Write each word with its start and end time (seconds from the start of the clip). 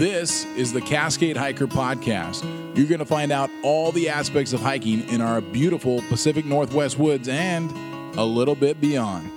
This 0.00 0.46
is 0.56 0.72
the 0.72 0.80
Cascade 0.80 1.36
Hiker 1.36 1.66
Podcast. 1.66 2.42
You're 2.74 2.86
going 2.86 3.00
to 3.00 3.04
find 3.04 3.30
out 3.30 3.50
all 3.62 3.92
the 3.92 4.08
aspects 4.08 4.54
of 4.54 4.62
hiking 4.62 5.06
in 5.10 5.20
our 5.20 5.42
beautiful 5.42 6.00
Pacific 6.08 6.46
Northwest 6.46 6.98
woods 6.98 7.28
and 7.28 7.70
a 8.16 8.24
little 8.24 8.54
bit 8.54 8.80
beyond. 8.80 9.30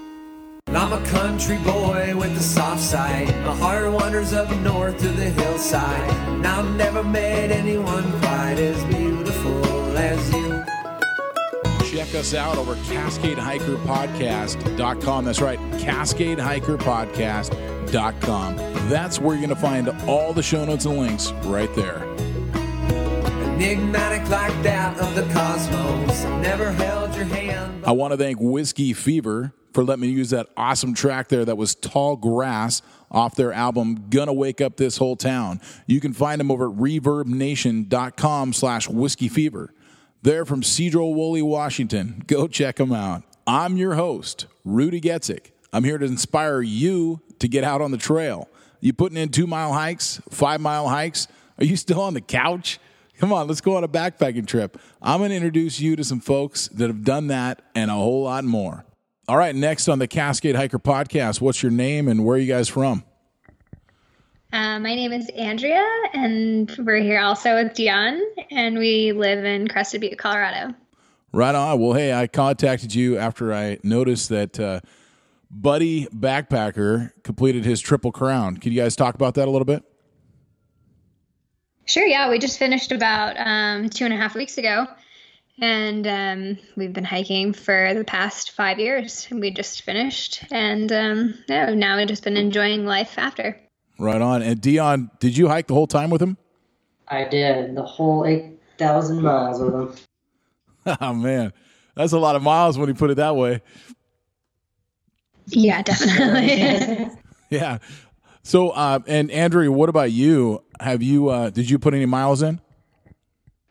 I'm 0.68 0.94
a 0.94 1.05
country 1.07 1.57
boy 1.57 2.15
with 2.15 2.38
a 2.38 2.39
soft 2.41 2.79
side. 2.79 3.28
My 3.46 3.54
heart 3.57 3.91
wanders 3.91 4.31
up 4.31 4.49
north 4.62 4.97
to 4.99 5.10
the 5.10 5.31
hillside. 5.31 6.10
And 6.29 6.47
I've 6.47 6.77
never 6.77 7.03
met 7.03 7.51
anyone 7.51 8.09
quite 8.21 8.57
as 8.57 8.81
beautiful 8.85 9.97
as 9.97 10.33
you. 10.33 10.53
Check 12.04 12.15
us 12.15 12.33
out 12.33 12.58
over 12.58 12.76
CascadeHikerPodcast.com. 12.76 15.24
That's 15.24 15.40
right, 15.40 15.58
CascadeHikerPodcast.com. 15.60 18.55
That's 18.90 19.22
where 19.22 19.38
you're 19.38 19.48
going 19.48 19.55
to 19.55 19.62
find 19.62 19.88
all 20.09 20.34
the 20.34 20.44
show 20.44 20.66
notes 20.66 20.84
and 20.84 20.98
links 20.98 21.32
right 21.46 21.74
there. 21.76 22.04
Enigmatic 23.55 24.30
like 24.30 24.52
that 24.63 25.00
of 25.00 25.16
the 25.16 25.24
cosmos. 25.34 26.26
Never 26.41 26.74
held 26.74 27.16
your 27.16 27.24
hand. 27.24 27.86
I 27.86 27.94
want 27.94 28.12
to 28.12 28.18
thank 28.18 28.38
Whiskey 28.41 28.91
Fever 28.91 29.54
for 29.74 29.85
letting 29.85 30.02
me 30.02 30.10
use 30.10 30.32
that 30.32 30.49
awesome 30.58 30.94
track 30.94 31.30
there 31.30 31.46
that 31.46 31.55
was 31.55 31.74
Tall 31.74 32.18
Grass 32.18 32.82
off 33.12 33.35
their 33.35 33.54
album 33.54 34.08
Gonna 34.10 34.34
Wake 34.34 34.60
Up 34.60 34.76
This 34.76 34.98
Whole 34.98 35.16
Town. 35.16 35.62
You 35.88 36.02
can 36.02 36.12
find 36.12 36.41
them 36.41 36.52
over 36.52 36.70
at 36.70 36.76
reverbnation.com 36.76 38.52
slash 38.52 38.90
whiskey 38.90 39.30
fever. 39.30 39.74
They're 40.23 40.45
from 40.45 40.62
Sedro-Woolley, 40.62 41.41
Washington. 41.41 42.23
Go 42.27 42.48
check 42.48 42.77
them 42.77 42.94
out. 42.94 43.23
I'm 43.45 43.76
your 43.76 43.95
host, 43.95 44.46
Rudy 44.63 45.02
Giecek. 45.02 45.52
I'm 45.73 45.84
here 45.84 45.98
to 45.98 46.05
inspire 46.05 46.62
you 46.62 47.20
to 47.40 47.49
get 47.49 47.66
out 47.66 47.82
on 47.82 47.91
the 47.91 47.98
trail. 47.98 48.48
You 48.80 48.94
putting 48.94 49.18
in 49.18 49.30
two 49.30 49.48
mile 49.48 49.73
hikes, 49.73 50.22
five 50.30 50.62
mile 50.62 50.88
hikes? 50.88 51.27
Are 51.59 51.66
you 51.66 51.76
still 51.76 51.99
on 51.99 52.13
the 52.13 52.22
couch? 52.22 52.79
Come 53.18 53.34
on, 53.34 53.49
let's 53.49 53.60
go 53.60 53.76
on 53.76 53.84
a 53.84 53.90
backpacking 53.90 54.48
trip. 54.48 54.79
I'm 55.01 55.20
going 55.20 55.32
to 55.32 55.35
introduce 55.35 55.82
you 55.82 55.98
to 55.98 56.05
some 56.05 56.21
folks 56.21 56.70
that 56.70 56.88
have 56.88 57.04
done 57.04 57.27
that 57.27 57.62
and 57.76 57.91
a 57.91 57.96
whole 57.96 58.24
lot 58.24 58.46
more. 58.46 58.85
All 59.27 59.35
right, 59.35 59.54
next 59.54 59.90
on 59.90 59.99
the 59.99 60.07
Cascade 60.07 60.55
Hiker 60.55 60.79
podcast, 60.79 61.41
what's 61.41 61.62
your 61.62 61.71
name 61.71 62.07
and 62.07 62.24
where 62.24 62.38
are 62.38 62.40
you 62.40 62.48
guys 62.48 62.70
from? 62.70 63.04
Uh, 64.53 64.79
my 64.79 64.93
name 64.93 65.11
is 65.11 65.27
Andrea, 65.29 65.83
and 66.13 66.71
we're 66.77 67.01
here 67.01 67.19
also 67.19 67.55
with 67.55 67.73
Dion, 67.73 68.21
and 68.51 68.77
we 68.77 69.11
live 69.11 69.43
in 69.43 69.67
Crested 69.67 70.01
Butte, 70.01 70.19
Colorado. 70.19 70.75
Right 71.31 71.55
on. 71.55 71.79
Well, 71.79 71.93
hey, 71.93 72.13
I 72.13 72.27
contacted 72.27 72.93
you 72.93 73.17
after 73.17 73.51
I 73.51 73.79
noticed 73.81 74.29
that 74.29 74.59
uh, 74.59 74.81
Buddy 75.49 76.05
Backpacker 76.05 77.13
completed 77.23 77.65
his 77.65 77.81
Triple 77.81 78.11
Crown. 78.11 78.57
Can 78.57 78.71
you 78.71 78.79
guys 78.79 78.95
talk 78.95 79.15
about 79.15 79.33
that 79.33 79.47
a 79.47 79.51
little 79.51 79.65
bit? 79.65 79.83
Sure, 81.85 82.05
yeah. 82.05 82.29
We 82.29 82.38
just 82.38 82.59
finished 82.59 82.91
about 82.91 83.35
um, 83.39 83.89
two 83.89 84.05
and 84.05 84.13
a 84.13 84.17
half 84.17 84.35
weeks 84.35 84.59
ago, 84.59 84.85
and 85.59 86.05
um, 86.05 86.59
we've 86.75 86.93
been 86.93 87.03
hiking 87.05 87.53
for 87.53 87.95
the 87.95 88.03
past 88.03 88.51
five 88.51 88.77
years. 88.77 89.27
We 89.31 89.49
just 89.49 89.81
finished, 89.81 90.43
and 90.51 90.91
um, 90.91 91.43
yeah, 91.49 91.73
now 91.73 91.97
we've 91.97 92.07
just 92.07 92.23
been 92.23 92.38
enjoying 92.38 92.85
life 92.85 93.17
after. 93.17 93.59
Right 93.99 94.22
on. 94.22 94.41
And 94.41 94.59
Dion, 94.59 95.11
did 95.19 95.38
you 95.38 95.47
hike 95.47 95.67
the 95.67 95.73
whole 95.73 95.88
time 95.88 96.09
with 96.09 96.22
him? 96.22 96.38
I 97.08 97.25
did 97.25 97.75
the 97.75 97.83
whole 97.83 98.25
8,000 98.25 99.22
miles 99.22 99.61
with 99.61 99.73
him. 99.73 99.95
oh, 101.02 101.13
man. 101.13 101.53
That's 101.95 102.13
a 102.13 102.19
lot 102.19 102.35
of 102.35 102.41
miles 102.41 102.77
when 102.77 102.89
you 102.89 102.95
put 102.95 103.11
it 103.11 103.16
that 103.16 103.35
way. 103.35 103.61
Yeah, 105.47 105.81
definitely. 105.81 107.09
yeah. 107.50 107.77
So, 108.41 108.69
uh, 108.72 109.00
and 109.08 109.30
Andrea, 109.31 109.72
what 109.72 109.89
about 109.89 110.11
you? 110.11 110.63
Have 110.80 111.03
you, 111.03 111.30
uh, 111.30 111.50
did 111.50 111.69
you 111.69 111.80
put 111.80 111.94
any 111.94 112.05
miles 112.05 112.41
in? 112.41 112.59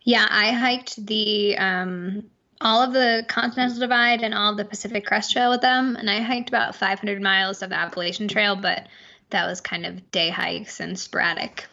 Yeah, 0.02 0.26
I 0.30 0.52
hiked 0.52 1.04
the, 1.06 1.56
um, 1.58 2.24
all 2.60 2.82
of 2.82 2.92
the 2.92 3.24
Continental 3.28 3.78
Divide 3.78 4.22
and 4.22 4.34
all 4.34 4.52
of 4.52 4.56
the 4.56 4.64
Pacific 4.64 5.04
Crest 5.04 5.32
Trail 5.32 5.50
with 5.50 5.60
them. 5.60 5.96
And 5.96 6.08
I 6.08 6.20
hiked 6.20 6.48
about 6.48 6.76
500 6.76 7.20
miles 7.20 7.62
of 7.62 7.70
the 7.70 7.76
Appalachian 7.76 8.28
Trail, 8.28 8.56
but 8.56 8.86
that 9.32 9.46
was 9.46 9.60
kind 9.60 9.84
of 9.84 10.10
day 10.10 10.30
hikes 10.30 10.80
and 10.80 10.98
sporadic. 10.98 11.66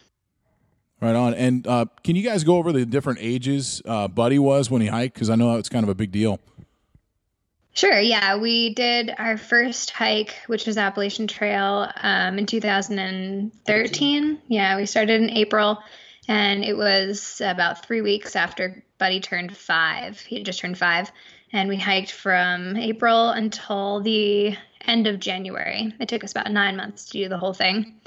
Right 1.01 1.15
on. 1.15 1.33
And 1.33 1.65
uh, 1.65 1.85
can 2.03 2.15
you 2.17 2.23
guys 2.23 2.43
go 2.43 2.57
over 2.57 2.73
the 2.73 2.85
different 2.85 3.19
ages 3.21 3.81
uh, 3.85 4.09
Buddy 4.09 4.37
was 4.37 4.69
when 4.69 4.81
he 4.81 4.87
hiked? 4.87 5.13
Because 5.13 5.29
I 5.29 5.35
know 5.35 5.55
it's 5.55 5.69
kind 5.69 5.83
of 5.83 5.89
a 5.89 5.95
big 5.95 6.11
deal. 6.11 6.39
Sure. 7.71 7.99
Yeah, 7.99 8.35
we 8.37 8.73
did 8.73 9.13
our 9.17 9.37
first 9.37 9.91
hike, 9.91 10.35
which 10.47 10.65
was 10.67 10.77
Appalachian 10.77 11.27
Trail, 11.27 11.89
um, 12.01 12.37
in 12.37 12.45
2013. 12.45 14.41
Yeah, 14.47 14.75
we 14.75 14.85
started 14.85 15.21
in 15.21 15.29
April, 15.29 15.79
and 16.27 16.65
it 16.65 16.75
was 16.75 17.41
about 17.45 17.85
three 17.85 18.01
weeks 18.01 18.35
after 18.35 18.83
Buddy 18.97 19.21
turned 19.21 19.55
five. 19.55 20.19
He 20.19 20.35
had 20.35 20.45
just 20.45 20.59
turned 20.59 20.77
five, 20.77 21.11
and 21.51 21.69
we 21.69 21.77
hiked 21.77 22.11
from 22.11 22.75
April 22.77 23.29
until 23.29 24.01
the 24.01 24.55
end 24.85 25.07
of 25.07 25.19
January. 25.19 25.93
It 25.99 26.09
took 26.09 26.23
us 26.23 26.31
about 26.31 26.51
nine 26.51 26.75
months 26.75 27.05
to 27.05 27.11
do 27.17 27.29
the 27.29 27.37
whole 27.37 27.53
thing. 27.53 27.99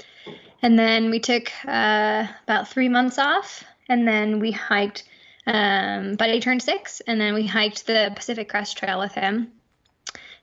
And 0.61 0.79
then 0.79 1.09
we 1.09 1.19
took 1.19 1.51
uh, 1.65 2.25
about 2.43 2.69
three 2.69 2.89
months 2.89 3.19
off, 3.19 3.63
and 3.89 4.07
then 4.07 4.39
we 4.39 4.51
hiked. 4.51 5.03
Um, 5.45 6.15
Buddy 6.15 6.39
turned 6.39 6.61
six, 6.61 7.01
and 7.01 7.19
then 7.19 7.33
we 7.33 7.45
hiked 7.45 7.85
the 7.85 8.13
Pacific 8.15 8.47
Crest 8.47 8.77
Trail 8.77 8.99
with 8.99 9.13
him. 9.13 9.51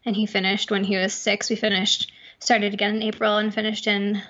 And 0.04 0.14
he 0.14 0.26
finished 0.26 0.70
when 0.70 0.84
he 0.84 0.98
was 0.98 1.14
six. 1.14 1.48
We 1.48 1.56
finished, 1.56 2.12
started 2.38 2.74
again 2.74 2.96
in 2.96 3.02
April, 3.02 3.38
and 3.38 3.52
finished 3.52 3.86
in 3.86 4.22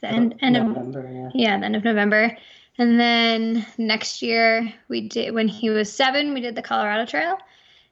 the 0.00 0.08
end, 0.08 0.34
end 0.40 0.54
November, 0.54 1.06
of 1.06 1.12
yeah. 1.12 1.30
yeah, 1.32 1.58
the 1.58 1.64
end 1.64 1.76
of 1.76 1.84
November. 1.84 2.36
And 2.78 3.00
then 3.00 3.64
next 3.78 4.22
year 4.22 4.72
we 4.88 5.08
did 5.08 5.32
when 5.32 5.48
he 5.48 5.70
was 5.70 5.92
seven, 5.92 6.34
we 6.34 6.40
did 6.40 6.54
the 6.54 6.62
Colorado 6.62 7.06
Trail, 7.06 7.38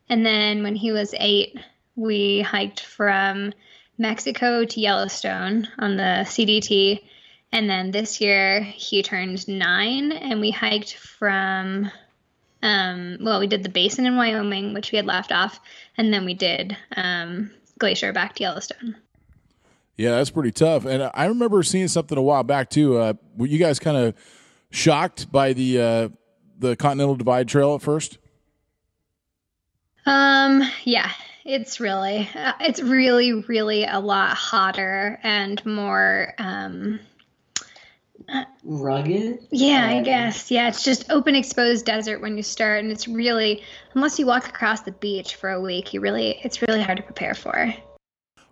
and 0.09 0.25
then 0.25 0.63
when 0.63 0.77
he 0.77 0.93
was 0.93 1.15
eight, 1.19 1.59
we 1.97 2.41
hiked 2.41 2.81
from 2.81 3.53
Mexico 3.99 4.65
to 4.65 4.81
Yellowstone 4.81 5.69
on 5.79 5.97
the 5.97 6.25
CDT. 6.25 7.03
And 7.53 7.71
then 7.71 7.93
this 7.93 8.21
year 8.21 8.61
he 8.63 9.03
turned 9.03 9.47
nine, 9.47 10.11
and 10.11 10.41
we 10.41 10.51
hiked 10.51 10.97
from, 10.97 11.91
um, 12.63 13.19
well, 13.21 13.39
we 13.39 13.47
did 13.47 13.63
the 13.63 13.69
basin 13.69 14.07
in 14.07 14.17
Wyoming, 14.17 14.75
which 14.75 14.91
we 14.91 14.97
had 14.97 15.07
left 15.07 15.31
off, 15.31 15.61
and 15.97 16.13
then 16.13 16.25
we 16.25 16.35
did 16.35 16.77
um, 16.97 17.53
Glacier 17.79 18.13
back 18.13 18.35
to 18.35 18.43
Yellowstone. 18.43 18.97
Yeah, 19.97 20.11
that's 20.17 20.31
pretty 20.31 20.51
tough. 20.51 20.85
And 20.85 21.09
I 21.15 21.27
remember 21.27 21.63
seeing 21.63 21.87
something 21.87 22.19
a 22.19 22.23
while 22.23 22.43
back 22.43 22.71
too. 22.71 22.99
Uh, 22.99 23.15
were 23.37 23.47
you 23.47 23.59
guys 23.59 23.79
kind 23.79 23.97
of 23.97 24.15
shocked 24.71 25.31
by 25.31 25.53
the 25.53 25.81
uh, 25.81 26.09
the 26.59 26.75
Continental 26.75 27.15
Divide 27.15 27.47
Trail 27.47 27.77
at 27.77 27.83
first? 27.83 28.19
Um, 30.07 30.63
yeah, 30.85 31.11
it's 31.45 31.81
really, 31.81 32.29
uh, 32.35 32.53
it's 32.61 32.83
really, 32.83 33.33
really 33.33 33.85
a 33.85 33.99
lot 34.01 34.37
hotter 34.37 35.19
and 35.23 35.65
more, 35.65 36.35
um, 36.39 37.01
Rugged? 38.63 39.41
yeah, 39.51 39.87
I 39.87 39.99
Um, 39.99 40.05
guess. 40.05 40.51
Yeah, 40.51 40.69
it's 40.69 40.83
just 40.83 41.11
open 41.11 41.35
exposed 41.35 41.85
desert 41.85 42.21
when 42.23 42.37
you 42.37 42.43
start, 42.43 42.83
and 42.83 42.91
it's 42.91 43.07
really, 43.07 43.63
unless 43.95 44.19
you 44.19 44.25
walk 44.27 44.49
across 44.49 44.81
the 44.81 44.93
beach 44.93 45.35
for 45.37 45.51
a 45.51 45.61
week, 45.61 45.93
you 45.93 46.01
really, 46.01 46.39
it's 46.43 46.63
really 46.63 46.81
hard 46.81 46.97
to 46.97 47.03
prepare 47.03 47.35
for. 47.35 47.75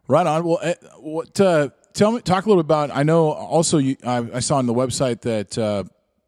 Right 0.09 0.27
on. 0.27 0.45
Well, 0.45 0.59
eh, 0.63 0.75
what? 0.99 1.41
Uh, 1.41 1.71
tell 1.95 2.13
me, 2.13 2.21
talk 2.21 2.45
a 2.45 2.49
little 2.49 2.63
bit 2.63 2.67
about. 2.67 2.91
I 2.93 3.03
know 3.03 3.31
also 3.33 3.79
you. 3.79 3.97
I, 4.05 4.27
I 4.35 4.41
saw 4.41 4.57
on 4.57 4.67
the 4.67 4.75
website 4.75 5.23
that 5.23 5.57
uh, 5.57 5.85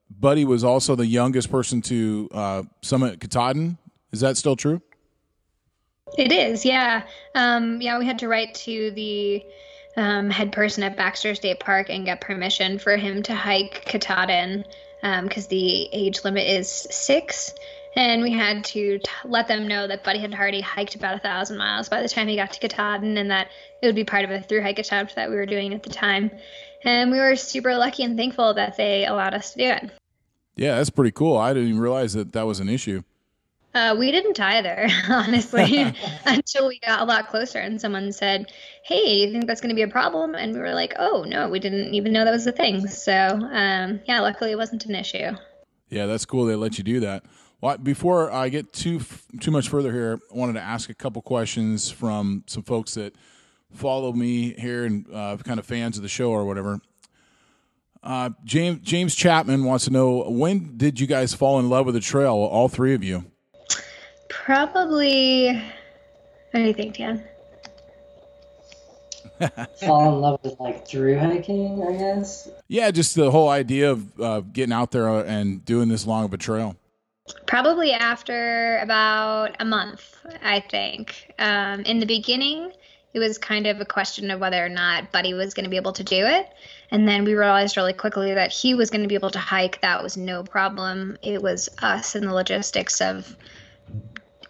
Buddy 0.09 0.45
was 0.47 0.65
also 0.65 0.95
the 0.95 1.07
youngest 1.07 1.51
person 1.51 1.83
to 1.83 2.29
uh, 2.33 2.63
summit 2.83 3.21
Katahdin. 3.21 3.77
Is 4.13 4.21
that 4.21 4.37
still 4.39 4.57
true? 4.57 4.81
It 6.17 6.31
is, 6.31 6.65
yeah. 6.65 7.03
Um, 7.35 7.81
yeah, 7.81 7.99
we 7.99 8.07
had 8.07 8.21
to 8.21 8.29
write 8.29 8.55
to 8.55 8.91
the 8.93 9.45
um, 9.97 10.31
head 10.31 10.53
person 10.53 10.83
at 10.83 10.97
Baxter 10.97 11.35
State 11.35 11.61
Park 11.61 11.91
and 11.91 12.05
get 12.05 12.21
permission 12.21 12.79
for 12.79 12.97
him 12.97 13.23
to 13.25 13.35
hike 13.35 13.85
Katahdin 13.87 14.65
because 15.03 15.49
the 15.49 15.89
age 15.93 16.25
limit 16.25 16.47
is 16.47 16.69
six. 16.69 17.53
And 17.97 18.23
we 18.23 18.33
had 18.33 18.65
to 18.67 18.99
t- 18.99 19.11
let 19.25 19.47
them 19.47 19.69
know 19.69 19.87
that 19.87 20.03
Buddy 20.03 20.19
had 20.19 20.35
already 20.35 20.61
hiked 20.61 20.97
about 20.97 21.15
a 21.15 21.21
thousand 21.21 21.59
miles 21.59 21.89
by 21.89 22.03
the 22.03 22.09
time 22.09 22.27
he 22.27 22.35
got 22.35 22.53
to 22.53 22.61
Katahdin 22.61 23.17
and 23.17 23.31
that 23.31 23.49
it 23.83 23.87
would 23.87 23.95
be 23.95 24.05
part 24.05 24.25
of 24.25 24.31
a 24.31 24.41
through 24.41 24.63
hike 24.63 24.81
attempt 24.81 25.15
that 25.15 25.31
we 25.31 25.37
were 25.37 25.47
doing 25.47 25.75
at 25.75 25.85
the 25.85 25.91
time. 25.91 26.31
And 26.85 27.13
we 27.13 27.19
were 27.19 27.37
super 27.37 27.77
lucky 27.77 28.03
and 28.03 28.17
thankful 28.17 28.55
that 28.55 28.77
they 28.77 29.07
allowed 29.07 29.35
us 29.35 29.53
to 29.53 29.59
do 29.59 29.65
it. 29.65 29.91
Yeah, 30.57 30.77
that's 30.77 30.91
pretty 30.91 31.13
cool. 31.13 31.37
I 31.37 31.53
didn't 31.53 31.69
even 31.69 31.81
realize 31.81 32.15
that 32.15 32.33
that 32.33 32.47
was 32.47 32.61
an 32.61 32.69
issue. 32.69 33.03
Uh, 33.75 33.97
we 33.99 34.13
didn't 34.13 34.39
either, 34.39 34.89
honestly, 35.09 35.93
until 36.25 36.69
we 36.69 36.79
got 36.79 37.01
a 37.01 37.05
lot 37.05 37.29
closer 37.29 37.59
and 37.59 37.81
someone 37.81 38.13
said, 38.13 38.53
Hey, 38.85 39.03
do 39.03 39.27
you 39.27 39.33
think 39.33 39.47
that's 39.47 39.61
going 39.61 39.71
to 39.71 39.75
be 39.75 39.83
a 39.83 39.89
problem? 39.89 40.35
And 40.35 40.55
we 40.55 40.61
were 40.61 40.75
like, 40.75 40.95
Oh, 40.99 41.25
no, 41.27 41.49
we 41.49 41.59
didn't 41.59 41.93
even 41.95 42.13
know 42.13 42.25
that 42.25 42.31
was 42.31 42.47
a 42.47 42.53
thing. 42.53 42.87
So, 42.87 43.13
um, 43.13 44.01
yeah, 44.07 44.21
luckily 44.21 44.53
it 44.53 44.57
wasn't 44.57 44.87
an 44.87 44.95
issue. 44.95 45.33
Yeah, 45.89 46.07
that's 46.07 46.25
cool. 46.25 46.45
They 46.45 46.55
let 46.55 46.79
you 46.79 46.85
do 46.85 47.01
that. 47.01 47.25
Well, 47.61 47.79
before 47.79 48.31
I 48.31 48.49
get 48.49 48.73
too 48.73 49.01
too 49.41 49.51
much 49.51 49.69
further 49.69 49.93
here, 49.93 50.21
I 50.33 50.37
wanted 50.37 50.55
to 50.55 50.61
ask 50.61 50.91
a 50.91 50.95
couple 50.95 51.23
questions 51.23 51.91
from 51.91 52.45
some 52.47 52.63
folks 52.63 52.95
that 52.95 53.15
follow 53.73 54.13
me 54.13 54.55
here 54.55 54.85
and 54.85 55.07
uh, 55.13 55.37
kind 55.39 55.59
of 55.59 55.67
fans 55.67 55.97
of 55.97 56.03
the 56.03 56.09
show 56.09 56.31
or 56.31 56.45
whatever. 56.45 56.81
Uh, 58.03 58.31
James 58.45 58.81
James 58.83 59.15
Chapman 59.15 59.65
wants 59.65 59.87
to 59.87 59.91
know 59.91 60.29
when 60.29 60.77
did 60.77 61.01
you 61.01 61.07
guys 61.07 61.33
fall 61.33 61.59
in 61.59 61.71
love 61.71 61.87
with 61.87 61.95
the 61.95 62.01
trail? 62.01 62.35
All 62.35 62.69
three 62.69 62.95
of 62.95 63.03
you. 63.03 63.25
Probably. 64.45 65.55
What 65.55 66.53
do 66.53 66.61
you 66.61 66.75
think, 66.75 66.99
Dan? 66.99 67.25
Fall 69.81 70.15
in 70.15 70.21
love 70.21 70.39
with 70.45 70.61
like 70.61 70.87
through 70.87 71.19
hiking, 71.19 71.83
I 71.83 71.97
guess. 71.97 72.51
Yeah, 72.69 72.91
just 72.91 73.15
the 73.15 73.31
whole 73.31 73.49
idea 73.49 73.91
of 73.91 74.21
uh, 74.21 74.41
getting 74.41 74.75
out 74.75 74.91
there 74.91 75.09
and 75.09 75.65
doing 75.65 75.89
this 75.89 76.07
long 76.07 76.27
of 76.27 76.35
a 76.35 76.37
trail. 76.37 76.77
Probably 77.47 77.93
after 77.93 78.77
about 78.83 79.57
a 79.61 79.65
month, 79.65 80.15
I 80.43 80.61
think. 80.61 81.33
Um, 81.39 81.81
in 81.81 81.99
the 81.99 82.07
beginning, 82.07 82.71
it 83.15 83.21
was 83.21 83.39
kind 83.39 83.67
of 83.67 83.81
a 83.81 83.87
question 83.87 84.31
of 84.31 84.41
whether 84.41 84.63
or 84.63 84.69
not 84.69 85.11
Buddy 85.11 85.33
was 85.33 85.55
going 85.55 85.65
to 85.65 85.71
be 85.71 85.79
able 85.79 85.95
to 85.95 86.05
do 86.05 86.27
it. 86.27 86.51
And 86.91 87.09
then 87.09 87.25
we 87.25 87.33
realized 87.33 87.79
really 87.79 87.95
quickly 87.95 88.35
that 88.35 88.53
he 88.53 88.75
was 88.75 88.91
going 88.91 89.03
to 89.03 89.09
be 89.09 89.15
able 89.15 89.31
to 89.31 89.39
hike. 89.39 89.81
That 89.81 90.03
was 90.03 90.19
no 90.19 90.43
problem. 90.43 91.17
It 91.23 91.43
was 91.43 91.71
us 91.81 92.15
and 92.15 92.29
the 92.29 92.35
logistics 92.35 93.01
of 93.01 93.35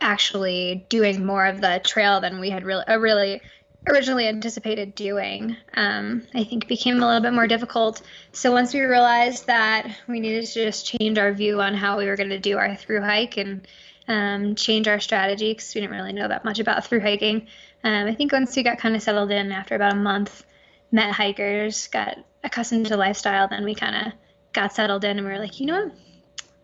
actually 0.04 0.84
doing 0.88 1.24
more 1.24 1.46
of 1.46 1.60
the 1.60 1.80
trail 1.82 2.20
than 2.20 2.38
we 2.38 2.50
had 2.50 2.62
really, 2.62 2.84
uh, 2.84 2.98
really 2.98 3.40
originally 3.88 4.28
anticipated 4.28 4.94
doing, 4.94 5.56
um, 5.74 6.22
I 6.34 6.44
think 6.44 6.68
became 6.68 7.02
a 7.02 7.06
little 7.06 7.22
bit 7.22 7.32
more 7.32 7.46
difficult. 7.46 8.02
So 8.32 8.52
once 8.52 8.72
we 8.72 8.80
realized 8.80 9.46
that 9.46 9.86
we 10.06 10.20
needed 10.20 10.46
to 10.46 10.64
just 10.64 10.86
change 10.86 11.18
our 11.18 11.32
view 11.32 11.60
on 11.60 11.74
how 11.74 11.98
we 11.98 12.06
were 12.06 12.16
going 12.16 12.30
to 12.30 12.38
do 12.38 12.58
our 12.58 12.76
through 12.76 13.02
hike 13.02 13.36
and 13.36 13.66
um, 14.06 14.54
change 14.54 14.88
our 14.88 15.00
strategy 15.00 15.52
because 15.52 15.74
we 15.74 15.80
didn't 15.80 15.96
really 15.96 16.12
know 16.12 16.28
that 16.28 16.44
much 16.44 16.58
about 16.58 16.84
through 16.84 17.00
hiking. 17.00 17.46
Um, 17.82 18.06
I 18.06 18.14
think 18.14 18.32
once 18.32 18.54
we 18.54 18.62
got 18.62 18.78
kind 18.78 18.96
of 18.96 19.02
settled 19.02 19.30
in 19.30 19.52
after 19.52 19.74
about 19.74 19.92
a 19.92 19.96
month, 19.96 20.44
met 20.92 21.12
hikers, 21.12 21.88
got 21.88 22.18
accustomed 22.42 22.86
to 22.86 22.96
lifestyle, 22.96 23.48
then 23.48 23.64
we 23.64 23.74
kind 23.74 24.06
of 24.06 24.12
got 24.52 24.74
settled 24.74 25.04
in 25.04 25.18
and 25.18 25.26
we 25.26 25.32
were 25.32 25.38
like, 25.38 25.60
you 25.60 25.66
know 25.66 25.86
what? 25.86 25.94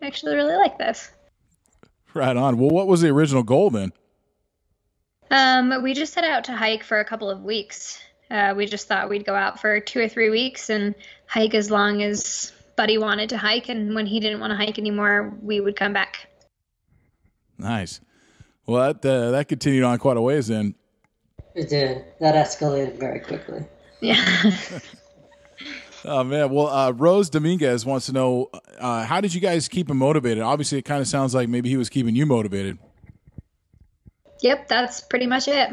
I 0.01 0.07
actually 0.07 0.35
really 0.35 0.55
like 0.55 0.77
this. 0.77 1.11
Right 2.13 2.35
on. 2.35 2.57
Well, 2.57 2.69
what 2.69 2.87
was 2.87 3.01
the 3.01 3.09
original 3.09 3.43
goal 3.43 3.69
then? 3.69 3.93
Um, 5.29 5.81
we 5.81 5.93
just 5.93 6.13
set 6.13 6.25
out 6.25 6.45
to 6.45 6.55
hike 6.55 6.83
for 6.83 6.99
a 6.99 7.05
couple 7.05 7.29
of 7.29 7.41
weeks. 7.41 8.01
Uh, 8.29 8.53
we 8.55 8.65
just 8.65 8.87
thought 8.87 9.09
we'd 9.09 9.25
go 9.25 9.35
out 9.35 9.59
for 9.59 9.79
two 9.79 9.99
or 9.99 10.09
three 10.09 10.29
weeks 10.29 10.69
and 10.69 10.95
hike 11.25 11.53
as 11.53 11.71
long 11.71 12.01
as 12.03 12.51
Buddy 12.75 12.97
wanted 12.97 13.29
to 13.29 13.37
hike, 13.37 13.69
and 13.69 13.93
when 13.95 14.05
he 14.05 14.19
didn't 14.19 14.39
want 14.39 14.51
to 14.51 14.57
hike 14.57 14.79
anymore, 14.79 15.37
we 15.41 15.59
would 15.59 15.75
come 15.75 15.93
back. 15.93 16.27
Nice. 17.57 18.01
Well, 18.65 18.93
that 18.93 19.05
uh, 19.09 19.31
that 19.31 19.47
continued 19.47 19.83
on 19.83 19.97
quite 19.99 20.17
a 20.17 20.21
ways 20.21 20.47
then. 20.47 20.75
It 21.55 21.69
did. 21.69 22.05
That 22.19 22.35
escalated 22.35 22.97
very 22.97 23.19
quickly. 23.19 23.65
Yeah. 23.99 24.23
oh 26.05 26.23
man. 26.23 26.49
Well, 26.49 26.67
uh, 26.67 26.91
Rose 26.91 27.29
Dominguez 27.29 27.85
wants 27.85 28.05
to 28.07 28.13
know 28.13 28.49
uh, 28.79 29.03
how 29.03 29.21
did 29.21 29.33
you 29.33 29.41
guys 29.41 29.67
keep 29.67 29.89
him 29.89 29.97
motivated? 29.97 30.43
Obviously, 30.43 30.77
it 30.77 30.85
kind 30.85 31.01
of 31.01 31.07
sounds 31.07 31.33
like 31.33 31.49
maybe 31.49 31.69
he 31.69 31.77
was 31.77 31.89
keeping 31.89 32.15
you 32.15 32.25
motivated. 32.25 32.77
Yep, 34.41 34.67
that's 34.67 35.01
pretty 35.01 35.27
much 35.27 35.47
it. 35.47 35.69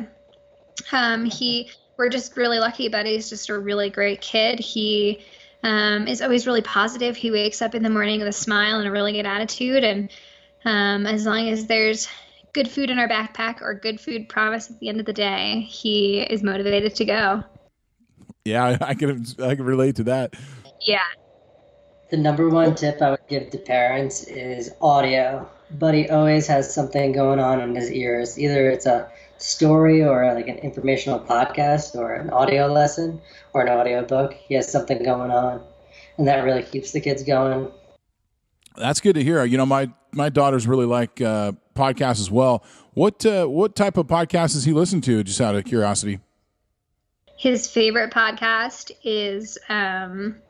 Um, 0.92 1.24
he, 1.24 1.70
we're 1.96 2.10
just 2.10 2.36
really 2.36 2.58
lucky, 2.58 2.88
but 2.88 3.06
he's 3.06 3.28
just 3.28 3.48
a 3.48 3.58
really 3.58 3.90
great 3.90 4.20
kid. 4.20 4.60
He 4.60 5.24
um, 5.62 6.06
is 6.06 6.22
always 6.22 6.46
really 6.46 6.62
positive. 6.62 7.16
He 7.16 7.30
wakes 7.30 7.62
up 7.62 7.74
in 7.74 7.82
the 7.82 7.90
morning 7.90 8.20
with 8.20 8.28
a 8.28 8.32
smile 8.32 8.78
and 8.78 8.86
a 8.86 8.90
really 8.90 9.12
good 9.12 9.26
attitude. 9.26 9.84
And 9.84 10.10
um, 10.64 11.06
as 11.06 11.26
long 11.26 11.48
as 11.48 11.66
there's 11.66 12.08
good 12.52 12.70
food 12.70 12.90
in 12.90 12.98
our 12.98 13.08
backpack 13.08 13.62
or 13.62 13.74
good 13.74 14.00
food 14.00 14.28
promise 14.28 14.70
at 14.70 14.78
the 14.80 14.88
end 14.88 15.00
of 15.00 15.06
the 15.06 15.12
day, 15.12 15.60
he 15.60 16.20
is 16.20 16.42
motivated 16.42 16.94
to 16.96 17.04
go. 17.04 17.44
Yeah, 18.48 18.78
I 18.80 18.94
can 18.94 19.24
I 19.42 19.54
can 19.54 19.64
relate 19.64 19.96
to 19.96 20.04
that. 20.04 20.34
Yeah. 20.80 21.00
The 22.10 22.16
number 22.16 22.48
one 22.48 22.74
tip 22.74 23.02
I 23.02 23.10
would 23.10 23.26
give 23.28 23.50
to 23.50 23.58
parents 23.58 24.24
is 24.24 24.70
audio. 24.80 25.48
Buddy 25.70 26.08
always 26.08 26.46
has 26.46 26.72
something 26.72 27.12
going 27.12 27.38
on 27.38 27.60
in 27.60 27.74
his 27.74 27.92
ears. 27.92 28.38
Either 28.38 28.70
it's 28.70 28.86
a 28.86 29.10
story 29.36 30.02
or 30.02 30.32
like 30.34 30.48
an 30.48 30.56
informational 30.56 31.20
podcast 31.20 31.94
or 31.94 32.14
an 32.14 32.30
audio 32.30 32.66
lesson 32.66 33.20
or 33.52 33.62
an 33.62 33.68
audio 33.68 34.02
book. 34.02 34.32
He 34.32 34.54
has 34.54 34.72
something 34.72 35.02
going 35.02 35.30
on, 35.30 35.60
and 36.16 36.26
that 36.26 36.44
really 36.44 36.62
keeps 36.62 36.92
the 36.92 37.00
kids 37.00 37.22
going. 37.22 37.70
That's 38.76 39.00
good 39.00 39.14
to 39.14 39.22
hear. 39.22 39.44
You 39.44 39.58
know, 39.58 39.66
my 39.66 39.90
my 40.12 40.30
daughters 40.30 40.66
really 40.66 40.86
like 40.86 41.20
uh, 41.20 41.52
podcasts 41.74 42.20
as 42.20 42.30
well. 42.30 42.64
What 42.94 43.26
uh, 43.26 43.46
what 43.46 43.76
type 43.76 43.98
of 43.98 44.06
podcasts 44.06 44.54
does 44.54 44.64
he 44.64 44.72
listen 44.72 45.02
to? 45.02 45.22
Just 45.22 45.42
out 45.42 45.54
of 45.54 45.64
curiosity. 45.64 46.20
His 47.38 47.70
favorite 47.70 48.10
podcast 48.12 48.90
is 49.04 49.58
um, 49.68 50.42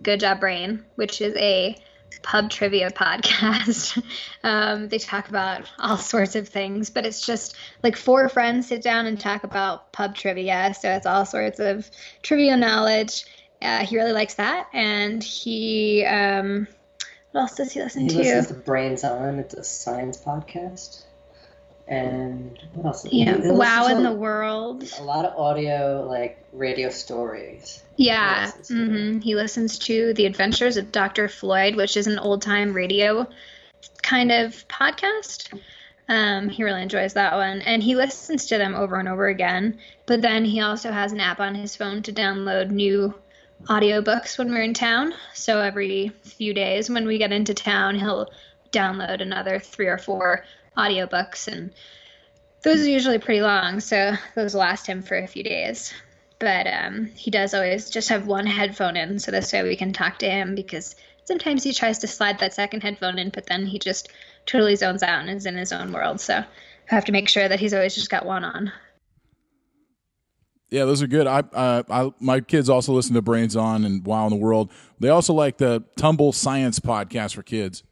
Good 0.00 0.20
Job 0.20 0.38
Brain, 0.38 0.84
which 0.94 1.20
is 1.20 1.34
a 1.36 1.76
pub 2.22 2.50
trivia 2.50 2.90
podcast. 2.90 4.00
um, 4.44 4.88
they 4.88 4.98
talk 4.98 5.28
about 5.28 5.62
all 5.80 5.96
sorts 5.96 6.36
of 6.36 6.48
things, 6.48 6.88
but 6.88 7.04
it's 7.04 7.26
just 7.26 7.56
like 7.82 7.96
four 7.96 8.28
friends 8.28 8.68
sit 8.68 8.80
down 8.80 9.06
and 9.06 9.18
talk 9.18 9.42
about 9.42 9.90
pub 9.90 10.14
trivia. 10.14 10.72
So 10.80 10.88
it's 10.92 11.04
all 11.04 11.26
sorts 11.26 11.58
of 11.58 11.90
trivia 12.22 12.56
knowledge. 12.56 13.24
Uh, 13.60 13.84
he 13.84 13.96
really 13.96 14.12
likes 14.12 14.34
that, 14.34 14.68
and 14.72 15.22
he 15.24 16.04
um, 16.04 16.68
what 17.32 17.40
else 17.42 17.56
does 17.56 17.72
he 17.72 17.82
listen 17.82 18.02
He 18.02 18.08
to? 18.10 18.16
listens 18.18 18.46
to 18.46 18.54
Brains 18.54 19.02
On. 19.02 19.40
It's 19.40 19.54
a 19.54 19.64
science 19.64 20.16
podcast. 20.16 21.02
And 21.90 22.56
what 22.74 22.86
else? 22.86 23.04
yeah, 23.10 23.32
He 23.32 23.36
listens 23.36 23.58
Wow 23.58 23.88
in 23.88 24.02
the 24.04 24.12
World. 24.12 24.84
A 24.98 25.02
lot 25.02 25.24
of 25.24 25.36
audio, 25.36 26.06
like 26.08 26.38
radio 26.52 26.88
stories. 26.88 27.82
Yeah, 27.96 28.44
listens 28.46 28.68
to 28.68 28.74
hmm 28.74 29.18
he 29.18 29.34
listens 29.34 29.78
to 29.80 30.14
The 30.14 30.24
Adventures 30.24 30.76
of 30.76 30.92
Dr. 30.92 31.28
Floyd, 31.28 31.74
which 31.74 31.96
is 31.96 32.06
an 32.06 32.18
old 32.18 32.42
time 32.42 32.72
radio 32.72 33.26
kind 34.02 34.30
of 34.30 34.66
podcast. 34.68 35.52
Um, 36.08 36.48
he 36.48 36.62
really 36.64 36.82
enjoys 36.82 37.14
that 37.14 37.34
one, 37.34 37.60
and 37.62 37.82
he 37.82 37.96
listens 37.96 38.46
to 38.46 38.58
them 38.58 38.74
over 38.74 38.96
and 38.96 39.08
over 39.08 39.26
again. 39.26 39.78
But 40.06 40.22
then 40.22 40.44
he 40.44 40.60
also 40.60 40.92
has 40.92 41.12
an 41.12 41.20
app 41.20 41.40
on 41.40 41.54
his 41.54 41.76
phone 41.76 42.02
to 42.04 42.12
download 42.12 42.70
new 42.70 43.14
audiobooks 43.66 44.38
when 44.38 44.50
we're 44.50 44.62
in 44.62 44.74
town. 44.74 45.12
So 45.34 45.60
every 45.60 46.08
few 46.22 46.54
days 46.54 46.88
when 46.88 47.06
we 47.06 47.18
get 47.18 47.32
into 47.32 47.52
town, 47.52 47.96
he'll 47.98 48.30
download 48.72 49.20
another 49.20 49.58
three 49.58 49.88
or 49.88 49.98
four 49.98 50.44
audiobooks, 50.76 51.48
and 51.48 51.72
those 52.62 52.80
are 52.80 52.90
usually 52.90 53.18
pretty 53.18 53.40
long. 53.40 53.80
So 53.80 54.14
those 54.34 54.54
last 54.54 54.86
him 54.86 55.02
for 55.02 55.16
a 55.16 55.26
few 55.26 55.42
days 55.42 55.92
but 56.40 56.66
um, 56.66 57.04
he 57.14 57.30
does 57.30 57.54
always 57.54 57.88
just 57.88 58.08
have 58.08 58.26
one 58.26 58.46
headphone 58.46 58.96
in 58.96 59.20
so 59.20 59.30
this 59.30 59.52
way 59.52 59.62
we 59.62 59.76
can 59.76 59.92
talk 59.92 60.18
to 60.18 60.28
him 60.28 60.56
because 60.56 60.96
sometimes 61.24 61.62
he 61.62 61.72
tries 61.72 61.98
to 61.98 62.08
slide 62.08 62.40
that 62.40 62.54
second 62.54 62.82
headphone 62.82 63.18
in 63.18 63.28
but 63.28 63.46
then 63.46 63.64
he 63.64 63.78
just 63.78 64.08
totally 64.46 64.74
zones 64.74 65.04
out 65.04 65.20
and 65.20 65.30
is 65.30 65.46
in 65.46 65.56
his 65.56 65.72
own 65.72 65.92
world 65.92 66.20
so 66.20 66.34
i 66.38 66.44
have 66.86 67.04
to 67.04 67.12
make 67.12 67.28
sure 67.28 67.46
that 67.46 67.60
he's 67.60 67.74
always 67.74 67.94
just 67.94 68.10
got 68.10 68.26
one 68.26 68.42
on 68.42 68.72
Yeah, 70.70 70.84
those 70.84 71.02
are 71.02 71.08
good. 71.08 71.26
I, 71.26 71.40
uh, 71.52 71.82
I 71.90 72.12
my 72.20 72.38
kids 72.38 72.70
also 72.70 72.92
listen 72.92 73.14
to 73.14 73.22
Brains 73.22 73.56
On 73.56 73.84
and 73.84 74.06
Wow 74.06 74.26
in 74.26 74.30
the 74.30 74.36
World. 74.36 74.70
They 75.00 75.08
also 75.08 75.34
like 75.34 75.58
the 75.58 75.82
Tumble 75.96 76.32
Science 76.32 76.78
podcast 76.78 77.34
for 77.34 77.42
kids. 77.42 77.82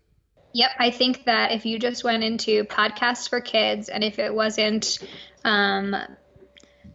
Yep, 0.59 0.71
I 0.81 0.91
think 0.91 1.23
that 1.27 1.53
if 1.53 1.67
you 1.67 1.79
just 1.79 2.03
went 2.03 2.25
into 2.25 2.65
podcasts 2.65 3.29
for 3.29 3.41
kids 3.41 3.89
and 3.89 4.03
if 4.03 4.19
it 4.19 4.35
wasn't 4.35 4.99
um, 5.45 5.95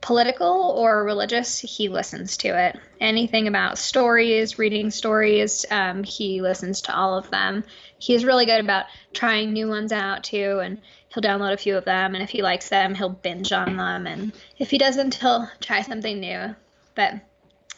political 0.01 0.75
or 0.75 1.05
religious, 1.05 1.59
he 1.59 1.87
listens 1.87 2.35
to 2.35 2.49
it. 2.49 2.77
Anything 2.99 3.47
about 3.47 3.77
stories, 3.77 4.59
reading 4.59 4.91
stories, 4.91 5.65
um, 5.71 6.03
he 6.03 6.41
listens 6.41 6.81
to 6.81 6.93
all 6.93 7.17
of 7.17 7.31
them. 7.31 7.63
He's 7.97 8.25
really 8.25 8.45
good 8.45 8.59
about 8.59 8.87
trying 9.13 9.53
new 9.53 9.69
ones 9.69 9.93
out 9.93 10.25
too, 10.25 10.59
and 10.61 10.81
he'll 11.13 11.23
download 11.23 11.53
a 11.53 11.57
few 11.57 11.77
of 11.77 11.85
them. 11.85 12.15
And 12.15 12.21
if 12.21 12.31
he 12.31 12.41
likes 12.41 12.67
them, 12.67 12.93
he'll 12.93 13.07
binge 13.07 13.53
on 13.53 13.77
them. 13.77 14.07
And 14.07 14.33
if 14.57 14.71
he 14.71 14.77
doesn't, 14.77 15.15
he'll 15.15 15.49
try 15.61 15.83
something 15.83 16.19
new. 16.19 16.53
But 16.95 17.13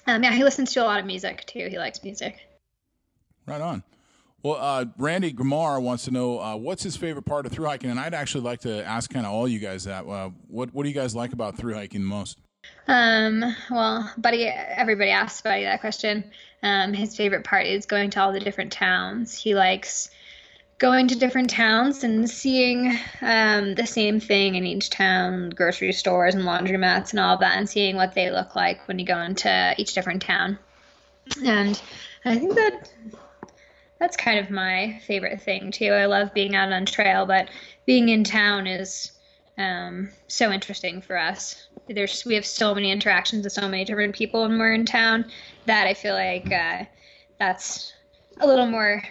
um, 0.08 0.24
yeah, 0.24 0.32
he 0.32 0.44
listens 0.44 0.74
to 0.74 0.82
a 0.82 0.86
lot 0.86 1.00
of 1.00 1.06
music 1.06 1.46
too. 1.46 1.68
He 1.70 1.78
likes 1.78 2.04
music. 2.04 2.40
Right 3.46 3.62
on. 3.62 3.84
Well, 4.46 4.58
uh, 4.60 4.86
Randy 5.00 5.32
Gramar 5.32 5.80
wants 5.80 6.06
to 6.06 6.12
know 6.12 6.40
uh, 6.40 6.56
what's 6.56 6.84
his 6.84 6.96
favorite 6.96 7.26
part 7.26 7.48
of 7.48 7.52
through 7.52 7.66
hiking, 7.66 7.90
and 7.90 8.00
I'd 8.00 8.14
actually 8.14 8.44
like 8.44 8.60
to 8.60 8.86
ask 8.86 9.12
kind 9.12 9.26
of 9.26 9.32
all 9.32 9.48
you 9.48 9.58
guys 9.58 9.86
that. 9.86 10.06
Uh, 10.06 10.30
what 10.50 10.72
What 10.72 10.84
do 10.84 10.90
you 10.90 10.94
guys 10.94 11.16
like 11.16 11.34
about 11.34 11.58
through 11.58 11.74
hiking 11.74 12.02
the 12.02 12.08
most? 12.08 12.38
Um, 12.88 13.44
well, 13.72 14.08
Buddy, 14.20 14.46
everybody 14.46 15.10
asks 15.10 15.42
Buddy 15.42 15.64
that 15.64 15.82
question. 15.82 16.26
Um, 16.62 16.94
his 16.94 17.16
favorite 17.16 17.44
part 17.44 17.66
is 17.66 17.88
going 17.88 18.12
to 18.12 18.22
all 18.22 18.32
the 18.32 18.40
different 18.40 18.72
towns. 18.72 19.36
He 19.36 19.56
likes 19.56 20.12
going 20.78 21.08
to 21.08 21.16
different 21.16 21.50
towns 21.50 22.04
and 22.04 22.30
seeing 22.30 22.96
um, 23.22 23.74
the 23.74 23.88
same 23.88 24.20
thing 24.20 24.54
in 24.54 24.64
each 24.64 24.92
town, 24.92 25.50
grocery 25.56 25.92
stores 25.92 26.36
and 26.36 26.44
laundromats 26.44 27.10
and 27.10 27.20
all 27.20 27.36
that, 27.38 27.58
and 27.58 27.68
seeing 27.68 27.96
what 27.96 28.14
they 28.14 28.30
look 28.30 28.56
like 28.56 28.88
when 28.88 29.00
you 29.00 29.08
go 29.08 29.20
into 29.22 29.74
each 29.80 29.96
different 29.96 30.22
town. 30.22 30.60
And 31.44 31.82
I 32.26 32.38
think 32.38 32.54
that 32.54 32.92
that's 34.00 34.18
kind 34.18 34.40
of 34.40 34.50
my 34.50 35.00
favorite 35.06 35.42
thing 35.42 35.72
too. 35.72 35.92
I 35.92 36.06
love 36.06 36.34
being 36.34 36.56
out 36.56 36.72
on 36.72 36.86
trail, 36.86 37.26
but 37.26 37.50
being 37.86 38.10
in 38.10 38.24
town 38.24 38.68
is 38.68 39.12
um, 39.58 40.10
so 40.28 40.52
interesting 40.52 41.02
for 41.02 41.18
us. 41.18 41.68
There's 41.88 42.26
we 42.26 42.36
have 42.36 42.46
so 42.46 42.74
many 42.76 42.92
interactions 42.92 43.44
with 43.44 43.54
so 43.54 43.68
many 43.68 43.86
different 43.86 44.16
people 44.16 44.42
when 44.42 44.58
we're 44.58 44.74
in 44.74 44.86
town 44.86 45.26
that 45.66 45.88
I 45.88 45.94
feel 45.94 46.14
like 46.14 46.52
uh, 46.52 46.86
that's 47.40 47.94
a 48.40 48.48
little 48.48 48.66
more 48.68 49.02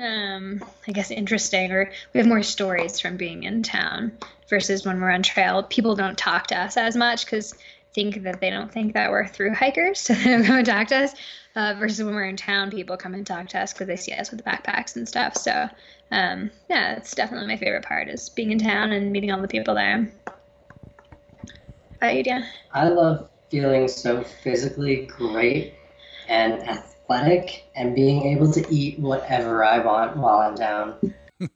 um, 0.00 0.62
I 0.86 0.92
guess 0.92 1.10
interesting, 1.10 1.70
or 1.72 1.90
we 2.12 2.18
have 2.18 2.26
more 2.26 2.42
stories 2.42 3.00
from 3.00 3.16
being 3.16 3.42
in 3.42 3.62
town 3.62 4.12
versus 4.48 4.86
when 4.86 5.00
we're 5.00 5.10
on 5.10 5.22
trail. 5.22 5.62
People 5.64 5.94
don't 5.94 6.16
talk 6.16 6.46
to 6.48 6.56
us 6.56 6.76
as 6.76 6.96
much 6.96 7.24
because 7.24 7.54
think 7.94 8.22
that 8.22 8.40
they 8.40 8.50
don't 8.50 8.72
think 8.72 8.94
that 8.94 9.10
we're 9.10 9.26
through 9.26 9.54
hikers, 9.54 9.98
so 10.00 10.14
they 10.14 10.24
don't 10.24 10.44
come 10.44 10.56
and 10.56 10.66
talk 10.66 10.88
to 10.88 10.96
us. 10.96 11.14
Uh, 11.54 11.74
versus 11.78 12.02
when 12.02 12.14
we're 12.14 12.24
in 12.24 12.36
town, 12.36 12.70
people 12.70 12.96
come 12.96 13.12
and 13.12 13.26
talk 13.26 13.46
to 13.46 13.60
us 13.60 13.74
because 13.74 13.86
they 13.86 13.96
see 13.96 14.12
us 14.12 14.30
with 14.30 14.42
the 14.42 14.50
backpacks 14.50 14.96
and 14.96 15.06
stuff. 15.06 15.36
So 15.36 15.68
um, 16.12 16.50
yeah, 16.68 16.94
it's 16.96 17.14
definitely 17.14 17.48
my 17.48 17.56
favorite 17.56 17.84
part 17.84 18.08
is 18.08 18.28
being 18.28 18.52
in 18.52 18.58
town 18.58 18.92
and 18.92 19.10
meeting 19.10 19.32
all 19.32 19.40
the 19.40 19.48
people 19.48 19.74
there. 19.74 20.12
How 22.00 22.08
you, 22.08 22.22
Dan? 22.22 22.46
I 22.72 22.88
love 22.88 23.30
feeling 23.50 23.88
so 23.88 24.22
physically 24.22 25.06
great 25.06 25.74
and 26.28 26.68
athletic 26.68 27.64
and 27.74 27.94
being 27.94 28.22
able 28.24 28.52
to 28.52 28.74
eat 28.74 28.98
whatever 28.98 29.64
I 29.64 29.78
want 29.78 30.16
while 30.16 30.38
I'm 30.38 30.54
down. 30.54 31.14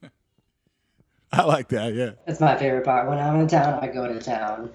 I 1.33 1.43
like 1.43 1.69
that. 1.69 1.93
Yeah. 1.93 2.13
That's 2.27 2.41
my 2.41 2.57
favorite 2.57 2.85
part. 2.85 3.09
When 3.09 3.19
I'm 3.19 3.41
in 3.41 3.49
town, 3.49 3.79
I 3.83 3.89
go 3.89 4.07
to 4.07 4.21
town. 4.21 4.71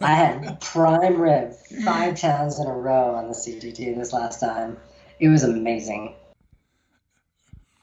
I 0.00 0.14
had 0.14 0.60
prime 0.60 1.20
rib 1.20 1.54
five 1.84 2.20
times 2.20 2.58
in 2.58 2.66
a 2.66 2.72
row 2.72 3.14
on 3.14 3.28
the 3.28 3.34
CDT 3.34 3.96
this 3.96 4.12
last 4.12 4.40
time. 4.40 4.76
It 5.20 5.28
was 5.28 5.44
amazing. 5.44 6.14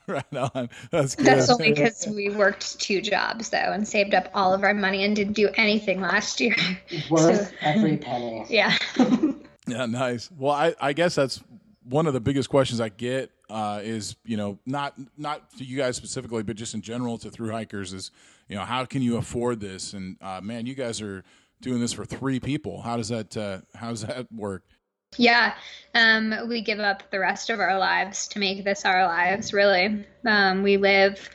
Right 0.05 0.35
on. 0.35 0.69
That's 0.91 1.15
good. 1.15 1.25
That's 1.25 1.49
only 1.49 1.71
because 1.71 2.07
we 2.07 2.29
worked 2.29 2.79
two 2.79 3.01
jobs 3.01 3.49
though 3.49 3.57
and 3.57 3.87
saved 3.87 4.13
up 4.13 4.29
all 4.33 4.53
of 4.53 4.63
our 4.63 4.73
money 4.73 5.05
and 5.05 5.15
didn't 5.15 5.33
do 5.33 5.49
anything 5.55 6.01
last 6.01 6.41
year. 6.41 6.55
Worth 7.09 7.49
so, 7.49 7.55
every 7.61 7.97
penny. 7.97 8.45
Yeah. 8.49 8.75
yeah, 9.65 9.85
nice. 9.85 10.29
Well, 10.37 10.51
I, 10.51 10.75
I 10.79 10.93
guess 10.93 11.15
that's 11.15 11.41
one 11.83 12.05
of 12.05 12.13
the 12.13 12.19
biggest 12.19 12.49
questions 12.49 12.81
I 12.81 12.89
get 12.89 13.31
uh, 13.49 13.79
is 13.81 14.15
you 14.25 14.35
know 14.35 14.59
not 14.65 14.93
not 15.17 15.49
to 15.57 15.63
you 15.63 15.77
guys 15.77 15.95
specifically, 15.95 16.43
but 16.43 16.57
just 16.57 16.73
in 16.73 16.81
general 16.81 17.17
to 17.19 17.31
through 17.31 17.51
hikers 17.51 17.93
is 17.93 18.11
you 18.49 18.55
know 18.55 18.63
how 18.63 18.83
can 18.83 19.01
you 19.01 19.17
afford 19.17 19.61
this? 19.61 19.93
And 19.93 20.17
uh, 20.21 20.41
man, 20.41 20.65
you 20.65 20.75
guys 20.75 21.01
are 21.01 21.23
doing 21.63 21.79
this 21.79 21.93
for 21.93 22.05
three 22.05 22.39
people. 22.39 22.81
How 22.81 22.97
does 22.97 23.09
that 23.09 23.35
uh, 23.35 23.61
how 23.73 23.89
does 23.89 24.01
that 24.01 24.31
work? 24.31 24.63
Yeah, 25.17 25.55
um, 25.93 26.33
we 26.47 26.61
give 26.61 26.79
up 26.79 27.03
the 27.11 27.19
rest 27.19 27.49
of 27.49 27.59
our 27.59 27.77
lives 27.77 28.27
to 28.29 28.39
make 28.39 28.63
this 28.63 28.85
our 28.85 29.05
lives. 29.05 29.53
Really, 29.53 30.05
um, 30.25 30.63
we 30.63 30.77
live 30.77 31.29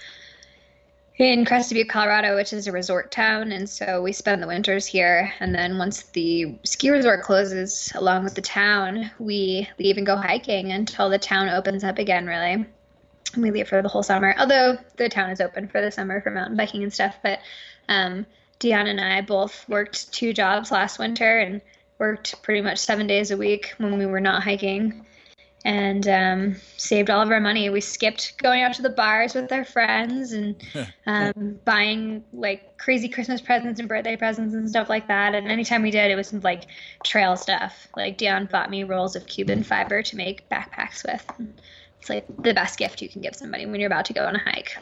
in 1.18 1.44
Crested 1.44 1.76
Butte, 1.76 1.88
Colorado, 1.88 2.36
which 2.36 2.52
is 2.52 2.66
a 2.66 2.72
resort 2.72 3.10
town, 3.10 3.50
and 3.52 3.68
so 3.68 4.02
we 4.02 4.12
spend 4.12 4.42
the 4.42 4.46
winters 4.46 4.86
here. 4.86 5.32
And 5.40 5.54
then 5.54 5.78
once 5.78 6.04
the 6.04 6.58
ski 6.64 6.90
resort 6.90 7.22
closes, 7.22 7.90
along 7.94 8.24
with 8.24 8.34
the 8.34 8.42
town, 8.42 9.10
we 9.18 9.68
leave 9.78 9.96
and 9.96 10.06
go 10.06 10.16
hiking 10.16 10.72
until 10.72 11.08
the 11.08 11.18
town 11.18 11.48
opens 11.48 11.84
up 11.84 11.98
again. 11.98 12.26
Really, 12.26 12.66
we 13.36 13.50
leave 13.50 13.68
for 13.68 13.82
the 13.82 13.88
whole 13.88 14.02
summer. 14.02 14.34
Although 14.38 14.78
the 14.96 15.08
town 15.08 15.30
is 15.30 15.40
open 15.40 15.68
for 15.68 15.80
the 15.80 15.90
summer 15.90 16.20
for 16.20 16.30
mountain 16.30 16.56
biking 16.56 16.82
and 16.82 16.92
stuff, 16.92 17.16
but 17.22 17.40
um, 17.88 18.26
Dion 18.58 18.86
and 18.86 19.00
I 19.00 19.20
both 19.20 19.68
worked 19.68 20.12
two 20.12 20.32
jobs 20.32 20.70
last 20.70 20.98
winter 20.98 21.38
and 21.38 21.60
worked 21.98 22.42
pretty 22.42 22.60
much 22.60 22.78
seven 22.78 23.06
days 23.06 23.30
a 23.30 23.36
week 23.36 23.74
when 23.78 23.98
we 23.98 24.06
were 24.06 24.20
not 24.20 24.42
hiking 24.42 25.04
and 25.64 26.06
um, 26.08 26.56
saved 26.76 27.10
all 27.10 27.20
of 27.20 27.30
our 27.30 27.40
money. 27.40 27.68
We 27.68 27.80
skipped 27.80 28.38
going 28.38 28.62
out 28.62 28.74
to 28.74 28.82
the 28.82 28.90
bars 28.90 29.34
with 29.34 29.50
our 29.52 29.64
friends 29.64 30.32
and 30.32 30.56
um, 31.06 31.58
buying 31.64 32.24
like 32.32 32.78
crazy 32.78 33.08
Christmas 33.08 33.40
presents 33.40 33.80
and 33.80 33.88
birthday 33.88 34.16
presents 34.16 34.54
and 34.54 34.68
stuff 34.68 34.88
like 34.88 35.08
that. 35.08 35.34
And 35.34 35.48
anytime 35.48 35.82
we 35.82 35.90
did, 35.90 36.10
it 36.10 36.16
was 36.16 36.32
like 36.32 36.64
trail 37.04 37.36
stuff. 37.36 37.88
Like 37.96 38.18
Dion 38.18 38.48
bought 38.50 38.70
me 38.70 38.84
rolls 38.84 39.16
of 39.16 39.26
Cuben 39.26 39.64
fiber 39.64 40.02
to 40.02 40.16
make 40.16 40.48
backpacks 40.48 41.04
with. 41.04 41.24
It's 42.00 42.08
like 42.08 42.24
the 42.40 42.54
best 42.54 42.78
gift 42.78 43.02
you 43.02 43.08
can 43.08 43.22
give 43.22 43.34
somebody 43.34 43.66
when 43.66 43.80
you're 43.80 43.88
about 43.88 44.06
to 44.06 44.12
go 44.12 44.24
on 44.24 44.36
a 44.36 44.38
hike. 44.38 44.78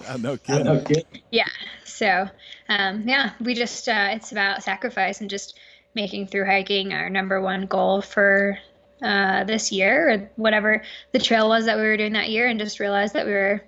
Uh, 0.08 0.16
no 0.20 0.36
kidding. 0.36 0.64
No 0.64 0.80
kidding. 0.80 1.04
Yeah. 1.30 1.48
So, 1.84 2.28
um, 2.68 3.08
yeah, 3.08 3.32
we 3.40 3.54
just, 3.54 3.88
uh, 3.88 4.08
it's 4.12 4.32
about 4.32 4.62
sacrifice 4.62 5.20
and 5.20 5.30
just 5.30 5.58
making 5.94 6.26
through 6.26 6.46
hiking 6.46 6.92
our 6.92 7.08
number 7.08 7.40
one 7.40 7.66
goal 7.66 8.02
for 8.02 8.58
uh, 9.02 9.44
this 9.44 9.70
year 9.70 10.10
or 10.10 10.30
whatever 10.36 10.82
the 11.12 11.18
trail 11.18 11.48
was 11.48 11.66
that 11.66 11.76
we 11.76 11.82
were 11.82 11.96
doing 11.96 12.14
that 12.14 12.30
year 12.30 12.46
and 12.46 12.58
just 12.58 12.80
realized 12.80 13.14
that 13.14 13.26
we 13.26 13.32
were 13.32 13.62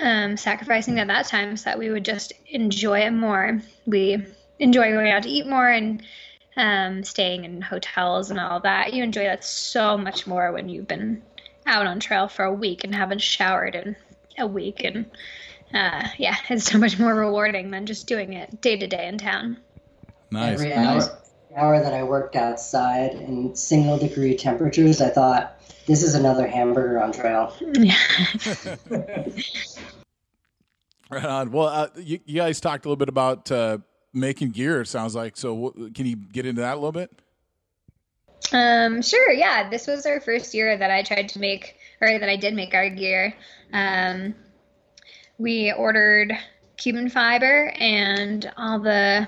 um, 0.00 0.36
sacrificing 0.36 1.00
at 1.00 1.08
that 1.08 1.26
time 1.26 1.56
so 1.56 1.70
that 1.70 1.78
we 1.78 1.90
would 1.90 2.04
just 2.04 2.32
enjoy 2.46 3.00
it 3.00 3.10
more. 3.10 3.60
We 3.86 4.24
enjoy 4.58 4.92
going 4.92 5.10
out 5.10 5.24
to 5.24 5.28
eat 5.28 5.46
more 5.46 5.68
and 5.68 6.02
um, 6.56 7.04
staying 7.04 7.44
in 7.44 7.60
hotels 7.62 8.30
and 8.30 8.38
all 8.38 8.60
that. 8.60 8.92
You 8.92 9.02
enjoy 9.02 9.24
that 9.24 9.44
so 9.44 9.96
much 9.96 10.26
more 10.26 10.52
when 10.52 10.68
you've 10.68 10.88
been 10.88 11.22
out 11.66 11.86
on 11.86 12.00
trail 12.00 12.28
for 12.28 12.44
a 12.44 12.52
week 12.52 12.84
and 12.84 12.94
haven't 12.94 13.22
showered 13.22 13.74
in 13.74 13.96
a 14.38 14.46
week. 14.46 14.84
And 14.84 15.10
uh, 15.74 16.08
yeah, 16.16 16.36
it's 16.48 16.64
so 16.64 16.78
much 16.78 16.98
more 16.98 17.14
rewarding 17.14 17.70
than 17.70 17.86
just 17.86 18.06
doing 18.06 18.32
it 18.32 18.60
day 18.60 18.76
to 18.76 18.86
day 18.86 19.06
in 19.06 19.18
town. 19.18 19.58
Nice. 20.30 20.54
Every 20.54 20.70
nice. 20.70 21.08
hour, 21.08 21.18
hour 21.56 21.82
that 21.82 21.92
I 21.92 22.02
worked 22.02 22.36
outside 22.36 23.12
in 23.12 23.54
single 23.54 23.98
degree 23.98 24.36
temperatures, 24.36 25.00
I 25.00 25.08
thought, 25.10 25.58
this 25.86 26.02
is 26.02 26.14
another 26.14 26.46
hamburger 26.46 27.02
on 27.02 27.12
trail. 27.12 27.54
Yeah. 27.60 27.96
right 31.10 31.24
on. 31.24 31.50
Well, 31.50 31.68
uh, 31.68 31.88
you, 31.96 32.20
you, 32.26 32.36
guys 32.36 32.60
talked 32.60 32.84
a 32.84 32.88
little 32.88 32.96
bit 32.96 33.08
about 33.08 33.50
uh, 33.50 33.78
making 34.12 34.50
gear, 34.50 34.82
it 34.82 34.88
sounds 34.88 35.14
like. 35.14 35.36
So, 35.36 35.70
can 35.94 36.04
you 36.06 36.16
get 36.16 36.44
into 36.44 36.60
that 36.60 36.74
a 36.74 36.76
little 36.76 36.92
bit? 36.92 37.10
Um, 38.52 39.00
sure. 39.02 39.32
Yeah. 39.32 39.70
This 39.70 39.86
was 39.86 40.04
our 40.04 40.20
first 40.20 40.52
year 40.54 40.76
that 40.76 40.90
I 40.90 41.02
tried 41.02 41.30
to 41.30 41.38
make, 41.38 41.76
or 42.00 42.18
that 42.18 42.28
I 42.28 42.36
did 42.36 42.54
make 42.54 42.74
our 42.74 42.90
gear. 42.90 43.34
Um, 43.72 44.34
we 45.38 45.72
ordered 45.72 46.36
Cuben 46.76 47.10
fiber 47.10 47.72
and 47.78 48.50
all 48.56 48.78
the 48.78 49.26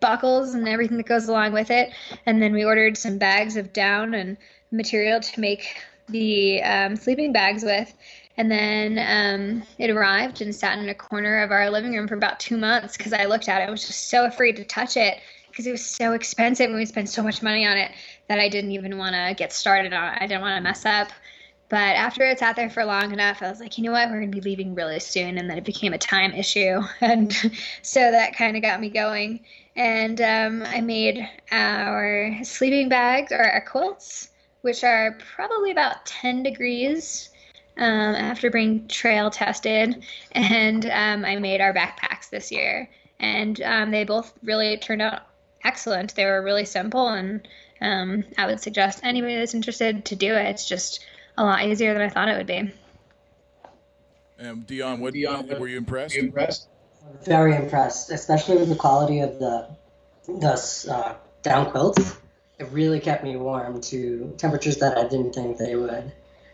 buckles 0.00 0.54
and 0.54 0.68
everything 0.68 0.96
that 0.98 1.06
goes 1.06 1.28
along 1.28 1.52
with 1.52 1.70
it. 1.70 1.92
And 2.26 2.40
then 2.40 2.52
we 2.52 2.64
ordered 2.64 2.96
some 2.96 3.18
bags 3.18 3.56
of 3.56 3.72
down 3.72 4.14
and 4.14 4.36
material 4.70 5.20
to 5.20 5.40
make 5.40 5.82
the 6.08 6.62
um, 6.62 6.96
sleeping 6.96 7.32
bags 7.32 7.62
with. 7.64 7.92
And 8.36 8.50
then 8.50 8.98
um, 8.98 9.62
it 9.78 9.90
arrived 9.90 10.40
and 10.40 10.54
sat 10.54 10.78
in 10.78 10.88
a 10.88 10.94
corner 10.94 11.42
of 11.42 11.50
our 11.50 11.70
living 11.70 11.92
room 11.92 12.06
for 12.06 12.14
about 12.14 12.38
two 12.38 12.56
months 12.56 12.96
because 12.96 13.12
I 13.12 13.24
looked 13.24 13.48
at 13.48 13.60
it. 13.60 13.68
I 13.68 13.70
was 13.70 13.86
just 13.86 14.08
so 14.08 14.26
afraid 14.26 14.56
to 14.56 14.64
touch 14.64 14.96
it 14.96 15.18
because 15.50 15.66
it 15.66 15.72
was 15.72 15.84
so 15.84 16.12
expensive 16.12 16.66
and 16.66 16.78
we 16.78 16.86
spent 16.86 17.08
so 17.08 17.22
much 17.22 17.42
money 17.42 17.66
on 17.66 17.76
it 17.76 17.90
that 18.28 18.38
I 18.38 18.48
didn't 18.48 18.70
even 18.72 18.96
want 18.96 19.14
to 19.16 19.34
get 19.36 19.52
started 19.52 19.92
on 19.92 20.14
it. 20.14 20.18
I 20.20 20.26
didn't 20.26 20.42
want 20.42 20.56
to 20.56 20.62
mess 20.62 20.86
up. 20.86 21.08
But 21.68 21.96
after 21.96 22.24
it 22.24 22.38
sat 22.38 22.56
there 22.56 22.70
for 22.70 22.84
long 22.84 23.12
enough, 23.12 23.42
I 23.42 23.50
was 23.50 23.60
like, 23.60 23.76
you 23.76 23.84
know 23.84 23.92
what, 23.92 24.08
we're 24.08 24.20
going 24.20 24.32
to 24.32 24.40
be 24.40 24.48
leaving 24.48 24.74
really 24.74 25.00
soon. 25.00 25.36
And 25.36 25.50
then 25.50 25.58
it 25.58 25.64
became 25.64 25.92
a 25.92 25.98
time 25.98 26.32
issue. 26.32 26.80
And 27.00 27.32
so 27.82 28.10
that 28.10 28.36
kind 28.36 28.56
of 28.56 28.62
got 28.62 28.80
me 28.80 28.88
going 28.88 29.40
and 29.78 30.20
um, 30.20 30.62
I 30.64 30.80
made 30.80 31.26
our 31.52 32.36
sleeping 32.42 32.88
bags 32.88 33.30
or 33.30 33.40
our 33.40 33.60
quilts, 33.60 34.30
which 34.62 34.82
are 34.82 35.16
probably 35.36 35.70
about 35.70 36.04
10 36.04 36.42
degrees 36.42 37.30
um, 37.76 38.16
after 38.16 38.50
being 38.50 38.88
trail 38.88 39.30
tested, 39.30 40.04
and 40.32 40.84
um, 40.86 41.24
I 41.24 41.36
made 41.36 41.60
our 41.60 41.72
backpacks 41.72 42.28
this 42.28 42.50
year, 42.50 42.90
and 43.20 43.60
um, 43.62 43.92
they 43.92 44.02
both 44.02 44.32
really 44.42 44.76
turned 44.78 45.00
out 45.00 45.22
excellent. 45.62 46.16
They 46.16 46.24
were 46.24 46.42
really 46.42 46.64
simple, 46.64 47.06
and 47.10 47.46
um, 47.80 48.24
I 48.36 48.46
would 48.46 48.58
suggest 48.58 49.04
anybody 49.04 49.36
that's 49.36 49.54
interested 49.54 50.04
to 50.06 50.16
do 50.16 50.34
it. 50.34 50.46
It's 50.46 50.68
just 50.68 51.06
a 51.38 51.44
lot 51.44 51.64
easier 51.64 51.94
than 51.94 52.02
I 52.02 52.08
thought 52.08 52.28
it 52.28 52.36
would 52.36 52.46
be. 52.46 52.70
And 54.38 54.66
Dion, 54.66 55.00
what 55.00 55.14
Dion, 55.14 55.48
were 55.58 55.66
you 55.66 55.78
impressed? 55.78 56.14
Were 56.14 56.20
you 56.20 56.26
impressed? 56.26 56.68
Very 57.24 57.56
impressed, 57.56 58.10
especially 58.10 58.58
with 58.58 58.68
the 58.68 58.76
quality 58.76 59.20
of 59.20 59.38
the 59.38 59.68
the 60.26 60.92
uh, 60.92 61.14
down 61.42 61.70
quilts. 61.70 62.18
It 62.58 62.68
really 62.70 63.00
kept 63.00 63.24
me 63.24 63.36
warm 63.36 63.80
to 63.82 64.34
temperatures 64.36 64.76
that 64.78 64.98
I 64.98 65.04
didn't 65.04 65.32
think 65.32 65.56
they 65.56 65.74
would. 65.74 66.12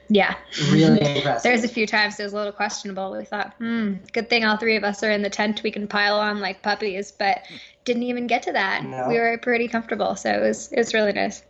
Yeah. 0.08 0.34
Really 0.70 1.00
impressive. 1.16 1.42
There's 1.42 1.64
a 1.64 1.68
few 1.68 1.86
times 1.86 2.20
it 2.20 2.24
was 2.24 2.34
a 2.34 2.36
little 2.36 2.52
questionable. 2.52 3.12
We 3.12 3.24
thought, 3.24 3.54
hmm, 3.54 3.94
good 4.12 4.28
thing 4.28 4.44
all 4.44 4.58
three 4.58 4.76
of 4.76 4.84
us 4.84 5.02
are 5.02 5.10
in 5.10 5.22
the 5.22 5.30
tent. 5.30 5.62
We 5.62 5.70
can 5.70 5.88
pile 5.88 6.16
on 6.16 6.40
like 6.40 6.62
puppies, 6.62 7.10
but 7.10 7.42
didn't 7.84 8.04
even 8.04 8.26
get 8.26 8.42
to 8.44 8.52
that. 8.52 8.84
No. 8.84 9.08
We 9.08 9.18
were 9.18 9.38
pretty 9.38 9.68
comfortable, 9.68 10.14
so 10.14 10.30
it 10.30 10.40
was 10.40 10.70
it 10.72 10.78
was 10.78 10.94
really 10.94 11.12
nice. 11.12 11.42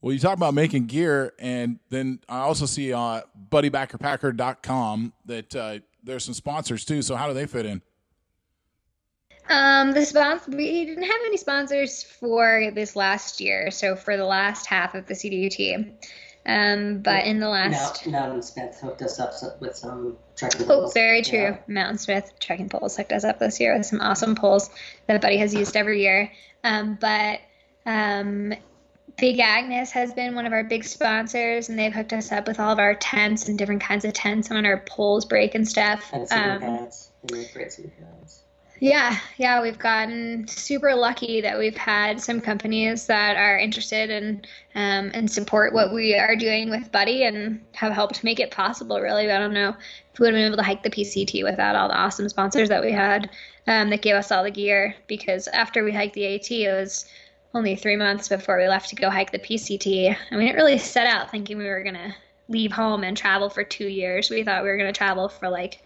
Well, 0.00 0.12
you 0.12 0.18
talk 0.18 0.36
about 0.36 0.54
making 0.54 0.86
gear, 0.86 1.32
and 1.38 1.78
then 1.90 2.20
I 2.28 2.40
also 2.40 2.66
see 2.66 2.92
on 2.92 3.18
uh, 3.18 3.22
BuddyBackpacker.com 3.50 5.12
that 5.24 5.56
uh, 5.56 5.78
there's 6.04 6.24
some 6.24 6.34
sponsors 6.34 6.84
too. 6.84 7.02
So 7.02 7.16
how 7.16 7.28
do 7.28 7.34
they 7.34 7.46
fit 7.46 7.66
in? 7.66 7.82
Um, 9.48 9.92
the 9.92 10.04
sponsor 10.04 10.50
we 10.50 10.84
didn't 10.84 11.04
have 11.04 11.20
any 11.24 11.36
sponsors 11.36 12.02
for 12.02 12.70
this 12.74 12.96
last 12.96 13.40
year, 13.40 13.70
so 13.70 13.94
for 13.94 14.16
the 14.16 14.24
last 14.24 14.66
half 14.66 14.94
of 14.94 15.06
the 15.06 15.14
CDUT. 15.14 15.92
Um, 16.46 17.00
but 17.00 17.24
in 17.24 17.40
the 17.40 17.48
last 17.48 18.04
Mountainsmith 18.04 18.78
hooked 18.78 19.02
us 19.02 19.18
up 19.18 19.60
with 19.60 19.76
some 19.76 20.16
trekking 20.36 20.62
oh, 20.62 20.66
poles. 20.66 20.90
Oh, 20.90 20.94
very 20.94 21.22
true. 21.22 21.38
Yeah. 21.38 21.58
Mountainsmith 21.68 22.38
trekking 22.38 22.68
poles 22.68 22.96
hooked 22.96 23.12
us 23.12 23.24
up 23.24 23.40
this 23.40 23.58
year 23.58 23.76
with 23.76 23.86
some 23.86 24.00
awesome 24.00 24.36
poles 24.36 24.70
that 25.08 25.20
Buddy 25.20 25.38
has 25.38 25.52
used 25.52 25.76
every 25.76 26.02
year. 26.02 26.30
Um, 26.62 26.96
but 27.00 27.40
um, 27.84 28.54
Big 29.18 29.38
Agnes 29.40 29.90
has 29.92 30.12
been 30.12 30.34
one 30.34 30.44
of 30.44 30.52
our 30.52 30.64
big 30.64 30.84
sponsors, 30.84 31.68
and 31.68 31.78
they've 31.78 31.92
hooked 31.92 32.12
us 32.12 32.32
up 32.32 32.46
with 32.46 32.60
all 32.60 32.70
of 32.70 32.78
our 32.78 32.94
tents 32.94 33.48
and 33.48 33.58
different 33.58 33.82
kinds 33.82 34.04
of 34.04 34.12
tents 34.12 34.50
when 34.50 34.66
our 34.66 34.78
poles 34.80 35.24
break 35.24 35.54
and 35.54 35.66
stuff. 35.66 36.10
And 36.12 36.28
sleeping 36.28 36.60
pads. 36.60 37.10
They 37.24 37.38
make 37.38 37.54
great 37.54 37.74
pads. 37.98 38.42
Yeah, 38.78 39.18
yeah, 39.38 39.62
we've 39.62 39.78
gotten 39.78 40.46
super 40.48 40.94
lucky 40.94 41.40
that 41.40 41.58
we've 41.58 41.76
had 41.76 42.20
some 42.20 42.42
companies 42.42 43.06
that 43.06 43.36
are 43.36 43.58
interested 43.58 44.10
and 44.10 44.46
um, 44.74 45.10
and 45.14 45.30
support 45.30 45.72
what 45.72 45.94
we 45.94 46.14
are 46.14 46.36
doing 46.36 46.68
with 46.68 46.92
Buddy 46.92 47.24
and 47.24 47.64
have 47.72 47.92
helped 47.92 48.22
make 48.22 48.38
it 48.38 48.50
possible. 48.50 49.00
Really, 49.00 49.30
I 49.30 49.38
don't 49.38 49.54
know 49.54 49.70
if 50.12 50.20
we 50.20 50.26
would 50.26 50.34
have 50.34 50.38
been 50.38 50.46
able 50.46 50.58
to 50.58 50.62
hike 50.62 50.82
the 50.82 50.90
PCT 50.90 51.42
without 51.42 51.74
all 51.74 51.88
the 51.88 51.96
awesome 51.96 52.28
sponsors 52.28 52.68
that 52.68 52.84
we 52.84 52.92
had 52.92 53.30
um, 53.66 53.88
that 53.88 54.02
gave 54.02 54.14
us 54.14 54.30
all 54.30 54.44
the 54.44 54.50
gear. 54.50 54.94
Because 55.06 55.48
after 55.48 55.82
we 55.82 55.92
hiked 55.92 56.14
the 56.14 56.34
AT, 56.34 56.50
it 56.50 56.72
was 56.78 57.06
only 57.54 57.76
three 57.76 57.96
months 57.96 58.28
before 58.28 58.58
we 58.58 58.68
left 58.68 58.90
to 58.90 58.96
go 58.96 59.10
hike 59.10 59.32
the 59.32 59.38
PCT. 59.38 60.16
I 60.30 60.36
mean, 60.36 60.48
it 60.48 60.56
really 60.56 60.78
set 60.78 61.06
out 61.06 61.30
thinking 61.30 61.58
we 61.58 61.66
were 61.66 61.82
gonna 61.82 62.14
leave 62.48 62.72
home 62.72 63.02
and 63.02 63.16
travel 63.16 63.48
for 63.48 63.64
two 63.64 63.88
years. 63.88 64.30
We 64.30 64.44
thought 64.44 64.62
we 64.62 64.68
were 64.68 64.76
gonna 64.76 64.92
travel 64.92 65.28
for 65.28 65.48
like 65.48 65.80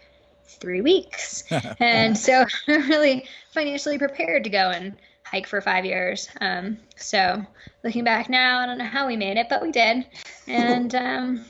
three 0.45 0.81
weeks. 0.81 1.43
and 1.79 2.17
so 2.17 2.45
we're 2.67 2.87
really 2.87 3.25
financially 3.53 3.97
prepared 3.97 4.43
to 4.43 4.49
go 4.49 4.69
and 4.69 4.95
hike 5.23 5.47
for 5.47 5.61
five 5.61 5.85
years. 5.85 6.29
Um, 6.41 6.77
so 6.97 7.43
looking 7.83 8.03
back 8.03 8.29
now, 8.29 8.59
I 8.59 8.65
don't 8.65 8.77
know 8.77 8.85
how 8.85 9.07
we 9.07 9.15
made 9.15 9.37
it, 9.37 9.47
but 9.49 9.61
we 9.61 9.71
did. 9.71 10.05
And 10.47 10.93
um, 10.95 11.45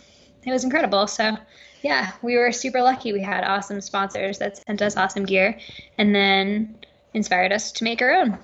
it 0.46 0.51
was 0.51 0.63
incredible. 0.63 1.08
So 1.08 1.38
yeah, 1.82 2.12
we 2.22 2.38
were 2.38 2.51
super 2.51 2.82
lucky. 2.82 3.12
We 3.12 3.22
had 3.22 3.44
awesome 3.44 3.82
sponsors 3.82 4.38
that 4.38 4.58
sent 4.58 4.82
us 4.82 4.98
awesome 4.98 5.25
gear 5.25 5.58
and 5.98 6.13
then 6.13 6.75
inspired 7.13 7.51
us 7.51 7.72
to 7.74 7.84
make 7.84 8.01
our 8.01 8.13
own. 8.13 8.38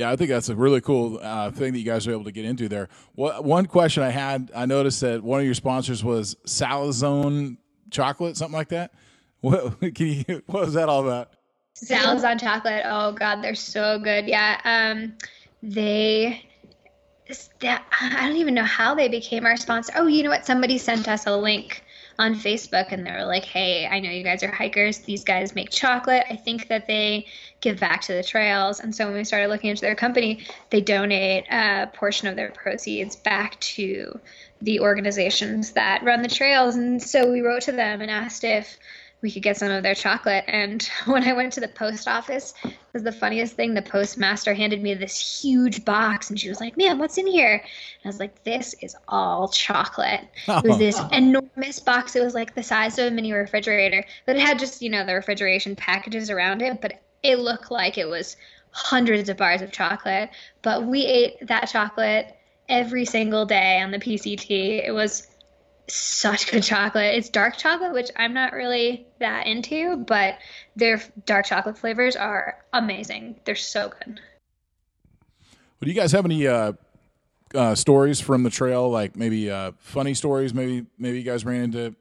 Yeah, 0.00 0.10
I 0.10 0.16
think 0.16 0.30
that's 0.30 0.48
a 0.48 0.56
really 0.56 0.80
cool 0.80 1.20
uh, 1.20 1.50
thing 1.50 1.74
that 1.74 1.78
you 1.78 1.84
guys 1.84 2.06
are 2.06 2.12
able 2.12 2.24
to 2.24 2.32
get 2.32 2.46
into 2.46 2.70
there. 2.70 2.88
What, 3.16 3.44
one 3.44 3.66
question 3.66 4.02
I 4.02 4.08
had, 4.08 4.50
I 4.56 4.64
noticed 4.64 5.02
that 5.02 5.22
one 5.22 5.40
of 5.40 5.44
your 5.44 5.52
sponsors 5.52 6.02
was 6.02 6.36
Salazon 6.46 7.58
chocolate, 7.90 8.38
something 8.38 8.56
like 8.56 8.70
that. 8.70 8.94
What 9.42 9.78
can 9.80 10.06
you? 10.06 10.24
What 10.46 10.66
was 10.66 10.74
that 10.74 10.88
all 10.88 11.06
about? 11.06 11.32
Salazon 11.74 12.38
chocolate. 12.38 12.82
Oh 12.86 13.12
God, 13.12 13.42
they're 13.42 13.54
so 13.54 13.98
good. 13.98 14.26
Yeah. 14.26 14.58
Um, 14.64 15.14
they. 15.62 16.46
That, 17.60 17.84
I 18.00 18.26
don't 18.26 18.36
even 18.36 18.54
know 18.54 18.64
how 18.64 18.94
they 18.94 19.08
became 19.08 19.46
our 19.46 19.56
sponsor. 19.56 19.92
Oh, 19.96 20.06
you 20.06 20.22
know 20.22 20.30
what? 20.30 20.44
Somebody 20.44 20.76
sent 20.78 21.08
us 21.08 21.26
a 21.26 21.36
link 21.36 21.84
on 22.20 22.34
Facebook 22.34 22.92
and 22.92 23.06
they 23.06 23.12
were 23.12 23.24
like, 23.24 23.46
hey, 23.46 23.86
I 23.86 23.98
know 23.98 24.10
you 24.10 24.22
guys 24.22 24.42
are 24.42 24.50
hikers. 24.50 24.98
These 24.98 25.24
guys 25.24 25.54
make 25.54 25.70
chocolate. 25.70 26.24
I 26.28 26.36
think 26.36 26.68
that 26.68 26.86
they 26.86 27.26
give 27.62 27.80
back 27.80 28.02
to 28.02 28.12
the 28.12 28.22
trails. 28.22 28.78
And 28.78 28.94
so 28.94 29.06
when 29.06 29.14
we 29.14 29.24
started 29.24 29.48
looking 29.48 29.70
into 29.70 29.80
their 29.80 29.94
company, 29.94 30.44
they 30.68 30.82
donate 30.82 31.46
a 31.50 31.88
portion 31.94 32.28
of 32.28 32.36
their 32.36 32.50
proceeds 32.50 33.16
back 33.16 33.58
to 33.60 34.20
the 34.60 34.80
organizations 34.80 35.72
that 35.72 36.04
run 36.04 36.20
the 36.20 36.28
trails. 36.28 36.76
And 36.76 37.02
so 37.02 37.32
we 37.32 37.40
wrote 37.40 37.62
to 37.62 37.72
them 37.72 38.02
and 38.02 38.10
asked 38.10 38.44
if 38.44 38.78
we 39.22 39.30
could 39.30 39.42
get 39.42 39.56
some 39.56 39.70
of 39.70 39.82
their 39.82 39.94
chocolate. 39.94 40.44
And 40.48 40.82
when 41.06 41.24
I 41.24 41.32
went 41.32 41.52
to 41.54 41.60
the 41.60 41.68
post 41.68 42.08
office, 42.08 42.54
it 42.64 42.74
was 42.92 43.02
the 43.02 43.12
funniest 43.12 43.54
thing. 43.54 43.74
The 43.74 43.82
postmaster 43.82 44.54
handed 44.54 44.82
me 44.82 44.94
this 44.94 45.40
huge 45.42 45.84
box, 45.84 46.30
and 46.30 46.38
she 46.38 46.48
was 46.48 46.60
like, 46.60 46.76
"Man, 46.76 46.98
what's 46.98 47.18
in 47.18 47.26
here?" 47.26 47.54
And 47.54 47.62
I 48.04 48.08
was 48.08 48.20
like, 48.20 48.42
"This 48.44 48.74
is 48.80 48.96
all 49.08 49.48
chocolate." 49.48 50.22
It 50.48 50.64
was 50.64 50.78
this 50.78 51.00
enormous 51.12 51.80
box. 51.80 52.16
It 52.16 52.24
was 52.24 52.34
like 52.34 52.54
the 52.54 52.62
size 52.62 52.98
of 52.98 53.06
a 53.06 53.10
mini 53.10 53.32
refrigerator, 53.32 54.04
but 54.26 54.36
it 54.36 54.42
had 54.42 54.58
just 54.58 54.82
you 54.82 54.90
know 54.90 55.04
the 55.04 55.14
refrigeration 55.14 55.76
packages 55.76 56.30
around 56.30 56.62
it, 56.62 56.80
but 56.80 57.00
it 57.22 57.38
looked 57.38 57.70
like 57.70 57.98
it 57.98 58.08
was 58.08 58.36
hundreds 58.72 59.28
of 59.28 59.36
bars 59.36 59.62
of 59.62 59.72
chocolate. 59.72 60.30
But 60.62 60.86
we 60.86 61.04
ate 61.04 61.46
that 61.46 61.68
chocolate 61.68 62.36
every 62.68 63.04
single 63.04 63.44
day 63.44 63.80
on 63.80 63.90
the 63.90 63.98
PCT. 63.98 64.86
It 64.86 64.92
was 64.92 65.26
such 65.92 66.50
good 66.50 66.62
chocolate. 66.62 67.14
It's 67.14 67.28
dark 67.28 67.56
chocolate, 67.56 67.92
which 67.92 68.10
I'm 68.16 68.34
not 68.34 68.52
really 68.52 69.06
that 69.18 69.46
into, 69.46 69.96
but 69.96 70.38
their 70.76 71.02
dark 71.26 71.46
chocolate 71.46 71.78
flavors 71.78 72.16
are 72.16 72.58
amazing. 72.72 73.40
They're 73.44 73.54
so 73.54 73.88
good. 73.88 74.20
Well, 75.80 75.86
do 75.86 75.88
you 75.88 75.94
guys 75.94 76.12
have 76.12 76.24
any 76.24 76.46
uh, 76.46 76.72
uh, 77.54 77.74
stories 77.74 78.20
from 78.20 78.42
the 78.42 78.50
trail? 78.50 78.90
Like 78.90 79.16
maybe 79.16 79.50
uh, 79.50 79.72
funny 79.78 80.14
stories? 80.14 80.52
Maybe 80.52 80.86
maybe 80.98 81.18
you 81.18 81.24
guys 81.24 81.44
ran 81.44 81.62
into 81.62 81.94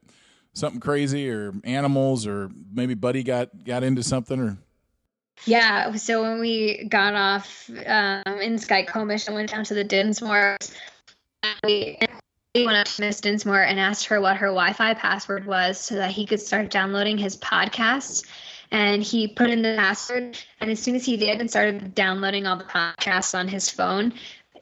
something 0.53 0.81
crazy, 0.81 1.29
or 1.29 1.53
animals, 1.63 2.27
or 2.27 2.49
maybe 2.73 2.93
Buddy 2.93 3.23
got 3.23 3.63
got 3.63 3.83
into 3.83 4.03
something, 4.03 4.39
or 4.39 4.57
yeah. 5.45 5.95
So 5.95 6.21
when 6.21 6.39
we 6.39 6.85
got 6.85 7.13
off 7.13 7.69
um, 7.69 8.39
in 8.39 8.55
Skykomish 8.55 9.27
and 9.27 9.35
went 9.35 9.49
down 9.49 9.63
to 9.65 9.73
the 9.73 9.83
Dinsmore, 9.83 10.57
we 11.63 11.97
went 12.55 12.77
up 12.77 12.87
to 12.87 13.01
Miss 13.01 13.21
Dinsmore 13.21 13.61
and 13.61 13.79
asked 13.79 14.05
her 14.05 14.19
what 14.19 14.37
her 14.37 14.47
Wi-Fi 14.47 14.95
password 14.95 15.45
was 15.45 15.79
so 15.79 15.95
that 15.95 16.11
he 16.11 16.25
could 16.25 16.39
start 16.39 16.71
downloading 16.71 17.17
his 17.17 17.37
podcasts. 17.37 18.25
And 18.71 19.03
he 19.03 19.27
put 19.27 19.49
in 19.49 19.61
the 19.61 19.75
password, 19.77 20.37
and 20.59 20.69
as 20.69 20.79
soon 20.79 20.95
as 20.95 21.05
he 21.05 21.17
did 21.17 21.39
and 21.39 21.49
started 21.49 21.95
downloading 21.95 22.45
all 22.45 22.55
the 22.55 22.63
podcasts 22.63 23.37
on 23.37 23.47
his 23.47 23.69
phone, 23.69 24.13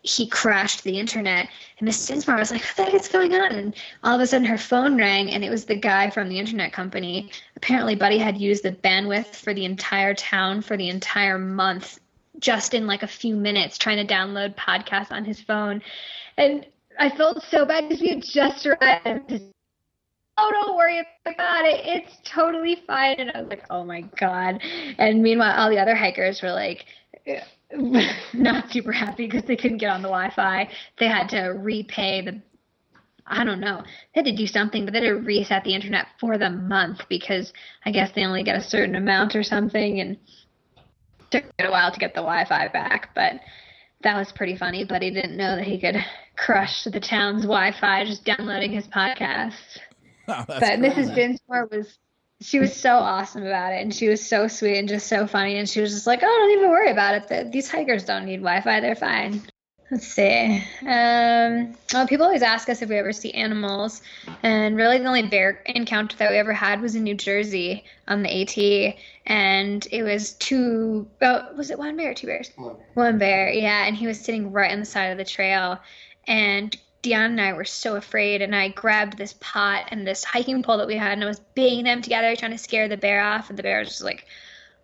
he 0.02 0.28
crashed 0.28 0.84
the 0.84 0.97
internet. 0.97 1.50
And 1.80 1.86
Miss 1.86 2.06
Dinsmore 2.06 2.38
was 2.38 2.52
like, 2.52 2.62
"What 2.62 2.76
the 2.78 2.84
heck 2.84 2.93
is 2.93 3.08
going 3.10 3.34
on?" 3.34 3.52
And 3.52 3.76
all 4.04 4.15
of 4.15 4.21
a 4.21 4.28
sudden, 4.28 4.47
her 4.47 4.58
phone 4.58 4.97
rang, 4.97 5.32
and 5.32 5.43
it 5.43 5.50
was 5.50 5.65
the 5.65 5.76
guy 5.76 6.10
from 6.10 6.30
the 6.30 6.39
internet 6.39 6.71
company. 6.71 7.30
Apparently, 7.58 7.95
Buddy 7.95 8.17
had 8.17 8.38
used 8.38 8.63
the 8.63 8.71
bandwidth 8.71 9.36
for 9.36 9.54
the 9.54 9.65
entire 9.65 10.13
town 10.13 10.62
for 10.62 10.78
the 10.78 10.89
entire 10.89 11.38
month, 11.38 12.00
just 12.39 12.73
in 12.73 12.88
like 12.88 13.04
a 13.04 13.08
few 13.08 13.36
minutes, 13.36 13.78
trying 13.78 14.06
to 14.06 14.13
download 14.13 14.56
podcasts 14.56 15.12
on 15.12 15.26
his 15.26 15.41
phone. 15.41 15.82
And 16.38 16.65
I 17.00 17.10
felt 17.16 17.44
so 17.50 17.66
bad 17.66 17.88
because 17.88 18.02
we 18.02 18.10
had 18.10 18.24
just 18.24 18.66
arrived. 18.66 19.34
Oh, 20.40 20.52
don't 20.52 20.76
worry 20.76 21.00
about 21.26 21.66
it. 21.66 21.82
It's 21.84 22.18
totally 22.24 22.84
fine. 22.86 23.20
And 23.20 23.32
I 23.32 23.42
was 23.42 23.50
like, 23.50 23.64
oh 23.70 23.84
my 23.84 24.02
God. 24.20 24.62
And 24.98 25.24
meanwhile, 25.24 25.54
all 25.58 25.70
the 25.70 25.80
other 25.80 25.96
hikers 25.96 26.42
were 26.42 26.52
like, 26.52 26.86
not 28.34 28.70
super 28.70 28.92
happy 28.92 29.28
because 29.28 29.44
they 29.46 29.56
couldn't 29.56 29.80
get 29.80 29.90
on 29.90 30.02
the 30.02 30.08
Wi 30.08 30.32
Fi. 30.36 30.70
They 31.00 31.08
had 31.08 31.28
to 31.30 31.54
repay 31.58 32.22
the, 32.22 32.42
I 33.26 33.44
don't 33.44 33.60
know, 33.60 33.84
they 34.14 34.22
had 34.22 34.26
to 34.26 34.36
do 34.36 34.48
something, 34.48 34.86
but 34.86 34.94
they 34.94 35.02
had 35.02 35.08
to 35.08 35.16
reset 35.16 35.64
the 35.64 35.74
internet 35.74 36.06
for 36.20 36.38
the 36.38 36.50
month 36.50 37.02
because 37.10 37.52
I 37.86 37.92
guess 37.92 38.12
they 38.14 38.24
only 38.24 38.44
get 38.44 38.56
a 38.56 38.64
certain 38.64 38.96
amount 38.96 39.36
or 39.36 39.44
something. 39.44 40.00
And 40.00 40.18
took 41.32 41.44
a 41.60 41.70
while 41.70 41.92
to 41.92 42.00
get 42.00 42.14
the 42.14 42.22
Wi 42.22 42.46
Fi 42.46 42.68
back. 42.70 43.10
But 43.16 43.40
that 44.02 44.18
was 44.18 44.32
pretty 44.32 44.56
funny, 44.56 44.84
but 44.84 45.02
he 45.02 45.12
didn't 45.12 45.38
know 45.38 45.56
that 45.56 45.66
he 45.66 45.80
could 45.80 46.04
crush 46.36 46.84
the 46.84 47.00
town's 47.00 47.44
Wi-Fi 47.44 48.06
just 48.06 48.26
downloading 48.26 48.72
his 48.72 48.88
podcast. 48.88 49.54
Oh, 50.30 50.44
but 50.46 50.80
Mrs. 50.80 51.16
Dinsmore 51.16 51.70
was 51.72 51.98
she 52.42 52.60
was 52.60 52.76
so 52.76 52.98
awesome 52.98 53.44
about 53.44 53.72
it, 53.72 53.82
and 53.82 53.96
she 53.96 54.10
was 54.10 54.26
so 54.26 54.50
sweet 54.50 54.78
and 54.78 54.88
just 54.88 55.08
so 55.08 55.26
funny, 55.26 55.58
and 55.58 55.68
she 55.68 55.80
was 55.80 55.94
just 55.94 56.06
like, 56.06 56.20
"Oh, 56.22 56.26
don't 56.26 56.58
even 56.58 56.70
worry 56.70 56.92
about 56.92 57.16
it. 57.16 57.28
The, 57.30 57.50
these 57.50 57.72
hikers 57.72 58.04
don't 58.04 58.26
need 58.26 58.42
Wi-Fi; 58.42 58.82
they're 58.82 58.96
fine." 58.96 59.42
Let's 59.90 60.08
see. 60.08 60.62
Um, 60.82 61.76
well, 61.94 62.08
people 62.08 62.26
always 62.26 62.42
ask 62.42 62.68
us 62.68 62.82
if 62.82 62.90
we 62.90 62.98
ever 62.98 63.14
see 63.14 63.32
animals, 63.32 64.02
and 64.44 64.76
really 64.76 64.98
the 64.98 65.06
only 65.06 65.24
bear 65.24 65.62
encounter 65.66 66.18
that 66.18 66.30
we 66.30 66.38
ever 66.38 66.52
had 66.52 66.82
was 66.82 66.96
in 66.96 67.04
New 67.04 67.16
Jersey 67.16 67.86
on 68.08 68.22
the 68.22 68.42
AT, 68.42 68.98
and 69.28 69.86
it 69.92 70.04
was 70.04 70.34
two. 70.34 71.08
Oh, 71.22 71.54
was 71.56 71.70
it 71.70 71.78
one 71.78 71.96
bear 71.96 72.12
or 72.12 72.13
two 72.13 72.28
bears? 72.28 72.52
One 72.56 72.76
bear. 72.76 72.86
One 72.94 73.18
bear, 73.18 73.50
yeah, 73.52 73.86
and 73.86 73.96
he 73.96 74.08
was 74.08 74.20
sitting 74.20 74.52
right 74.52 74.72
on 74.72 74.80
the 74.80 74.86
side 74.86 75.12
of 75.12 75.18
the 75.18 75.26
trail, 75.26 75.80
and 76.26 76.76
Dion 77.04 77.32
and 77.32 77.42
I 77.42 77.54
were 77.54 77.66
so 77.66 77.96
afraid, 77.96 78.42
and 78.42 78.56
I 78.56 78.70
grabbed 78.70 79.18
this 79.18 79.36
pot 79.40 79.90
and 79.92 80.08
this 80.08 80.24
hiking 80.24 80.63
pole 80.63 80.78
that 80.78 80.88
we 80.88 80.96
had, 80.96 81.12
and 81.12 81.24
I 81.24 81.28
was 81.28 81.40
banging 81.56 81.84
them 81.84 82.02
together, 82.02 82.36
trying 82.36 82.52
to 82.52 82.58
scare 82.58 82.88
the 82.88 82.98
bear 82.98 83.22
off, 83.22 83.50
and 83.50 83.60
the 83.60 83.63
bear 83.63 83.80
was 83.80 83.90
just 83.90 84.04
like 84.04 84.26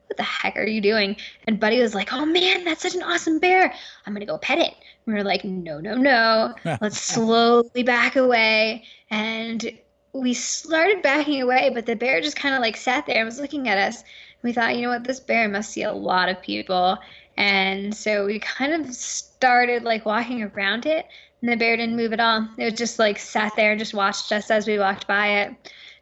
what 0.08 0.18
the 0.18 0.24
heck 0.24 0.58
are 0.58 0.66
you 0.66 0.82
doing? 0.82 1.16
And 1.48 1.60
Buddy 1.60 1.80
was 1.80 1.96
like, 1.96 2.14
oh 2.14 2.26
man, 2.26 2.66
that's 2.66 2.84
such 2.84 2.94
an 2.94 3.02
awesome 3.02 3.40
bear. 3.40 3.74
I'm 4.06 4.14
going 4.14 4.20
to 4.20 4.32
go 4.32 4.38
pet 4.38 4.60
it. 4.60 4.76
We 5.06 5.14
were 5.14 5.24
like, 5.24 5.44
no, 5.44 5.80
no, 5.80 5.96
no. 5.96 6.54
Let's 6.82 7.00
slowly 7.00 7.84
back 7.84 8.16
away. 8.16 8.84
And 9.10 9.80
we 10.14 10.34
started 10.34 11.02
backing 11.02 11.42
away, 11.42 11.72
but 11.74 11.86
the 11.86 11.96
bear 11.96 12.22
just 12.22 12.36
kind 12.36 12.54
of 12.54 12.62
like 12.62 12.78
sat 12.78 13.06
there 13.06 13.18
and 13.18 13.26
was 13.26 13.40
looking 13.40 13.68
at 13.68 13.78
us. 13.78 14.04
We 14.44 14.54
thought, 14.54 14.76
you 14.76 14.84
know 14.84 14.90
what, 14.90 15.06
this 15.06 15.20
bear 15.20 15.48
must 15.48 15.72
see 15.72 15.84
a 15.84 15.94
lot 15.94 16.30
of 16.30 16.42
people. 16.42 17.00
And 17.38 17.96
so 17.96 18.26
we 18.26 18.40
kind 18.40 18.74
of 18.74 18.94
started 18.94 19.84
like 19.84 20.06
walking 20.06 20.44
around 20.44 20.86
it, 20.86 21.08
and 21.42 21.52
the 21.52 21.56
bear 21.56 21.76
didn't 21.76 21.96
move 21.96 22.14
at 22.14 22.20
all. 22.20 22.48
It 22.58 22.66
was 22.66 22.74
just 22.74 23.00
like 23.00 23.18
sat 23.18 23.56
there 23.56 23.72
and 23.72 23.80
just 23.80 23.94
watched 23.94 24.32
us 24.32 24.52
as 24.52 24.68
we 24.68 24.78
walked 24.78 25.08
by 25.08 25.42
it. 25.42 25.56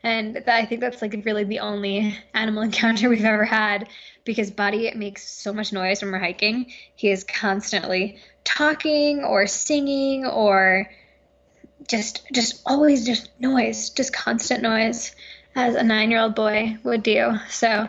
And 0.04 0.44
I 0.48 0.66
think 0.66 0.82
that's 0.82 1.02
like 1.02 1.16
really 1.26 1.44
the 1.44 1.60
only 1.60 2.18
animal 2.34 2.64
encounter 2.64 3.10
we've 3.10 3.24
ever 3.24 3.46
had 3.46 3.88
because 4.26 4.52
Buddy 4.52 4.92
makes 4.96 5.28
so 5.28 5.54
much 5.54 5.72
noise 5.72 6.02
when 6.02 6.12
we're 6.12 6.20
hiking. 6.20 6.72
He 6.96 7.12
is 7.12 7.24
constantly 7.24 8.18
talking 8.44 9.24
or 9.24 9.48
singing 9.48 10.26
or 10.26 10.90
just 11.88 12.28
just 12.34 12.62
always 12.66 13.06
just 13.06 13.30
noise, 13.40 13.90
just 13.90 14.14
constant 14.14 14.62
noise, 14.62 15.16
as 15.56 15.76
a 15.76 15.84
nine-year-old 15.84 16.36
boy 16.36 16.78
would 16.84 17.04
do. 17.04 17.34
So 17.50 17.88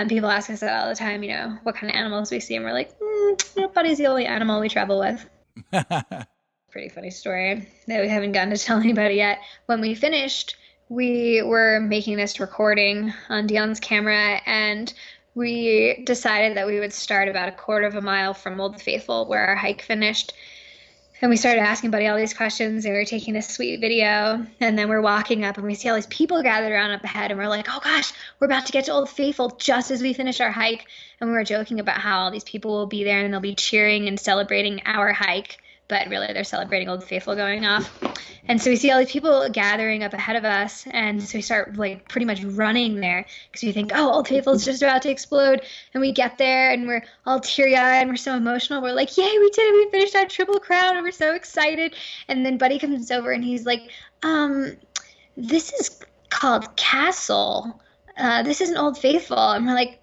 um, 0.00 0.08
people 0.08 0.28
ask 0.28 0.50
us 0.50 0.60
that 0.60 0.82
all 0.82 0.88
the 0.88 0.94
time, 0.94 1.22
you 1.22 1.30
know, 1.30 1.58
what 1.62 1.74
kind 1.74 1.90
of 1.90 1.96
animals 1.96 2.30
we 2.30 2.40
see, 2.40 2.56
and 2.56 2.64
we're 2.64 2.72
like, 2.72 2.98
mm, 2.98 3.74
Buddy's 3.74 3.98
the 3.98 4.06
only 4.06 4.26
animal 4.26 4.60
we 4.60 4.68
travel 4.68 4.98
with. 4.98 5.28
Pretty 6.70 6.88
funny 6.88 7.10
story 7.10 7.68
that 7.86 8.00
we 8.00 8.08
haven't 8.08 8.32
gotten 8.32 8.54
to 8.54 8.58
tell 8.58 8.78
anybody 8.80 9.16
yet. 9.16 9.40
When 9.66 9.80
we 9.80 9.94
finished, 9.94 10.56
we 10.88 11.42
were 11.42 11.80
making 11.80 12.16
this 12.16 12.40
recording 12.40 13.12
on 13.28 13.46
Dion's 13.46 13.80
camera 13.80 14.40
and 14.46 14.92
we 15.34 16.02
decided 16.04 16.56
that 16.56 16.66
we 16.66 16.78
would 16.78 16.92
start 16.92 17.28
about 17.28 17.48
a 17.48 17.52
quarter 17.52 17.86
of 17.86 17.94
a 17.94 18.02
mile 18.02 18.34
from 18.34 18.60
Old 18.60 18.80
Faithful 18.80 19.26
where 19.26 19.46
our 19.46 19.56
hike 19.56 19.82
finished 19.82 20.34
and 21.22 21.30
we 21.30 21.36
started 21.36 21.60
asking 21.60 21.92
Buddy 21.92 22.08
all 22.08 22.16
these 22.16 22.34
questions, 22.34 22.84
and 22.84 22.92
we 22.92 22.98
were 22.98 23.04
taking 23.04 23.32
this 23.32 23.48
sweet 23.48 23.80
video. 23.80 24.44
And 24.60 24.76
then 24.76 24.88
we're 24.88 25.00
walking 25.00 25.44
up, 25.44 25.56
and 25.56 25.64
we 25.64 25.76
see 25.76 25.88
all 25.88 25.94
these 25.94 26.06
people 26.08 26.42
gathered 26.42 26.72
around 26.72 26.90
up 26.90 27.04
ahead, 27.04 27.30
and 27.30 27.38
we're 27.38 27.48
like, 27.48 27.68
"Oh 27.70 27.80
gosh, 27.82 28.12
we're 28.40 28.46
about 28.46 28.66
to 28.66 28.72
get 28.72 28.86
to 28.86 28.92
Old 28.92 29.08
Faithful 29.08 29.50
just 29.50 29.92
as 29.92 30.02
we 30.02 30.12
finish 30.12 30.40
our 30.40 30.50
hike." 30.50 30.84
And 31.20 31.30
we 31.30 31.36
were 31.36 31.44
joking 31.44 31.78
about 31.78 31.98
how 31.98 32.24
all 32.24 32.32
these 32.32 32.42
people 32.42 32.72
will 32.72 32.88
be 32.88 33.04
there, 33.04 33.20
and 33.20 33.32
they'll 33.32 33.40
be 33.40 33.54
cheering 33.54 34.08
and 34.08 34.18
celebrating 34.18 34.82
our 34.84 35.12
hike 35.12 35.58
but 35.92 36.08
really 36.08 36.32
they're 36.32 36.42
celebrating 36.42 36.88
Old 36.88 37.04
Faithful 37.04 37.36
going 37.36 37.66
off. 37.66 38.02
And 38.48 38.60
so 38.60 38.70
we 38.70 38.76
see 38.76 38.90
all 38.90 38.98
these 38.98 39.12
people 39.12 39.46
gathering 39.52 40.02
up 40.02 40.14
ahead 40.14 40.36
of 40.36 40.44
us, 40.46 40.86
and 40.90 41.22
so 41.22 41.36
we 41.36 41.42
start 41.42 41.76
like 41.76 42.08
pretty 42.08 42.24
much 42.24 42.42
running 42.42 42.98
there 42.98 43.26
because 43.50 43.62
we 43.62 43.72
think, 43.72 43.92
oh, 43.94 44.10
Old 44.10 44.26
Faithful 44.26 44.54
is 44.54 44.64
just 44.64 44.82
about 44.82 45.02
to 45.02 45.10
explode. 45.10 45.60
And 45.92 46.00
we 46.00 46.10
get 46.10 46.38
there, 46.38 46.70
and 46.70 46.86
we're 46.86 47.04
all 47.26 47.40
teary 47.40 47.76
eyed, 47.76 48.00
and 48.00 48.10
we're 48.10 48.16
so 48.16 48.34
emotional. 48.34 48.80
We're 48.80 48.94
like, 48.94 49.14
yay, 49.18 49.38
we 49.38 49.50
did 49.50 49.68
it! 49.68 49.74
We 49.74 49.90
finished 49.90 50.16
our 50.16 50.24
triple 50.24 50.58
crown, 50.60 50.96
and 50.96 51.04
we're 51.04 51.12
so 51.12 51.34
excited. 51.34 51.94
And 52.26 52.44
then 52.44 52.56
Buddy 52.56 52.78
comes 52.78 53.10
over, 53.10 53.32
and 53.32 53.44
he's 53.44 53.66
like, 53.66 53.82
um, 54.22 54.78
this 55.36 55.74
is 55.74 56.00
called 56.30 56.74
Castle. 56.76 57.82
Uh, 58.16 58.42
this 58.42 58.62
isn't 58.62 58.78
Old 58.78 58.96
Faithful. 58.96 59.50
And 59.50 59.66
we're 59.66 59.74
like, 59.74 60.01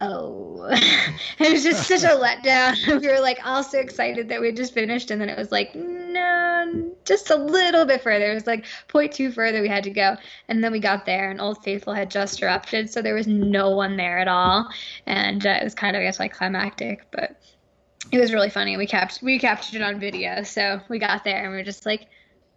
oh. 0.00 0.68
It 1.38 1.52
was 1.52 1.62
just 1.62 1.88
such 1.88 2.04
a 2.04 2.16
letdown. 2.16 2.76
We 3.00 3.08
were 3.08 3.20
like 3.20 3.38
all 3.44 3.62
so 3.62 3.78
excited 3.78 4.28
that 4.28 4.40
we 4.40 4.48
had 4.48 4.56
just 4.56 4.74
finished 4.74 5.10
and 5.10 5.20
then 5.20 5.28
it 5.28 5.38
was 5.38 5.50
like 5.50 5.74
no 5.74 6.92
just 7.04 7.30
a 7.30 7.36
little 7.36 7.84
bit 7.86 8.02
further. 8.02 8.30
It 8.30 8.34
was 8.34 8.46
like 8.46 8.66
0.2 8.88 9.32
further 9.32 9.62
we 9.62 9.68
had 9.68 9.84
to 9.84 9.90
go. 9.90 10.16
And 10.48 10.62
then 10.62 10.72
we 10.72 10.80
got 10.80 11.06
there 11.06 11.30
and 11.30 11.40
old 11.40 11.62
faithful 11.64 11.94
had 11.94 12.10
just 12.10 12.42
erupted 12.42 12.90
so 12.90 13.00
there 13.00 13.14
was 13.14 13.26
no 13.26 13.70
one 13.70 13.96
there 13.96 14.18
at 14.18 14.28
all. 14.28 14.68
And 15.06 15.46
uh, 15.46 15.58
it 15.60 15.64
was 15.64 15.74
kind 15.74 15.96
of 15.96 16.00
i 16.00 16.04
guess 16.04 16.20
like 16.20 16.34
climactic 16.34 17.06
but 17.10 17.40
it 18.12 18.18
was 18.18 18.32
really 18.32 18.50
funny. 18.50 18.76
We 18.76 18.86
kept 18.86 19.22
we 19.22 19.38
captured 19.38 19.76
it 19.76 19.82
on 19.82 19.98
video 19.98 20.42
so 20.42 20.80
we 20.88 20.98
got 20.98 21.24
there 21.24 21.42
and 21.42 21.50
we 21.50 21.56
were 21.56 21.64
just 21.64 21.86
like 21.86 22.06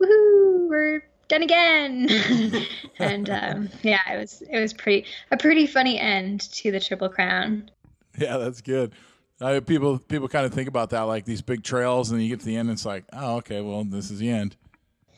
woohoo 0.01 0.67
we're 0.67 1.03
done 1.33 1.43
again. 1.43 2.65
and 2.99 3.29
um, 3.29 3.69
yeah, 3.81 4.13
it 4.13 4.19
was 4.19 4.41
it 4.49 4.59
was 4.59 4.73
pretty 4.73 5.05
a 5.31 5.37
pretty 5.37 5.67
funny 5.67 5.99
end 5.99 6.41
to 6.53 6.71
the 6.71 6.79
Triple 6.79 7.09
Crown. 7.09 7.69
Yeah, 8.17 8.37
that's 8.37 8.61
good. 8.61 8.93
Uh, 9.41 9.59
people 9.59 9.97
people 9.97 10.27
kind 10.27 10.45
of 10.45 10.53
think 10.53 10.69
about 10.69 10.91
that 10.91 11.01
like 11.01 11.25
these 11.25 11.41
big 11.41 11.63
trails, 11.63 12.11
and 12.11 12.21
you 12.21 12.29
get 12.29 12.39
to 12.39 12.45
the 12.45 12.55
end, 12.55 12.69
and 12.69 12.77
it's 12.77 12.85
like, 12.85 13.05
oh, 13.13 13.37
okay, 13.37 13.61
well, 13.61 13.83
this 13.83 14.11
is 14.11 14.19
the 14.19 14.29
end. 14.29 14.55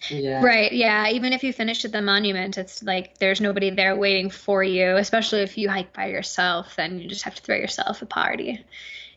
Yeah. 0.09 0.43
Right. 0.43 0.71
Yeah. 0.71 1.09
Even 1.09 1.33
if 1.33 1.43
you 1.43 1.51
finish 1.51 1.83
at 1.83 1.91
the 1.91 2.01
monument, 2.01 2.57
it's 2.57 2.83
like 2.83 3.17
there's 3.17 3.41
nobody 3.41 3.71
there 3.71 3.95
waiting 3.95 4.29
for 4.29 4.63
you. 4.63 4.95
Especially 4.97 5.41
if 5.41 5.57
you 5.57 5.69
hike 5.69 5.93
by 5.93 6.07
yourself, 6.07 6.75
then 6.75 6.99
you 6.99 7.07
just 7.07 7.23
have 7.23 7.35
to 7.35 7.41
throw 7.41 7.55
yourself 7.55 8.01
a 8.01 8.05
party, 8.05 8.63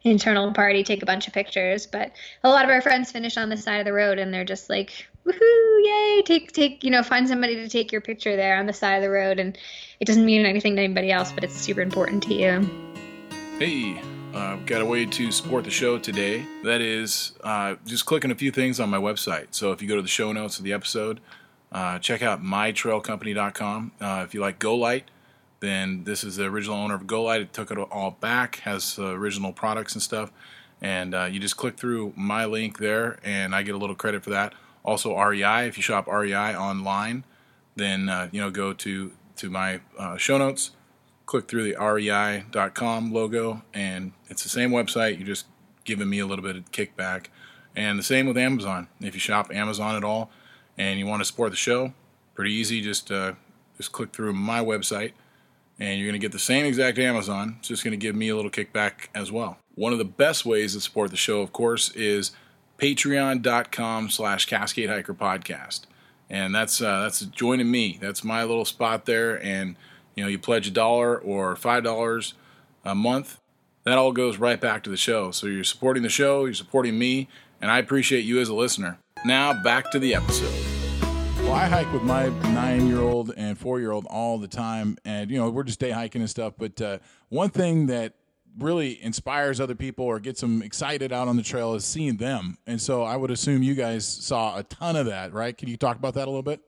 internal 0.05 0.53
party, 0.53 0.85
take 0.85 1.03
a 1.03 1.07
bunch 1.07 1.27
of 1.27 1.35
pictures. 1.35 1.87
But 1.87 2.13
a 2.45 2.49
lot 2.49 2.65
of 2.65 2.71
our 2.71 2.81
friends 2.81 3.11
finish 3.11 3.37
on 3.37 3.49
the 3.49 3.57
side 3.57 3.79
of 3.79 3.85
the 3.85 3.93
road, 3.93 4.19
and 4.19 4.33
they're 4.33 4.45
just 4.45 4.71
like, 4.71 5.07
woohoo, 5.27 5.85
yay, 5.85 6.23
take, 6.25 6.53
take, 6.53 6.85
you 6.85 6.91
know, 6.91 7.03
find 7.03 7.29
somebody 7.29 7.57
to 7.57 7.69
take 7.69 7.93
your 7.93 8.01
picture 8.01 8.37
there 8.37 8.57
on 8.59 8.67
the 8.67 8.73
side 8.73 8.97
of 8.97 9.03
the 9.03 9.11
road. 9.11 9.39
And 9.39 9.57
it 10.01 10.07
doesn't 10.07 10.25
mean 10.25 10.47
anything 10.47 10.77
to 10.77 10.83
anybody 10.83 11.11
else, 11.11 11.33
but 11.33 11.45
it's 11.45 11.55
super 11.55 11.81
important 11.81 12.23
to 12.25 12.35
you. 12.35 12.69
Hey, 13.59 14.01
uh, 14.35 14.57
got 14.67 14.83
a 14.83 14.85
way 14.85 15.05
to 15.05 15.33
support 15.33 15.65
the 15.65 15.71
show 15.71 15.99
today. 15.99 16.45
That 16.65 16.81
is 16.81 17.33
uh, 17.43 17.77
just 17.87 18.07
clicking 18.07 18.31
a 18.31 18.35
few 18.35 18.51
things 18.51 18.79
on 18.79 18.89
my 18.91 18.99
website. 18.99 19.49
So 19.51 19.73
if 19.73 19.83
you 19.83 19.89
go 19.89 19.97
to 19.97 20.03
the 20.03 20.09
show 20.09 20.33
notes 20.33 20.59
of 20.59 20.65
the 20.65 20.73
episode, 20.73 21.21
uh, 21.73 21.99
check 21.99 22.23
out 22.23 22.43
mytrailcompany.com. 22.43 23.93
Uh, 24.01 24.23
if 24.25 24.35
you 24.35 24.41
like 24.41 24.59
GoLite, 24.59 25.05
then 25.61 26.05
this 26.05 26.23
is 26.25 26.37
the 26.37 26.45
original 26.45 26.77
owner 26.77 26.95
of 26.95 27.03
GoLite. 27.03 27.41
It 27.41 27.53
took 27.53 27.71
it 27.71 27.79
all 27.79 28.13
back, 28.13 28.57
has 28.61 28.99
original 28.99 29.53
products 29.53 29.95
and 29.95 30.03
stuff. 30.03 30.31
And 30.81 31.15
uh, 31.15 31.25
you 31.25 31.41
just 31.41 31.57
click 31.57 31.77
through 31.77 32.13
my 32.17 32.45
link 32.45 32.79
there, 32.79 33.19
and 33.25 33.55
I 33.55 33.63
get 33.63 33.75
a 33.75 33.79
little 33.79 33.97
credit 33.97 34.23
for 34.23 34.31
that. 34.31 34.55
Also 34.85 35.19
REI, 35.19 35.67
if 35.67 35.77
you 35.77 35.83
shop 35.83 36.07
REI 36.07 36.55
online, 36.57 37.25
then 37.77 38.09
uh, 38.09 38.29
you 38.31 38.41
know 38.41 38.51
go 38.51 38.73
to 38.73 39.13
to 39.37 39.51
my 39.51 39.81
uh, 39.99 40.17
show 40.17 40.39
notes, 40.39 40.71
click 41.27 41.49
through 41.49 41.65
the 41.65 41.77
REI.com 41.77 43.13
logo, 43.13 43.63
and 43.75 44.13
it's 44.29 44.43
the 44.43 44.49
same 44.49 44.71
website. 44.71 45.19
You're 45.19 45.27
just 45.27 45.47
giving 45.85 46.09
me 46.09 46.21
a 46.21 46.27
little 46.27 46.45
bit 46.45 46.57
of 46.57 46.71
kickback, 46.71 47.27
and 47.75 47.99
the 47.99 48.03
same 48.05 48.27
with 48.27 48.39
Amazon. 48.39 48.89
If 49.01 49.15
you 49.15 49.21
shop 49.21 49.51
Amazon 49.53 49.97
at 49.97 50.05
all, 50.05 50.31
and 50.77 50.99
you 50.99 51.07
want 51.07 51.21
to 51.21 51.25
support 51.25 51.51
the 51.51 51.57
show, 51.57 51.93
pretty 52.35 52.53
easy. 52.53 52.81
Just 52.81 53.11
uh, 53.11 53.33
just 53.77 53.91
click 53.91 54.13
through 54.13 54.33
my 54.33 54.61
website, 54.61 55.13
and 55.79 55.99
you're 55.99 56.09
going 56.09 56.21
to 56.21 56.25
get 56.25 56.33
the 56.33 56.39
same 56.39 56.65
exact 56.67 56.99
Amazon. 56.99 57.57
It's 57.59 57.69
just 57.69 57.85
going 57.85 57.93
to 57.93 57.97
give 57.97 58.17
me 58.17 58.29
a 58.29 58.37
little 58.37 58.51
kickback 58.51 59.09
as 59.15 59.31
well. 59.31 59.59
One 59.75 59.93
of 59.93 59.99
the 59.99 60.05
best 60.05 60.45
ways 60.45 60.75
to 60.75 60.81
support 60.81 61.11
the 61.11 61.17
show, 61.17 61.41
of 61.41 61.53
course, 61.53 61.91
is 61.93 62.33
patreon.com 62.79 64.11
slash 64.11 64.47
cascade 64.47 64.91
hiker 64.91 65.15
podcast. 65.15 65.83
And 66.31 66.55
that's 66.55 66.83
uh, 66.83 67.03
that's 67.03 67.21
joining 67.21 67.71
me. 67.71 67.99
That's 68.01 68.23
my 68.23 68.45
little 68.45 68.67
spot 68.67 69.07
there. 69.07 69.43
And 69.43 69.77
you 70.19 70.25
know 70.25 70.29
you 70.29 70.39
pledge 70.39 70.67
a 70.67 70.73
dollar 70.73 71.17
or 71.17 71.55
five 71.55 71.85
dollars 71.85 72.35
a 72.85 72.93
month 72.93 73.39
that 73.85 73.97
all 73.97 74.11
goes 74.11 74.37
right 74.37 74.61
back 74.61 74.83
to 74.83 74.91
the 74.91 74.97
show. 74.97 75.31
So 75.31 75.47
you're 75.47 75.63
supporting 75.63 76.03
the 76.03 76.09
show 76.09 76.45
you're 76.45 76.55
supporting 76.55 76.99
me 76.99 77.29
and 77.61 77.71
i 77.71 77.79
appreciate 77.79 78.25
you 78.25 78.41
as 78.41 78.49
a 78.49 78.55
listener. 78.55 78.99
Now 79.25 79.63
back 79.63 79.93
to 79.93 80.01
the 80.01 80.17
episode 80.17 80.68
well 81.49 81.57
i 81.57 81.67
hike 81.67 81.91
with 81.95 82.03
my 82.03 82.29
nine 82.53 82.87
year 82.87 83.01
old 83.01 83.33
and 83.39 83.59
four 83.59 83.81
year 83.81 83.91
old 83.91 84.05
all 84.11 84.37
the 84.37 84.47
time 84.47 84.99
and 85.07 85.31
you 85.31 85.39
know 85.39 85.49
we're 85.49 85.63
just 85.63 85.81
day 85.81 85.91
hiking 85.91 86.21
and 86.21 86.29
stuff 86.29 86.53
but 86.59 86.79
uh, 86.83 86.99
one 87.31 87.49
thing 87.49 87.87
that 87.87 88.13
really 88.59 89.03
inspires 89.03 89.59
other 89.59 89.75
people 89.75 90.05
or 90.05 90.21
gets 90.21 90.43
them 90.43 90.61
excited 90.63 91.11
out 91.11 91.27
on 91.27 91.37
the 91.37 91.43
trail 91.43 91.75
is 91.75 91.85
seeing 91.85 92.17
them. 92.17 92.59
And 92.67 92.81
so 92.81 93.03
I 93.03 93.17
would 93.17 93.31
assume 93.31 93.63
you 93.63 93.75
guys 93.75 94.05
saw 94.05 94.59
a 94.59 94.65
ton 94.65 94.97
of 94.97 95.07
that, 95.07 95.33
right? 95.33 95.57
Can 95.57 95.69
you 95.69 95.77
talk 95.77 95.97
about 95.97 96.15
that 96.15 96.25
a 96.25 96.31
little 96.31 96.43
bit? 96.43 96.61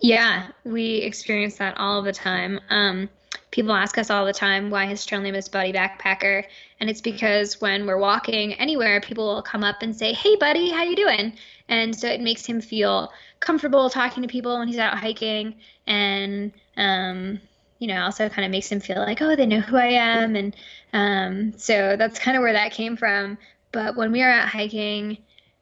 Yeah, 0.00 0.48
we 0.64 0.96
experience 0.96 1.56
that 1.58 1.76
all 1.78 2.02
the 2.02 2.12
time. 2.12 2.58
Um, 2.70 3.08
people 3.50 3.72
ask 3.72 3.96
us 3.96 4.10
all 4.10 4.26
the 4.26 4.32
time 4.32 4.70
why 4.70 4.86
his 4.86 5.06
trail 5.06 5.20
name 5.20 5.34
is 5.34 5.48
Buddy 5.48 5.72
Backpacker, 5.72 6.44
and 6.80 6.90
it's 6.90 7.00
because 7.00 7.60
when 7.60 7.86
we're 7.86 7.96
walking 7.96 8.54
anywhere, 8.54 9.00
people 9.00 9.26
will 9.26 9.42
come 9.42 9.64
up 9.64 9.76
and 9.80 9.96
say, 9.96 10.12
"Hey, 10.12 10.36
Buddy, 10.36 10.70
how 10.70 10.82
you 10.82 10.96
doing?" 10.96 11.32
And 11.68 11.96
so 11.96 12.08
it 12.08 12.20
makes 12.20 12.46
him 12.46 12.60
feel 12.60 13.12
comfortable 13.40 13.90
talking 13.90 14.22
to 14.22 14.28
people 14.28 14.58
when 14.58 14.68
he's 14.68 14.78
out 14.78 14.98
hiking, 14.98 15.56
and 15.86 16.52
um, 16.76 17.40
you 17.78 17.88
know, 17.88 18.04
also 18.04 18.28
kind 18.28 18.44
of 18.44 18.50
makes 18.50 18.70
him 18.70 18.80
feel 18.80 18.98
like, 18.98 19.20
oh, 19.20 19.36
they 19.36 19.46
know 19.46 19.60
who 19.60 19.76
I 19.76 19.88
am. 19.88 20.36
And 20.36 20.56
um, 20.92 21.58
so 21.58 21.96
that's 21.96 22.18
kind 22.18 22.36
of 22.36 22.42
where 22.42 22.54
that 22.54 22.72
came 22.72 22.96
from. 22.96 23.38
But 23.72 23.96
when 23.96 24.12
we 24.12 24.22
are 24.22 24.30
out 24.30 24.48
hiking, 24.48 25.18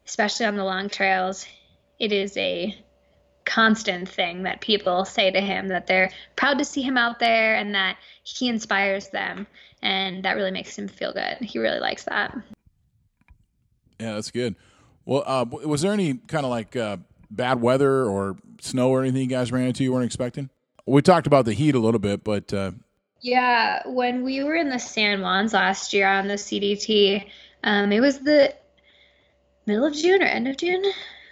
especially 0.06 0.46
on 0.46 0.56
the 0.56 0.64
long 0.64 0.88
trails, 0.88 1.46
it 1.98 2.12
is 2.12 2.36
a 2.36 2.76
constant 3.44 4.08
thing 4.08 4.44
that 4.44 4.60
people 4.60 5.04
say 5.04 5.30
to 5.30 5.40
him 5.40 5.68
that 5.68 5.86
they're 5.86 6.10
proud 6.36 6.58
to 6.58 6.64
see 6.64 6.82
him 6.82 6.96
out 6.96 7.18
there 7.18 7.56
and 7.56 7.74
that 7.74 7.96
he 8.22 8.48
inspires 8.48 9.08
them. 9.08 9.46
And 9.82 10.24
that 10.24 10.36
really 10.36 10.50
makes 10.50 10.78
him 10.78 10.88
feel 10.88 11.12
good. 11.12 11.38
He 11.40 11.58
really 11.58 11.80
likes 11.80 12.04
that. 12.04 12.36
Yeah, 13.98 14.14
that's 14.14 14.30
good. 14.30 14.54
Well, 15.06 15.22
uh, 15.26 15.44
was 15.64 15.82
there 15.82 15.92
any 15.92 16.14
kind 16.14 16.44
of 16.44 16.50
like 16.50 16.76
uh, 16.76 16.98
bad 17.30 17.60
weather 17.60 18.04
or 18.04 18.36
snow 18.60 18.90
or 18.90 19.02
anything 19.02 19.22
you 19.22 19.26
guys 19.26 19.52
ran 19.52 19.68
into 19.68 19.84
you 19.84 19.92
weren't 19.92 20.06
expecting? 20.06 20.50
We 20.86 21.02
talked 21.02 21.26
about 21.26 21.44
the 21.44 21.52
heat 21.52 21.74
a 21.74 21.78
little 21.78 22.00
bit, 22.00 22.24
but 22.24 22.52
uh... 22.52 22.72
yeah, 23.20 23.86
when 23.86 24.22
we 24.22 24.42
were 24.44 24.54
in 24.54 24.68
the 24.68 24.78
San 24.78 25.18
Juans 25.18 25.52
last 25.52 25.92
year 25.92 26.06
on 26.06 26.28
the 26.28 26.34
CDT, 26.34 27.26
um, 27.62 27.92
it 27.92 28.00
was 28.00 28.18
the 28.18 28.54
middle 29.66 29.86
of 29.86 29.94
June 29.94 30.22
or 30.22 30.26
end 30.26 30.48
of 30.48 30.56
June. 30.56 30.84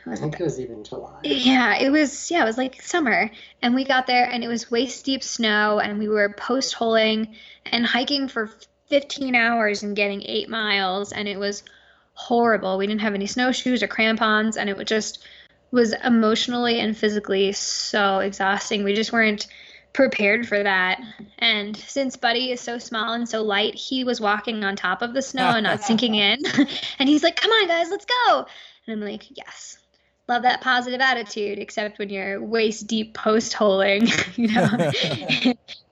Was 0.07 0.19
I 0.19 0.23
think 0.23 0.41
it 0.41 0.45
was 0.45 0.59
even 0.59 0.83
July. 0.83 1.21
Yeah, 1.23 1.79
it 1.79 1.91
was. 1.91 2.31
Yeah, 2.31 2.43
it 2.43 2.47
was 2.47 2.59
like 2.59 2.83
summer, 2.83 3.31
and 3.61 3.75
we 3.75 3.85
got 3.85 4.09
there, 4.09 4.25
and 4.25 4.43
it 4.43 4.49
was 4.49 4.71
waist 4.71 5.05
deep 5.05 5.23
snow, 5.23 5.79
and 5.79 5.99
we 5.99 6.09
were 6.09 6.31
post 6.31 6.75
holing 6.75 7.37
and 7.67 7.87
hiking 7.87 8.27
for 8.27 8.51
15 8.89 9.37
hours 9.37 9.85
and 9.85 9.95
getting 9.95 10.23
eight 10.25 10.49
miles, 10.49 11.13
and 11.13 11.29
it 11.29 11.39
was 11.39 11.63
horrible. 12.15 12.79
We 12.79 12.87
didn't 12.87 13.01
have 13.01 13.15
any 13.15 13.27
snowshoes 13.27 13.83
or 13.83 13.89
crampons, 13.89 14.57
and 14.57 14.69
it 14.69 14.77
was 14.77 14.87
just 14.87 15.27
was 15.71 15.95
emotionally 16.05 16.81
and 16.81 16.97
physically 16.97 17.53
so 17.53 18.19
exhausting. 18.19 18.85
We 18.85 18.95
just 18.95 19.13
weren't 19.13 19.47
prepared 19.93 20.47
for 20.47 20.63
that. 20.63 21.01
And 21.39 21.77
since 21.77 22.17
Buddy 22.17 22.53
is 22.53 22.61
so 22.61 22.79
small 22.79 23.13
and 23.15 23.29
so 23.29 23.43
light, 23.43 23.75
he 23.75 24.05
was 24.05 24.21
walking 24.21 24.65
on 24.65 24.77
top 24.77 25.03
of 25.03 25.15
the 25.15 25.23
snow 25.23 25.51
and 25.51 25.65
not 25.65 25.83
sinking 25.85 26.15
in. 26.15 26.39
and 26.99 27.09
he's 27.09 27.23
like, 27.23 27.37
"Come 27.37 27.51
on, 27.51 27.69
guys, 27.69 27.91
let's 27.91 28.07
go!" 28.07 28.47
And 28.87 29.03
I'm 29.03 29.09
like, 29.09 29.25
"Yes." 29.37 29.79
Love 30.29 30.43
that 30.43 30.61
positive 30.61 31.01
attitude, 31.01 31.59
except 31.59 31.99
when 31.99 32.09
you're 32.09 32.41
waist 32.41 32.87
deep 32.87 33.13
post 33.13 33.55
holing, 33.55 34.07
you 34.37 34.47
know, 34.49 34.69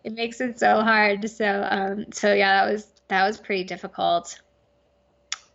it 0.04 0.12
makes 0.12 0.40
it 0.40 0.59
so 0.59 0.83
hard. 0.83 1.28
So, 1.28 1.66
um, 1.68 2.12
so 2.12 2.33
yeah, 2.33 2.64
that 2.64 2.72
was 2.72 2.87
that 3.09 3.26
was 3.26 3.38
pretty 3.38 3.64
difficult. 3.64 4.40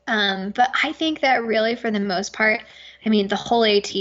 Um, 0.07 0.51
but 0.51 0.71
I 0.83 0.91
think 0.91 1.21
that 1.21 1.43
really, 1.43 1.75
for 1.75 1.89
the 1.89 1.99
most 1.99 2.33
part, 2.33 2.61
I 3.05 3.09
mean, 3.09 3.27
the 3.27 3.35
whole 3.35 3.63
AT, 3.63 3.91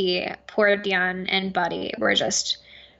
poor 0.47 0.77
Dion 0.77 1.27
and 1.29 1.53
Buddy 1.53 1.95
were 1.99 2.15
just 2.15 2.59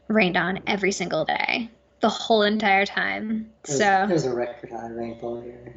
rained 0.09 0.37
on 0.37 0.61
every 0.67 0.93
single 0.93 1.25
day, 1.25 1.71
the 2.01 2.09
whole 2.09 2.43
entire 2.43 2.87
time. 2.87 3.51
Was, 3.67 3.79
so 3.79 4.07
was 4.07 4.25
a 4.25 4.35
record 4.35 4.71
high 4.71 4.89
rainfall 4.89 5.41
here. 5.43 5.75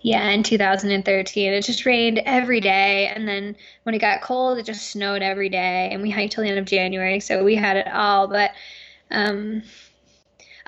yeah, 0.00 0.28
in 0.30 0.42
2013, 0.42 1.52
it 1.52 1.64
just 1.64 1.84
rained 1.84 2.20
every 2.24 2.60
day, 2.60 3.08
and 3.08 3.26
then 3.26 3.56
when 3.82 3.94
it 3.94 4.00
got 4.00 4.22
cold, 4.22 4.58
it 4.58 4.66
just 4.66 4.90
snowed 4.90 5.22
every 5.22 5.48
day, 5.48 5.90
and 5.92 6.02
we 6.02 6.10
hiked 6.10 6.32
till 6.32 6.44
the 6.44 6.50
end 6.50 6.58
of 6.58 6.64
January, 6.64 7.20
so 7.20 7.44
we 7.44 7.56
had 7.56 7.76
it 7.76 7.88
all. 7.88 8.28
But 8.28 8.52
um, 9.10 9.62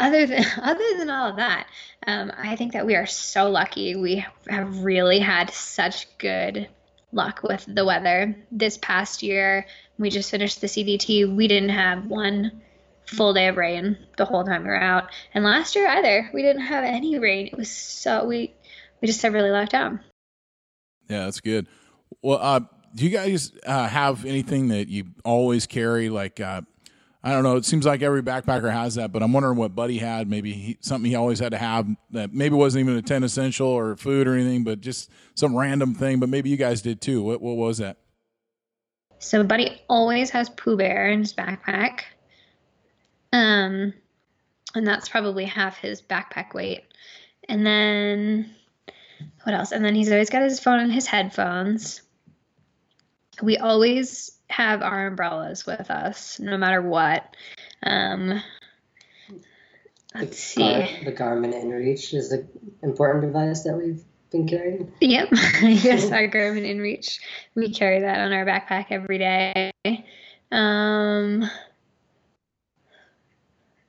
other 0.01 0.27
than 0.27 0.45
other 0.63 0.99
than 0.99 1.11
all 1.11 1.31
of 1.31 1.37
that, 1.37 1.67
um, 2.07 2.33
I 2.37 2.57
think 2.57 2.73
that 2.73 2.87
we 2.87 2.97
are 2.97 3.07
so 3.07 3.51
lucky. 3.51 3.95
We 3.95 4.25
have 4.49 4.83
really 4.83 5.21
had 5.21 5.51
such 5.51 6.07
good 6.19 6.69
luck 7.13 7.43
with 7.43 7.65
the 7.69 7.85
weather. 7.85 8.37
This 8.51 8.79
past 8.79 9.23
year, 9.23 9.67
we 9.99 10.11
just 10.11 10.31
finished 10.31 10.61
the 10.61 10.67
CDT. 10.67 11.35
We 11.35 11.47
didn't 11.49 11.71
have 11.71 12.07
one 12.07 12.63
full 13.07 13.35
day 13.35 13.49
of 13.49 13.57
rain 13.57 13.99
the 14.17 14.25
whole 14.25 14.45
time 14.45 14.63
we 14.63 14.69
were 14.69 14.81
out, 14.81 15.11
and 15.35 15.45
last 15.45 15.77
year 15.77 15.89
either, 15.89 16.31
we 16.33 16.43
didn't 16.43 16.63
have 16.63 16.85
any 16.85 17.19
rain. 17.19 17.49
It 17.49 17.57
was 17.57 17.71
so 17.71 18.27
we 18.27 18.55
we 19.01 19.07
just 19.07 19.23
have 19.23 19.35
really 19.35 19.51
lucked 19.51 19.75
out. 19.75 19.93
Yeah, 21.09 21.25
that's 21.25 21.41
good. 21.41 21.67
Well, 22.23 22.39
uh, 22.41 22.61
do 22.95 23.05
you 23.05 23.11
guys 23.11 23.53
uh, 23.67 23.89
have 23.89 24.25
anything 24.25 24.69
that 24.69 24.89
you 24.89 25.07
always 25.25 25.67
carry? 25.67 26.09
Like, 26.09 26.41
uh, 26.41 26.63
I 27.23 27.33
don't 27.33 27.43
know. 27.43 27.57
It 27.57 27.67
seems 27.67 27.85
like 27.85 28.01
every 28.01 28.23
backpacker 28.23 28.73
has 28.73 28.95
that, 28.95 29.13
but 29.13 29.23
I'm 29.23 29.33
wondering 29.33 29.59
what 29.59 29.75
Buddy 29.75 29.99
had. 29.99 30.29
Maybe 30.29 30.53
he, 30.53 30.79
something 30.81 31.11
he 31.11 31.17
always 31.17 31.39
had 31.39 31.53
to 31.53 31.59
have 31.59 31.87
that 32.13 32.33
maybe 32.33 32.55
wasn't 32.55 32.85
even 32.85 32.97
a 32.97 33.03
10 33.03 33.25
essential 33.25 33.69
or 33.69 33.97
food 33.97 34.27
or 34.27 34.35
anything, 34.35 34.65
but 34.65 34.81
just 34.81 35.11
some 35.35 35.55
random 35.55 35.95
thing. 35.95 36.19
But 36.19 36.31
maybe 36.31 36.49
you 36.49 36.57
guys 36.57 36.81
did 36.81 37.03
too. 37.03 37.23
What, 37.23 37.43
what 37.43 37.57
was 37.57 37.79
that? 37.79 37.99
So 39.19 39.45
Buddy 39.45 39.83
always 39.89 40.31
has 40.31 40.49
Pooh 40.49 40.79
Bear 40.79 41.11
in 41.11 41.21
his 41.21 41.35
backpack. 41.35 42.01
Um, 43.35 43.93
and 44.75 44.87
that's 44.87 45.09
probably 45.11 45.45
half 45.45 45.77
his 45.77 46.01
backpack 46.01 46.55
weight. 46.55 46.85
And 47.51 47.67
then 47.67 48.51
what 49.43 49.55
else? 49.55 49.73
And 49.73 49.85
then 49.85 49.95
he's 49.95 50.11
always 50.11 50.31
got 50.31 50.43
his 50.43 50.59
phone 50.59 50.81
and 50.81 50.93
his 50.93 51.07
headphones. 51.07 52.01
We 53.43 53.59
always 53.59 54.33
have 54.51 54.83
our 54.83 55.07
umbrellas 55.07 55.65
with 55.65 55.91
us, 55.91 56.39
no 56.41 56.59
matter 56.59 56.83
what. 56.83 57.37
Um, 57.83 58.43
let's 60.15 60.39
see. 60.39 60.63
Gar- 60.63 60.89
the 61.05 61.13
Garmin 61.13 61.55
InReach 61.55 62.13
is 62.15 62.33
an 62.33 62.49
important 62.83 63.23
device 63.23 63.63
that 63.63 63.77
we've 63.77 64.03
been 64.31 64.47
carrying. 64.47 64.93
Yep. 65.01 65.29
yes, 65.63 66.11
our 66.13 66.29
Garmin 66.29 66.67
InReach. 66.67 67.21
We 67.55 67.73
carry 67.73 68.01
that 68.01 68.19
on 68.19 68.33
our 68.33 68.45
backpack 68.45 68.87
every 68.91 69.19
day. 69.19 69.73
Um, 70.53 71.49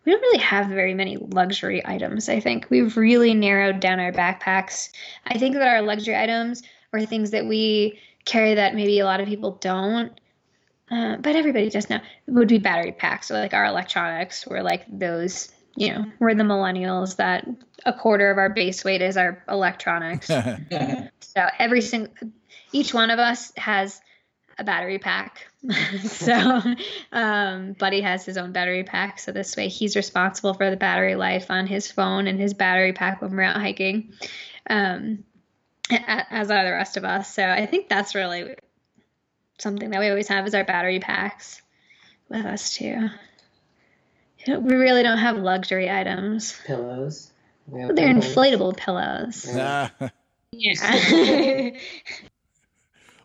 we 0.05 0.11
don't 0.11 0.21
really 0.21 0.39
have 0.39 0.67
very 0.67 0.93
many 0.93 1.17
luxury 1.17 1.81
items, 1.85 2.29
I 2.29 2.39
think. 2.39 2.67
We've 2.69 2.95
really 2.97 3.33
narrowed 3.33 3.79
down 3.79 3.99
our 3.99 4.11
backpacks. 4.11 4.89
I 5.25 5.37
think 5.37 5.55
that 5.55 5.67
our 5.67 5.81
luxury 5.81 6.15
items 6.15 6.63
are 6.93 7.05
things 7.05 7.31
that 7.31 7.45
we 7.45 7.99
carry 8.25 8.53
that 8.55 8.75
maybe 8.75 8.99
a 8.99 9.05
lot 9.05 9.21
of 9.21 9.27
people 9.27 9.57
don't. 9.61 10.19
Uh, 10.91 11.15
but 11.17 11.35
everybody 11.37 11.69
does 11.69 11.89
now 11.89 12.01
would 12.27 12.49
be 12.49 12.57
battery 12.57 12.91
packs. 12.91 13.27
So 13.27 13.35
like 13.35 13.53
our 13.53 13.65
electronics, 13.65 14.45
we're 14.45 14.61
like 14.61 14.85
those, 14.91 15.49
you 15.77 15.93
know, 15.93 16.05
we're 16.19 16.35
the 16.35 16.43
millennials 16.43 17.15
that 17.15 17.47
a 17.85 17.93
quarter 17.93 18.29
of 18.29 18.37
our 18.37 18.49
base 18.49 18.83
weight 18.83 19.01
is 19.01 19.15
our 19.17 19.43
electronics. 19.47 20.29
So 21.33 21.47
every 21.57 21.79
single, 21.79 22.13
each 22.73 22.93
one 22.93 23.09
of 23.09 23.17
us 23.17 23.53
has 23.55 24.01
a 24.57 24.65
battery 24.65 24.99
pack. 24.99 25.47
so 26.03 26.61
um, 27.13 27.71
Buddy 27.73 28.01
has 28.01 28.25
his 28.25 28.37
own 28.37 28.51
battery 28.51 28.83
pack. 28.83 29.17
So 29.17 29.31
this 29.31 29.55
way 29.55 29.69
he's 29.69 29.95
responsible 29.95 30.53
for 30.53 30.69
the 30.69 30.75
battery 30.75 31.15
life 31.15 31.49
on 31.49 31.67
his 31.67 31.89
phone 31.89 32.27
and 32.27 32.37
his 32.37 32.53
battery 32.53 32.91
pack 32.91 33.21
when 33.21 33.33
we're 33.33 33.43
out 33.43 33.55
hiking, 33.55 34.13
um, 34.69 35.23
as 35.89 36.51
are 36.51 36.65
the 36.65 36.71
rest 36.71 36.97
of 36.97 37.05
us. 37.05 37.33
So 37.33 37.47
I 37.47 37.65
think 37.65 37.87
that's 37.87 38.13
really 38.13 38.55
something 39.61 39.89
that 39.91 39.99
we 39.99 40.09
always 40.09 40.27
have 40.27 40.45
is 40.47 40.55
our 40.55 40.63
battery 40.63 40.99
packs 40.99 41.61
with 42.29 42.45
us 42.45 42.73
too. 42.75 43.09
We 44.47 44.75
really 44.75 45.03
don't 45.03 45.19
have 45.19 45.37
luxury 45.37 45.89
items. 45.89 46.59
Pillows. 46.65 47.31
We 47.67 47.81
They're 47.93 48.13
pillows. 48.13 48.35
inflatable 48.35 48.77
pillows. 48.77 49.47
Yeah. 50.53 50.91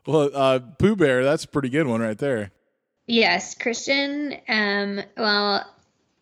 well, 0.07 0.31
uh, 0.33 0.61
Pooh 0.79 0.94
Bear, 0.94 1.25
that's 1.25 1.42
a 1.42 1.49
pretty 1.49 1.70
good 1.70 1.88
one 1.88 2.01
right 2.01 2.16
there. 2.16 2.53
Yes, 3.09 3.57
Christian. 3.57 4.37
Um, 4.49 5.01
well, 5.16 5.66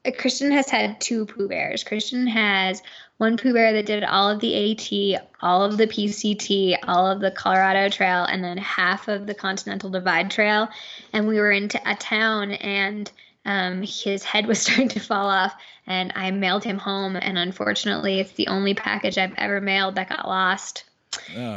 uh, 0.04 0.10
Christian 0.18 0.50
has 0.52 0.70
had 0.70 1.02
two 1.02 1.26
Pooh 1.26 1.48
Bears. 1.48 1.84
Christian 1.84 2.26
has 2.26 2.82
one 3.18 3.36
Pooh 3.36 3.52
Bear 3.52 3.72
that 3.74 3.86
did 3.86 4.02
all 4.02 4.30
of 4.30 4.40
the 4.40 4.72
AT, 4.72 5.28
all 5.40 5.62
of 5.62 5.76
the 5.76 5.86
PCT, 5.86 6.76
all 6.82 7.06
of 7.10 7.20
the 7.20 7.30
Colorado 7.30 7.88
Trail, 7.88 8.24
and 8.24 8.42
then 8.42 8.58
half 8.58 9.08
of 9.08 9.26
the 9.26 9.34
Continental 9.34 9.90
Divide 9.90 10.30
Trail. 10.30 10.68
And 11.12 11.28
we 11.28 11.38
were 11.38 11.52
into 11.52 11.80
a 11.88 11.94
town, 11.94 12.52
and 12.52 13.10
um, 13.44 13.82
his 13.82 14.24
head 14.24 14.46
was 14.46 14.58
starting 14.62 14.88
to 14.90 15.00
fall 15.00 15.28
off, 15.28 15.54
and 15.86 16.12
I 16.16 16.30
mailed 16.32 16.64
him 16.64 16.78
home. 16.78 17.16
And 17.16 17.38
unfortunately, 17.38 18.18
it's 18.20 18.32
the 18.32 18.48
only 18.48 18.74
package 18.74 19.16
I've 19.16 19.34
ever 19.36 19.60
mailed 19.60 19.94
that 19.94 20.08
got 20.08 20.26
lost. 20.26 20.84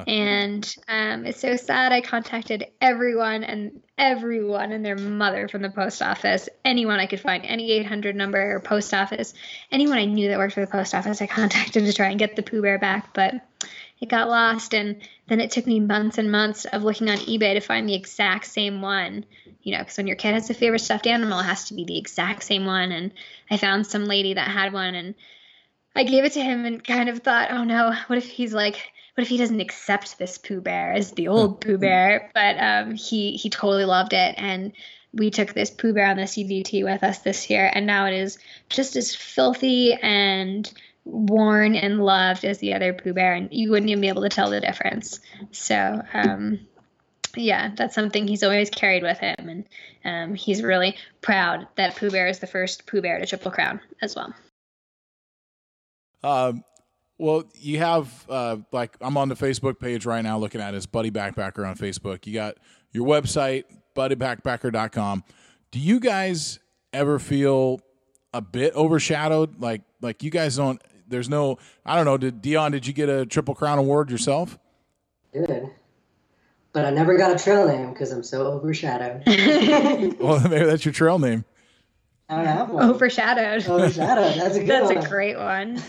And 0.08 0.76
um, 0.88 1.26
it's 1.26 1.40
so 1.40 1.56
sad. 1.56 1.92
I 1.92 2.02
contacted 2.02 2.66
everyone 2.82 3.44
and 3.44 3.82
everyone 3.98 4.72
and 4.72 4.86
their 4.86 4.98
mother 4.98 5.48
from 5.48 5.62
the 5.62 5.70
post 5.70 6.02
office, 6.02 6.50
anyone 6.64 7.00
I 7.00 7.08
could 7.08 7.20
find, 7.20 7.46
any 7.46 7.72
800 7.72 8.16
number 8.16 8.56
or 8.56 8.60
post 8.60 8.94
office, 8.94 9.34
anyone 9.72 9.98
I 9.98 10.06
knew 10.06 10.30
that 10.30 10.38
worked 10.38 10.54
for 10.54 10.62
the 10.62 10.72
post 10.72 10.94
office, 10.94 11.22
I 11.22 11.28
contacted 11.28 11.86
to 11.86 11.94
try 11.94 12.10
and 12.10 12.20
get 12.20 12.36
the 12.36 12.44
Pooh 12.44 12.62
Bear 12.62 12.78
back, 12.80 13.14
but 13.14 13.36
it 14.00 14.10
got 14.10 14.30
lost. 14.30 14.74
And 14.74 15.02
then 15.28 15.42
it 15.42 15.52
took 15.52 15.66
me 15.66 15.80
months 15.80 16.18
and 16.18 16.32
months 16.32 16.66
of 16.66 16.84
looking 16.84 17.10
on 17.10 17.18
eBay 17.18 17.54
to 17.54 17.60
find 17.60 17.88
the 17.88 17.96
exact 17.96 18.46
same 18.46 18.82
one, 18.82 19.26
you 19.64 19.74
know, 19.74 19.80
because 19.80 19.98
when 19.98 20.08
your 20.08 20.16
kid 20.16 20.34
has 20.34 20.50
a 20.50 20.54
favorite 20.54 20.80
stuffed 20.80 21.08
animal, 21.08 21.40
it 21.40 21.44
has 21.44 21.66
to 21.66 21.74
be 21.74 21.86
the 21.86 21.98
exact 21.98 22.44
same 22.44 22.66
one. 22.66 22.92
And 22.92 23.12
I 23.50 23.58
found 23.58 23.88
some 23.88 24.06
lady 24.06 24.36
that 24.36 24.50
had 24.50 24.74
one 24.74 24.96
and 24.96 25.16
I 25.96 26.04
gave 26.04 26.26
it 26.26 26.34
to 26.34 26.42
him 26.42 26.66
and 26.66 26.84
kind 26.84 27.10
of 27.10 27.20
thought, 27.20 27.52
oh 27.52 27.64
no, 27.64 27.92
what 28.06 28.20
if 28.20 28.28
he's 28.28 28.54
like, 28.54 28.92
what 29.18 29.24
if 29.24 29.30
he 29.30 29.38
doesn't 29.38 29.60
accept 29.60 30.20
this 30.20 30.38
Pooh 30.38 30.62
Bear 30.62 30.94
as 30.94 31.12
the 31.14 31.30
old 31.30 31.60
Pooh 31.60 31.80
Bear? 31.80 32.30
But 32.36 32.56
um, 32.60 32.94
he 32.94 33.32
he 33.32 33.50
totally 33.50 33.86
loved 33.86 34.14
it, 34.14 34.36
and 34.38 34.74
we 35.12 35.32
took 35.32 35.56
this 35.56 35.72
Pooh 35.72 35.92
Bear 35.92 36.06
on 36.06 36.18
the 36.18 36.24
CDT 36.24 36.84
with 36.84 37.04
us 37.04 37.18
this 37.20 37.50
year, 37.50 37.68
and 37.74 37.88
now 37.88 38.06
it 38.06 38.14
is 38.14 38.38
just 38.70 38.96
as 38.96 39.16
filthy 39.16 39.94
and 39.94 40.72
worn 41.04 41.74
and 41.76 42.06
loved 42.06 42.46
as 42.46 42.60
the 42.60 42.76
other 42.76 42.94
Pooh 42.94 43.14
Bear, 43.14 43.34
and 43.34 43.50
you 43.52 43.72
wouldn't 43.72 43.90
even 43.90 44.02
be 44.02 44.08
able 44.08 44.22
to 44.22 44.30
tell 44.30 44.52
the 44.52 44.62
difference. 44.62 45.20
So. 45.52 46.02
Um, 46.14 46.60
yeah, 47.36 47.72
that's 47.76 47.94
something 47.94 48.28
he's 48.28 48.42
always 48.42 48.72
carried 48.72 49.04
with 49.04 49.20
him, 49.20 49.36
and 49.38 49.66
um, 50.04 50.36
he's 50.36 50.64
really 50.64 50.98
proud 51.22 51.68
that 51.76 51.96
Pooh 51.96 52.10
Bear 52.10 52.28
is 52.28 52.40
the 52.40 52.48
first 52.48 52.88
Pooh 52.88 53.02
Bear 53.02 53.20
to 53.20 53.28
Triple 53.28 53.52
Crown 53.52 53.80
as 54.02 54.16
well. 54.16 54.34
Um, 56.24 56.64
well, 57.18 57.44
you 57.56 57.80
have 57.80 58.26
uh, 58.30 58.58
like 58.72 58.96
I'm 59.02 59.18
on 59.18 59.30
the 59.30 59.36
Facebook 59.36 59.80
page 59.80 60.06
right 60.06 60.22
now 60.22 60.38
looking 60.38 60.62
at 60.62 60.74
his 60.74 60.86
Buddy 60.86 61.12
Backpacker 61.12 61.68
on 61.68 61.76
Facebook. 61.76 62.26
You 62.28 62.34
got 62.34 62.58
your 62.92 63.08
website, 63.08 63.64
buddybackpacker.com. 63.96 65.24
Do 65.72 65.80
you 65.80 66.00
guys 66.00 66.60
ever 66.94 67.20
feel 67.20 67.82
a 68.34 68.42
bit 68.42 68.76
overshadowed? 68.76 69.60
Like 69.60 69.82
like 70.02 70.24
you 70.24 70.30
guys 70.30 70.58
don't 70.58 70.82
there's 71.08 71.30
no 71.30 71.58
I 71.86 71.96
don't 71.96 72.06
know, 72.06 72.18
did 72.18 72.42
Dion 72.42 72.72
did 72.72 72.86
you 72.86 72.94
get 72.94 73.10
a 73.10 73.26
triple 73.26 73.56
crown 73.56 73.80
award 73.80 74.12
yourself? 74.12 74.58
Did. 75.34 75.70
But 76.74 76.86
I 76.86 76.92
never 76.92 77.18
got 77.18 77.32
a 77.32 77.44
trail 77.44 77.68
name 77.68 77.92
because 77.94 78.12
I'm 78.12 78.24
so 78.24 78.46
overshadowed. 78.46 79.24
well 80.20 80.40
maybe 80.48 80.66
that's 80.66 80.86
your 80.86 80.94
trail 80.94 81.18
name. 81.18 81.46
I 82.30 82.36
don't 82.36 82.46
have 82.46 82.70
one. 82.70 82.90
Overshadowed. 82.90 83.68
Overshadowed. 83.68 84.36
That's 84.36 84.58
a 84.58 84.60
good 84.60 84.70
That's 84.70 84.94
one. 84.94 84.98
a 84.98 85.10
great 85.10 85.38
one. 85.38 85.82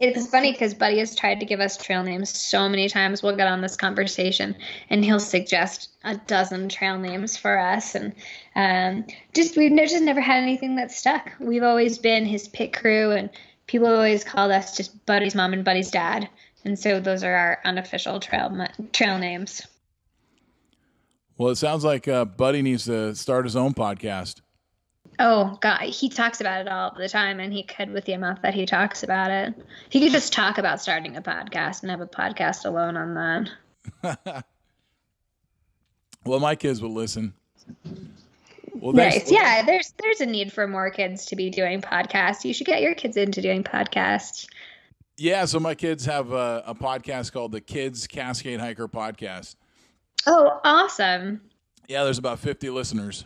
It's 0.00 0.26
funny 0.26 0.52
because 0.52 0.74
Buddy 0.74 0.98
has 0.98 1.14
tried 1.14 1.40
to 1.40 1.46
give 1.46 1.60
us 1.60 1.76
trail 1.76 2.02
names 2.02 2.28
so 2.28 2.68
many 2.68 2.88
times. 2.88 3.22
We'll 3.22 3.36
get 3.36 3.46
on 3.46 3.60
this 3.60 3.76
conversation 3.76 4.56
and 4.90 5.04
he'll 5.04 5.20
suggest 5.20 5.90
a 6.02 6.16
dozen 6.16 6.68
trail 6.68 6.98
names 6.98 7.36
for 7.36 7.58
us, 7.58 7.94
and 7.94 8.12
um, 8.56 9.06
just 9.34 9.56
we've 9.56 9.76
just 9.76 10.02
never 10.02 10.20
had 10.20 10.42
anything 10.42 10.76
that 10.76 10.90
stuck. 10.90 11.32
We've 11.38 11.62
always 11.62 11.98
been 11.98 12.26
his 12.26 12.48
pit 12.48 12.72
crew, 12.72 13.12
and 13.12 13.30
people 13.66 13.86
always 13.86 14.24
called 14.24 14.50
us 14.50 14.76
just 14.76 15.06
Buddy's 15.06 15.34
mom 15.34 15.52
and 15.52 15.64
Buddy's 15.64 15.90
dad, 15.90 16.28
and 16.64 16.78
so 16.78 17.00
those 17.00 17.22
are 17.22 17.34
our 17.34 17.60
unofficial 17.64 18.20
trail 18.20 18.66
trail 18.92 19.18
names. 19.18 19.62
Well, 21.38 21.50
it 21.50 21.56
sounds 21.56 21.84
like 21.84 22.06
uh, 22.06 22.24
Buddy 22.24 22.62
needs 22.62 22.84
to 22.84 23.14
start 23.14 23.44
his 23.44 23.56
own 23.56 23.74
podcast. 23.74 24.40
Oh 25.18 25.58
God, 25.60 25.82
he 25.82 26.08
talks 26.08 26.40
about 26.40 26.60
it 26.60 26.68
all 26.68 26.94
the 26.96 27.08
time, 27.08 27.40
and 27.40 27.52
he 27.52 27.62
could 27.62 27.90
with 27.90 28.04
the 28.04 28.12
amount 28.14 28.42
that 28.42 28.54
he 28.54 28.66
talks 28.66 29.02
about 29.02 29.30
it. 29.30 29.54
He 29.88 30.00
could 30.00 30.12
just 30.12 30.32
talk 30.32 30.58
about 30.58 30.80
starting 30.80 31.16
a 31.16 31.22
podcast 31.22 31.82
and 31.82 31.90
have 31.90 32.00
a 32.00 32.06
podcast 32.06 32.64
alone 32.64 32.96
on 32.96 33.14
that. 34.02 34.44
well, 36.24 36.40
my 36.40 36.56
kids 36.56 36.82
will 36.82 36.92
listen. 36.92 37.34
Well, 38.74 38.92
nice. 38.92 39.30
Yeah, 39.30 39.62
there's 39.64 39.94
there's 40.02 40.20
a 40.20 40.26
need 40.26 40.52
for 40.52 40.66
more 40.66 40.90
kids 40.90 41.26
to 41.26 41.36
be 41.36 41.48
doing 41.48 41.80
podcasts. 41.80 42.44
You 42.44 42.52
should 42.52 42.66
get 42.66 42.82
your 42.82 42.94
kids 42.94 43.16
into 43.16 43.40
doing 43.40 43.62
podcasts. 43.62 44.46
Yeah, 45.16 45.44
so 45.44 45.60
my 45.60 45.76
kids 45.76 46.04
have 46.06 46.32
a, 46.32 46.64
a 46.66 46.74
podcast 46.74 47.32
called 47.32 47.52
the 47.52 47.60
Kids 47.60 48.08
Cascade 48.08 48.58
Hiker 48.58 48.88
Podcast. 48.88 49.54
Oh, 50.26 50.60
awesome! 50.64 51.40
Yeah, 51.86 52.02
there's 52.02 52.18
about 52.18 52.40
50 52.40 52.70
listeners. 52.70 53.24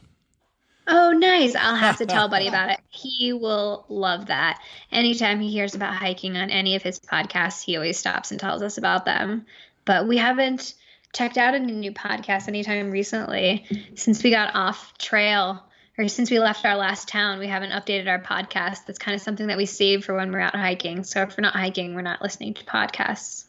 Oh, 0.90 1.12
nice. 1.12 1.54
I'll 1.54 1.76
have 1.76 1.98
to 1.98 2.06
tell 2.06 2.28
Buddy 2.28 2.48
about 2.48 2.70
it. 2.70 2.80
He 2.88 3.32
will 3.32 3.84
love 3.88 4.26
that. 4.26 4.60
Anytime 4.90 5.38
he 5.38 5.50
hears 5.50 5.74
about 5.74 5.94
hiking 5.94 6.36
on 6.36 6.50
any 6.50 6.76
of 6.76 6.82
his 6.82 6.98
podcasts, 6.98 7.62
he 7.62 7.76
always 7.76 7.98
stops 7.98 8.30
and 8.30 8.40
tells 8.40 8.62
us 8.62 8.78
about 8.78 9.04
them. 9.04 9.44
But 9.84 10.08
we 10.08 10.16
haven't 10.16 10.74
checked 11.12 11.36
out 11.36 11.54
any 11.54 11.72
new 11.72 11.92
podcasts 11.92 12.48
anytime 12.48 12.90
recently 12.90 13.66
since 13.94 14.22
we 14.22 14.30
got 14.30 14.54
off 14.54 14.96
trail 14.98 15.62
or 15.98 16.08
since 16.08 16.30
we 16.30 16.38
left 16.38 16.64
our 16.64 16.76
last 16.76 17.08
town. 17.08 17.38
We 17.38 17.48
haven't 17.48 17.72
updated 17.72 18.08
our 18.08 18.20
podcast. 18.20 18.86
That's 18.86 18.98
kind 18.98 19.14
of 19.14 19.20
something 19.20 19.48
that 19.48 19.56
we 19.56 19.66
save 19.66 20.04
for 20.04 20.14
when 20.14 20.32
we're 20.32 20.40
out 20.40 20.54
hiking. 20.54 21.04
So 21.04 21.22
if 21.22 21.36
we're 21.36 21.42
not 21.42 21.54
hiking, 21.54 21.94
we're 21.94 22.02
not 22.02 22.22
listening 22.22 22.54
to 22.54 22.64
podcasts. 22.64 23.44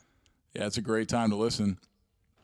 Yeah, 0.54 0.66
it's 0.66 0.78
a 0.78 0.82
great 0.82 1.08
time 1.08 1.30
to 1.30 1.36
listen. 1.36 1.78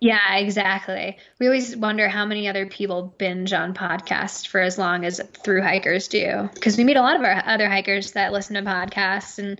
Yeah, 0.05 0.35
exactly. 0.35 1.17
We 1.39 1.47
always 1.47 1.75
wonder 1.75 2.07
how 2.07 2.27
many 2.27 2.47
other 2.47 2.67
people 2.67 3.15
binge 3.17 3.53
on 3.53 3.73
podcasts 3.73 4.45
for 4.45 4.61
as 4.61 4.77
long 4.77 5.03
as 5.03 5.19
through 5.43 5.63
hikers 5.63 6.07
do, 6.07 6.47
because 6.53 6.77
we 6.77 6.83
meet 6.83 6.95
a 6.95 7.01
lot 7.01 7.15
of 7.15 7.23
our 7.23 7.41
other 7.43 7.67
hikers 7.67 8.11
that 8.11 8.31
listen 8.31 8.53
to 8.53 8.61
podcasts 8.61 9.39
and 9.39 9.59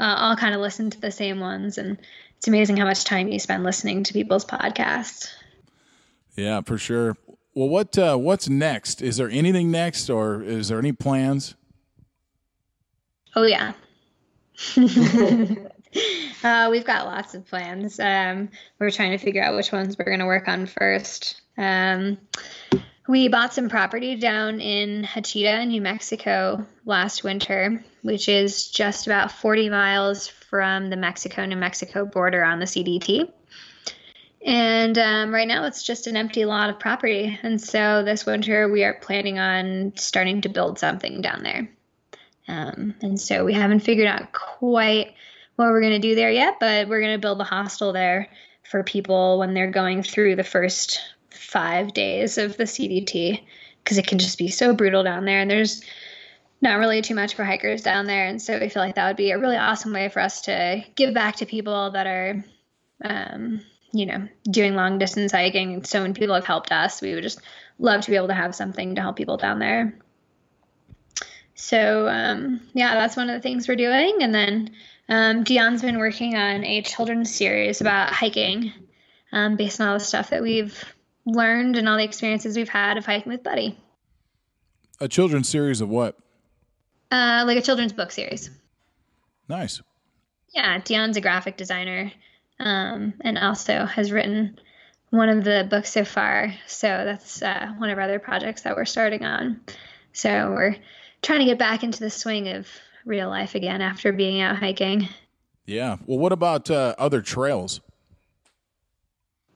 uh, 0.00 0.14
all 0.16 0.34
kind 0.34 0.54
of 0.54 0.62
listen 0.62 0.88
to 0.88 0.98
the 0.98 1.10
same 1.10 1.40
ones, 1.40 1.76
and 1.76 1.98
it's 2.38 2.48
amazing 2.48 2.78
how 2.78 2.86
much 2.86 3.04
time 3.04 3.28
you 3.28 3.38
spend 3.38 3.64
listening 3.64 4.02
to 4.04 4.14
people's 4.14 4.46
podcasts. 4.46 5.28
Yeah, 6.36 6.62
for 6.62 6.78
sure. 6.78 7.18
Well, 7.54 7.68
what 7.68 7.98
uh, 7.98 8.16
what's 8.16 8.48
next? 8.48 9.02
Is 9.02 9.18
there 9.18 9.28
anything 9.28 9.70
next, 9.70 10.08
or 10.08 10.42
is 10.42 10.68
there 10.68 10.78
any 10.78 10.92
plans? 10.92 11.54
Oh 13.36 13.42
yeah. 13.42 13.74
Uh, 16.44 16.66
we've 16.72 16.84
got 16.84 17.06
lots 17.06 17.34
of 17.36 17.46
plans. 17.46 18.00
Um, 18.00 18.48
we're 18.80 18.90
trying 18.90 19.12
to 19.12 19.18
figure 19.18 19.44
out 19.44 19.54
which 19.54 19.70
ones 19.70 19.96
we're 19.96 20.06
going 20.06 20.18
to 20.18 20.26
work 20.26 20.48
on 20.48 20.66
first. 20.66 21.40
Um, 21.56 22.18
we 23.06 23.28
bought 23.28 23.54
some 23.54 23.68
property 23.68 24.16
down 24.16 24.60
in 24.60 25.04
Hachita, 25.04 25.66
New 25.66 25.80
Mexico 25.80 26.66
last 26.84 27.22
winter, 27.22 27.84
which 28.02 28.28
is 28.28 28.68
just 28.68 29.06
about 29.06 29.30
40 29.30 29.70
miles 29.70 30.26
from 30.26 30.90
the 30.90 30.96
Mexico 30.96 31.44
New 31.44 31.56
Mexico 31.56 32.04
border 32.04 32.44
on 32.44 32.58
the 32.58 32.66
CDT. 32.66 33.30
And 34.44 34.98
um, 34.98 35.32
right 35.32 35.46
now 35.46 35.66
it's 35.66 35.82
just 35.82 36.06
an 36.06 36.16
empty 36.16 36.44
lot 36.44 36.70
of 36.70 36.80
property. 36.80 37.38
And 37.42 37.60
so 37.60 38.02
this 38.02 38.26
winter 38.26 38.68
we 38.68 38.82
are 38.82 38.94
planning 38.94 39.38
on 39.38 39.92
starting 39.96 40.40
to 40.40 40.48
build 40.48 40.78
something 40.78 41.20
down 41.20 41.42
there. 41.42 41.70
Um, 42.48 42.94
and 43.00 43.20
so 43.20 43.44
we 43.44 43.54
haven't 43.54 43.80
figured 43.80 44.08
out 44.08 44.32
quite 44.32 45.14
what 45.56 45.68
we're 45.68 45.80
going 45.80 46.00
to 46.00 46.08
do 46.08 46.14
there 46.14 46.30
yet, 46.30 46.58
but 46.60 46.88
we're 46.88 47.00
going 47.00 47.14
to 47.14 47.20
build 47.20 47.40
a 47.40 47.44
hostel 47.44 47.92
there 47.92 48.28
for 48.62 48.82
people 48.82 49.38
when 49.38 49.54
they're 49.54 49.70
going 49.70 50.02
through 50.02 50.36
the 50.36 50.44
first 50.44 51.00
five 51.30 51.92
days 51.92 52.38
of 52.38 52.56
the 52.56 52.64
CDT 52.64 53.42
because 53.82 53.98
it 53.98 54.06
can 54.06 54.18
just 54.18 54.38
be 54.38 54.48
so 54.48 54.74
brutal 54.74 55.02
down 55.02 55.24
there. 55.24 55.40
And 55.40 55.50
there's 55.50 55.82
not 56.60 56.78
really 56.78 57.02
too 57.02 57.14
much 57.14 57.34
for 57.34 57.44
hikers 57.44 57.82
down 57.82 58.06
there. 58.06 58.26
And 58.26 58.40
so 58.40 58.58
we 58.58 58.68
feel 58.68 58.82
like 58.82 58.94
that 58.94 59.08
would 59.08 59.16
be 59.16 59.32
a 59.32 59.38
really 59.38 59.56
awesome 59.56 59.92
way 59.92 60.08
for 60.08 60.20
us 60.20 60.42
to 60.42 60.82
give 60.94 61.12
back 61.12 61.36
to 61.36 61.46
people 61.46 61.90
that 61.90 62.06
are, 62.06 62.44
um, 63.04 63.60
you 63.92 64.06
know, 64.06 64.28
doing 64.48 64.74
long 64.74 64.98
distance 64.98 65.32
hiking. 65.32 65.84
So 65.84 66.02
when 66.02 66.14
people 66.14 66.36
have 66.36 66.46
helped 66.46 66.70
us, 66.70 67.02
we 67.02 67.14
would 67.14 67.24
just 67.24 67.40
love 67.78 68.02
to 68.02 68.10
be 68.10 68.16
able 68.16 68.28
to 68.28 68.34
have 68.34 68.54
something 68.54 68.94
to 68.94 69.00
help 69.00 69.16
people 69.16 69.36
down 69.36 69.58
there. 69.58 69.98
So 71.54 72.08
um, 72.08 72.60
yeah, 72.74 72.94
that's 72.94 73.16
one 73.16 73.28
of 73.28 73.34
the 73.34 73.42
things 73.42 73.66
we're 73.66 73.76
doing. 73.76 74.22
And 74.22 74.34
then 74.34 74.70
um, 75.08 75.44
Dion's 75.44 75.82
been 75.82 75.98
working 75.98 76.36
on 76.36 76.64
a 76.64 76.82
children's 76.82 77.34
series 77.34 77.80
about 77.80 78.12
hiking 78.12 78.72
um, 79.32 79.56
based 79.56 79.80
on 79.80 79.88
all 79.88 79.98
the 79.98 80.04
stuff 80.04 80.30
that 80.30 80.42
we've 80.42 80.84
learned 81.24 81.76
and 81.76 81.88
all 81.88 81.96
the 81.96 82.04
experiences 82.04 82.56
we've 82.56 82.68
had 82.68 82.96
of 82.96 83.06
hiking 83.06 83.32
with 83.32 83.42
Buddy. 83.42 83.78
A 85.00 85.08
children's 85.08 85.48
series 85.48 85.80
of 85.80 85.88
what? 85.88 86.16
Uh, 87.10 87.44
like 87.46 87.58
a 87.58 87.62
children's 87.62 87.92
book 87.92 88.10
series. 88.10 88.50
Nice. 89.48 89.82
Yeah, 90.54 90.78
Dion's 90.78 91.16
a 91.16 91.20
graphic 91.20 91.56
designer 91.56 92.12
um, 92.58 93.14
and 93.20 93.38
also 93.38 93.86
has 93.86 94.12
written 94.12 94.58
one 95.10 95.28
of 95.28 95.44
the 95.44 95.66
books 95.68 95.92
so 95.92 96.04
far. 96.04 96.54
So 96.66 96.86
that's 96.86 97.42
uh, 97.42 97.72
one 97.76 97.90
of 97.90 97.98
our 97.98 98.04
other 98.04 98.18
projects 98.18 98.62
that 98.62 98.76
we're 98.76 98.84
starting 98.84 99.24
on. 99.24 99.60
So 100.12 100.50
we're 100.50 100.76
trying 101.20 101.40
to 101.40 101.46
get 101.46 101.58
back 101.58 101.82
into 101.82 102.00
the 102.00 102.10
swing 102.10 102.48
of 102.48 102.66
real 103.04 103.28
life 103.28 103.54
again 103.54 103.80
after 103.80 104.12
being 104.12 104.40
out 104.40 104.58
hiking. 104.58 105.08
Yeah. 105.66 105.96
Well, 106.06 106.18
what 106.18 106.32
about 106.32 106.70
uh, 106.70 106.94
other 106.98 107.20
trails? 107.20 107.80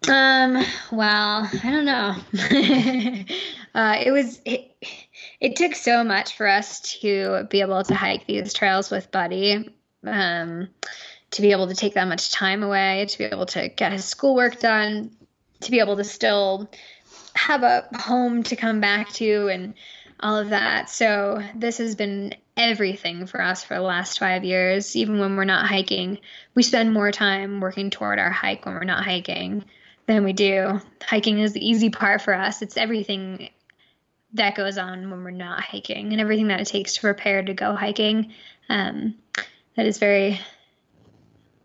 Um. 0.08 0.62
Well, 0.92 1.50
I 1.52 1.70
don't 1.70 1.84
know. 1.84 2.14
uh, 3.74 3.96
it 4.04 4.12
was 4.12 4.40
it, 4.44 4.70
it 5.40 5.56
took 5.56 5.74
so 5.74 6.04
much 6.04 6.36
for 6.36 6.46
us 6.46 6.98
to 7.00 7.44
be 7.50 7.60
able 7.60 7.82
to 7.82 7.94
hike 7.94 8.26
these 8.26 8.52
trails 8.52 8.90
with 8.90 9.10
Buddy. 9.10 9.68
Um, 10.04 10.68
to 11.32 11.42
be 11.42 11.50
able 11.50 11.66
to 11.66 11.74
take 11.74 11.94
that 11.94 12.06
much 12.06 12.30
time 12.30 12.62
away, 12.62 13.06
to 13.08 13.18
be 13.18 13.24
able 13.24 13.46
to 13.46 13.68
get 13.68 13.92
his 13.92 14.04
schoolwork 14.04 14.60
done, 14.60 15.10
to 15.60 15.70
be 15.70 15.80
able 15.80 15.96
to 15.96 16.04
still 16.04 16.70
have 17.34 17.62
a 17.62 17.88
home 17.94 18.42
to 18.44 18.56
come 18.56 18.80
back 18.80 19.12
to, 19.14 19.48
and 19.48 19.74
all 20.20 20.36
of 20.36 20.50
that. 20.50 20.88
So 20.88 21.42
this 21.54 21.78
has 21.78 21.94
been 21.94 22.34
everything 22.56 23.26
for 23.26 23.40
us 23.40 23.62
for 23.62 23.74
the 23.74 23.80
last 23.80 24.18
five 24.18 24.44
years. 24.44 24.96
Even 24.96 25.18
when 25.18 25.36
we're 25.36 25.44
not 25.44 25.66
hiking, 25.66 26.18
we 26.54 26.62
spend 26.62 26.92
more 26.92 27.12
time 27.12 27.60
working 27.60 27.90
toward 27.90 28.18
our 28.18 28.30
hike 28.30 28.64
when 28.64 28.74
we're 28.74 28.84
not 28.84 29.04
hiking 29.04 29.64
than 30.06 30.24
we 30.24 30.32
do. 30.32 30.80
Hiking 31.02 31.38
is 31.40 31.52
the 31.52 31.66
easy 31.66 31.90
part 31.90 32.22
for 32.22 32.34
us. 32.34 32.62
It's 32.62 32.76
everything 32.76 33.50
that 34.32 34.54
goes 34.54 34.78
on 34.78 35.10
when 35.10 35.24
we're 35.24 35.30
not 35.30 35.60
hiking 35.60 36.12
and 36.12 36.20
everything 36.20 36.48
that 36.48 36.60
it 36.60 36.66
takes 36.66 36.94
to 36.94 37.00
prepare 37.00 37.42
to 37.42 37.54
go 37.54 37.74
hiking. 37.74 38.32
Um, 38.68 39.14
that 39.76 39.86
is 39.86 39.98
very 39.98 40.40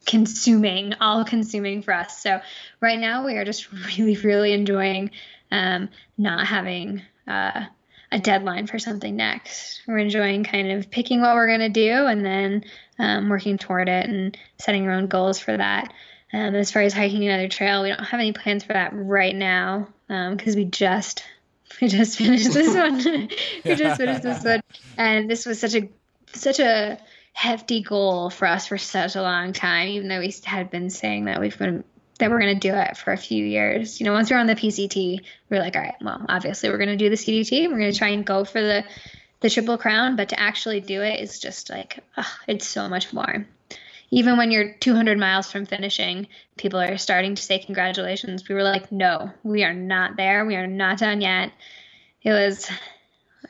consuming, 0.06 0.94
all 1.00 1.24
consuming 1.24 1.82
for 1.82 1.94
us. 1.94 2.22
So 2.22 2.42
right 2.82 3.00
now 3.00 3.26
we 3.26 3.38
are 3.38 3.46
just 3.46 3.72
really, 3.98 4.18
really 4.18 4.54
enjoying 4.54 5.12
um, 5.52 5.90
not 6.18 6.48
having. 6.48 7.02
Uh, 7.28 7.66
a 8.12 8.20
deadline 8.20 8.68
for 8.68 8.78
something 8.78 9.16
next. 9.16 9.82
We're 9.88 9.98
enjoying 9.98 10.44
kind 10.44 10.72
of 10.72 10.92
picking 10.92 11.22
what 11.22 11.36
we're 11.36 11.48
going 11.48 11.60
to 11.60 11.70
do 11.70 12.06
and 12.08 12.26
then 12.26 12.66
um, 13.00 13.30
working 13.30 13.58
toward 13.58 13.88
it 13.88 14.10
and 14.10 14.38
setting 14.58 14.86
our 14.86 14.94
own 14.94 15.08
goals 15.08 15.40
for 15.40 15.56
that. 15.56 15.94
Um, 16.34 16.56
as 16.56 16.72
far 16.72 16.82
as 16.82 16.94
hiking 16.94 17.26
another 17.28 17.48
trail, 17.48 17.84
we 17.84 17.90
don't 17.90 18.04
have 18.04 18.20
any 18.20 18.32
plans 18.32 18.64
for 18.64 18.74
that 18.74 18.92
right 18.94 19.36
now 19.36 19.88
because 20.08 20.56
um, 20.56 20.56
we 20.56 20.66
just 20.66 21.24
we 21.82 21.88
just 21.88 22.18
finished 22.18 22.54
this 22.54 22.74
one. 22.74 23.30
we 23.66 23.76
just 23.76 23.98
finished 23.98 24.24
this 24.24 24.44
one, 24.44 24.62
and 24.98 25.30
this 25.30 25.46
was 25.46 25.60
such 25.60 25.76
a 25.76 25.90
such 26.34 26.60
a 26.60 26.98
hefty 27.34 27.82
goal 27.82 28.30
for 28.30 28.46
us 28.48 28.68
for 28.68 28.78
such 28.78 29.16
a 29.16 29.22
long 29.22 29.54
time. 29.54 29.90
Even 29.90 30.08
though 30.08 30.20
we 30.20 30.34
had 30.44 30.70
been 30.70 30.90
saying 30.90 31.26
that 31.26 31.40
we've 31.40 31.58
been 31.58 31.84
that 32.22 32.32
we're 32.32 32.40
going 32.40 32.58
to 32.58 32.70
do 32.70 32.74
it 32.74 32.98
for 32.98 33.12
a 33.12 33.18
few 33.18 33.46
years. 33.46 34.00
You 34.00 34.06
know, 34.06 34.14
once 34.14 34.32
we're 34.32 34.38
on 34.38 34.48
the 34.48 34.56
PCT, 34.56 35.20
we 35.50 35.58
are 35.58 35.60
like, 35.60 35.76
all 35.76 35.82
right, 35.82 35.96
well, 36.02 36.26
obviously 36.30 36.70
we're 36.70 36.78
going 36.78 36.90
to 36.90 36.98
do 36.98 37.10
the 37.10 37.16
CDT. 37.16 37.68
We're 37.70 37.78
going 37.78 37.92
to 37.92 37.98
try 37.98 38.10
and 38.10 38.26
go 38.26 38.46
for 38.46 38.62
the 38.62 38.86
the 39.42 39.50
triple 39.50 39.78
crown, 39.78 40.16
but 40.16 40.30
to 40.30 40.40
actually 40.40 40.80
do 40.80 41.02
it 41.02 41.20
is 41.20 41.40
just 41.40 41.70
like, 41.70 42.00
it's 42.48 42.68
so 42.68 42.88
much 42.88 43.12
more. 43.12 43.46
Even 44.12 44.38
when 44.38 44.52
you're 44.52 44.74
200 44.74 45.18
miles 45.18 45.52
from 45.52 45.66
finishing, 45.66 46.28
people 46.58 46.80
are 46.80 46.98
starting 46.98 47.36
to 47.36 47.42
say 47.42 47.60
congratulations. 47.60 48.48
We 48.48 48.56
were 48.56 48.64
like, 48.64 48.92
no, 48.92 49.32
we 49.42 49.64
are 49.64 49.74
not 49.74 50.16
there. 50.16 50.46
We 50.46 50.56
are 50.56 50.68
not 50.68 51.00
done 51.00 51.22
yet. 51.22 51.52
It 52.22 52.32
was, 52.32 52.70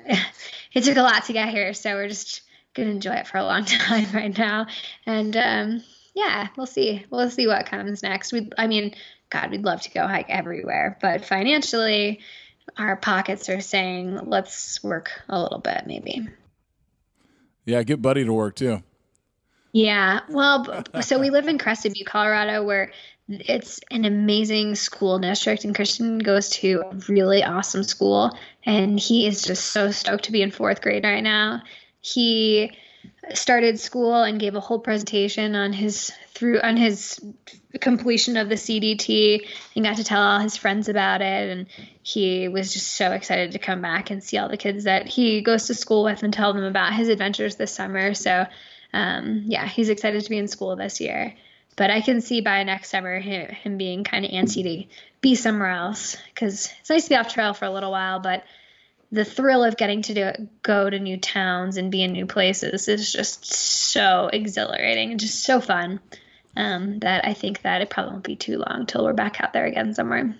it 0.73 0.83
took 0.83 0.97
a 0.97 1.01
lot 1.01 1.25
to 1.25 1.33
get 1.33 1.49
here, 1.49 1.73
so 1.73 1.93
we're 1.93 2.07
just 2.07 2.41
going 2.73 2.87
to 2.87 2.95
enjoy 2.95 3.13
it 3.15 3.27
for 3.27 3.37
a 3.37 3.43
long 3.43 3.65
time 3.65 4.07
right 4.13 4.37
now. 4.37 4.67
And 5.05 5.35
um, 5.35 5.83
yeah, 6.13 6.47
we'll 6.57 6.65
see. 6.65 7.05
We'll 7.09 7.29
see 7.29 7.47
what 7.47 7.65
comes 7.65 8.03
next. 8.03 8.33
We, 8.33 8.49
I 8.57 8.67
mean, 8.67 8.95
God, 9.29 9.51
we'd 9.51 9.63
love 9.63 9.81
to 9.81 9.91
go 9.91 10.07
hike 10.07 10.29
everywhere, 10.29 10.97
but 11.01 11.25
financially, 11.25 12.19
our 12.77 12.95
pockets 12.95 13.49
are 13.49 13.61
saying 13.61 14.19
let's 14.25 14.83
work 14.83 15.11
a 15.29 15.41
little 15.41 15.59
bit, 15.59 15.83
maybe. 15.85 16.27
Yeah, 17.65 17.83
get 17.83 18.01
Buddy 18.01 18.25
to 18.25 18.33
work 18.33 18.55
too. 18.55 18.83
Yeah, 19.73 20.19
well, 20.27 20.83
so 21.01 21.17
we 21.17 21.29
live 21.29 21.47
in 21.47 21.57
Crested 21.57 21.93
Butte, 21.93 22.05
Colorado, 22.07 22.63
where 22.63 22.91
it's 23.29 23.79
an 23.89 24.03
amazing 24.03 24.75
school 24.75 25.17
district, 25.17 25.63
and 25.63 25.73
Christian 25.73 26.19
goes 26.19 26.49
to 26.49 26.83
a 26.91 26.95
really 27.07 27.41
awesome 27.41 27.83
school, 27.83 28.37
and 28.65 28.99
he 28.99 29.27
is 29.27 29.43
just 29.43 29.67
so 29.67 29.91
stoked 29.91 30.25
to 30.25 30.33
be 30.33 30.41
in 30.41 30.51
fourth 30.51 30.81
grade 30.81 31.05
right 31.05 31.23
now. 31.23 31.61
He 32.01 32.75
started 33.33 33.79
school 33.79 34.23
and 34.23 34.39
gave 34.39 34.55
a 34.55 34.59
whole 34.59 34.79
presentation 34.79 35.55
on 35.55 35.73
his 35.73 36.11
through 36.33 36.59
on 36.61 36.77
his 36.77 37.19
completion 37.79 38.35
of 38.37 38.49
the 38.49 38.55
CDT 38.55 39.47
and 39.75 39.85
got 39.85 39.97
to 39.97 40.03
tell 40.03 40.21
all 40.21 40.39
his 40.39 40.57
friends 40.57 40.89
about 40.89 41.21
it. 41.21 41.49
And 41.49 41.67
he 42.03 42.47
was 42.47 42.73
just 42.73 42.87
so 42.93 43.11
excited 43.11 43.51
to 43.51 43.59
come 43.59 43.81
back 43.81 44.09
and 44.09 44.23
see 44.23 44.37
all 44.37 44.49
the 44.49 44.57
kids 44.57 44.83
that 44.85 45.07
he 45.07 45.41
goes 45.41 45.67
to 45.67 45.73
school 45.73 46.03
with 46.03 46.23
and 46.23 46.33
tell 46.33 46.53
them 46.53 46.63
about 46.63 46.93
his 46.93 47.07
adventures 47.07 47.55
this 47.55 47.71
summer. 47.71 48.13
So 48.13 48.45
um, 48.93 49.43
yeah 49.45 49.67
he's 49.67 49.89
excited 49.89 50.23
to 50.23 50.29
be 50.29 50.37
in 50.37 50.47
school 50.47 50.75
this 50.75 50.99
year. 50.99 51.35
But 51.77 51.89
I 51.89 52.01
can 52.01 52.19
see 52.21 52.41
by 52.41 52.63
next 52.63 52.89
summer 52.89 53.19
him, 53.19 53.49
him 53.49 53.77
being 53.77 54.03
kind 54.03 54.25
of 54.25 54.31
antsy 54.31 54.63
to 54.63 54.95
be 55.21 55.35
somewhere 55.35 55.69
else 55.69 56.17
because 56.33 56.69
it's 56.79 56.89
nice 56.89 57.03
to 57.03 57.09
be 57.09 57.15
off 57.15 57.33
trail 57.33 57.53
for 57.53 57.65
a 57.65 57.71
little 57.71 57.91
while 57.91 58.19
but 58.19 58.43
the 59.11 59.25
thrill 59.25 59.63
of 59.63 59.77
getting 59.77 60.01
to 60.03 60.13
do 60.13 60.23
it, 60.23 60.63
go 60.63 60.89
to 60.89 60.97
new 60.97 61.17
towns 61.17 61.77
and 61.77 61.91
be 61.91 62.01
in 62.01 62.13
new 62.13 62.25
places 62.25 62.87
is 62.87 63.11
just 63.11 63.45
so 63.45 64.29
exhilarating 64.31 65.11
and 65.11 65.19
just 65.19 65.43
so 65.43 65.59
fun 65.59 65.99
um, 66.55 66.99
that 66.99 67.25
I 67.25 67.33
think 67.33 67.61
that 67.63 67.81
it 67.81 67.89
probably 67.89 68.13
won't 68.13 68.23
be 68.23 68.35
too 68.35 68.57
long 68.57 68.85
till 68.85 69.03
we're 69.03 69.13
back 69.13 69.41
out 69.41 69.53
there 69.53 69.65
again 69.65 69.93
somewhere. 69.93 70.35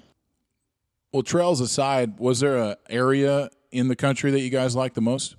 Well, 1.12 1.24
trails 1.24 1.60
aside, 1.60 2.20
was 2.20 2.40
there 2.40 2.58
a 2.58 2.78
area 2.90 3.50
in 3.72 3.90
the 3.90 3.96
country 3.96 4.32
that 4.32 4.40
you 4.40 4.50
guys 4.50 4.76
like 4.76 4.94
the 4.94 5.02
most? 5.02 5.36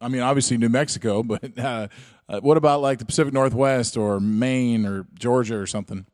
I 0.00 0.08
mean, 0.08 0.20
obviously 0.20 0.58
New 0.58 0.68
Mexico, 0.68 1.22
but 1.22 1.58
uh, 1.58 1.88
uh, 2.28 2.40
what 2.40 2.58
about 2.58 2.82
like 2.82 2.98
the 2.98 3.06
Pacific 3.06 3.32
Northwest 3.32 3.96
or 3.96 4.20
Maine 4.20 4.84
or 4.84 5.06
Georgia 5.14 5.56
or 5.56 5.66
something? 5.66 6.06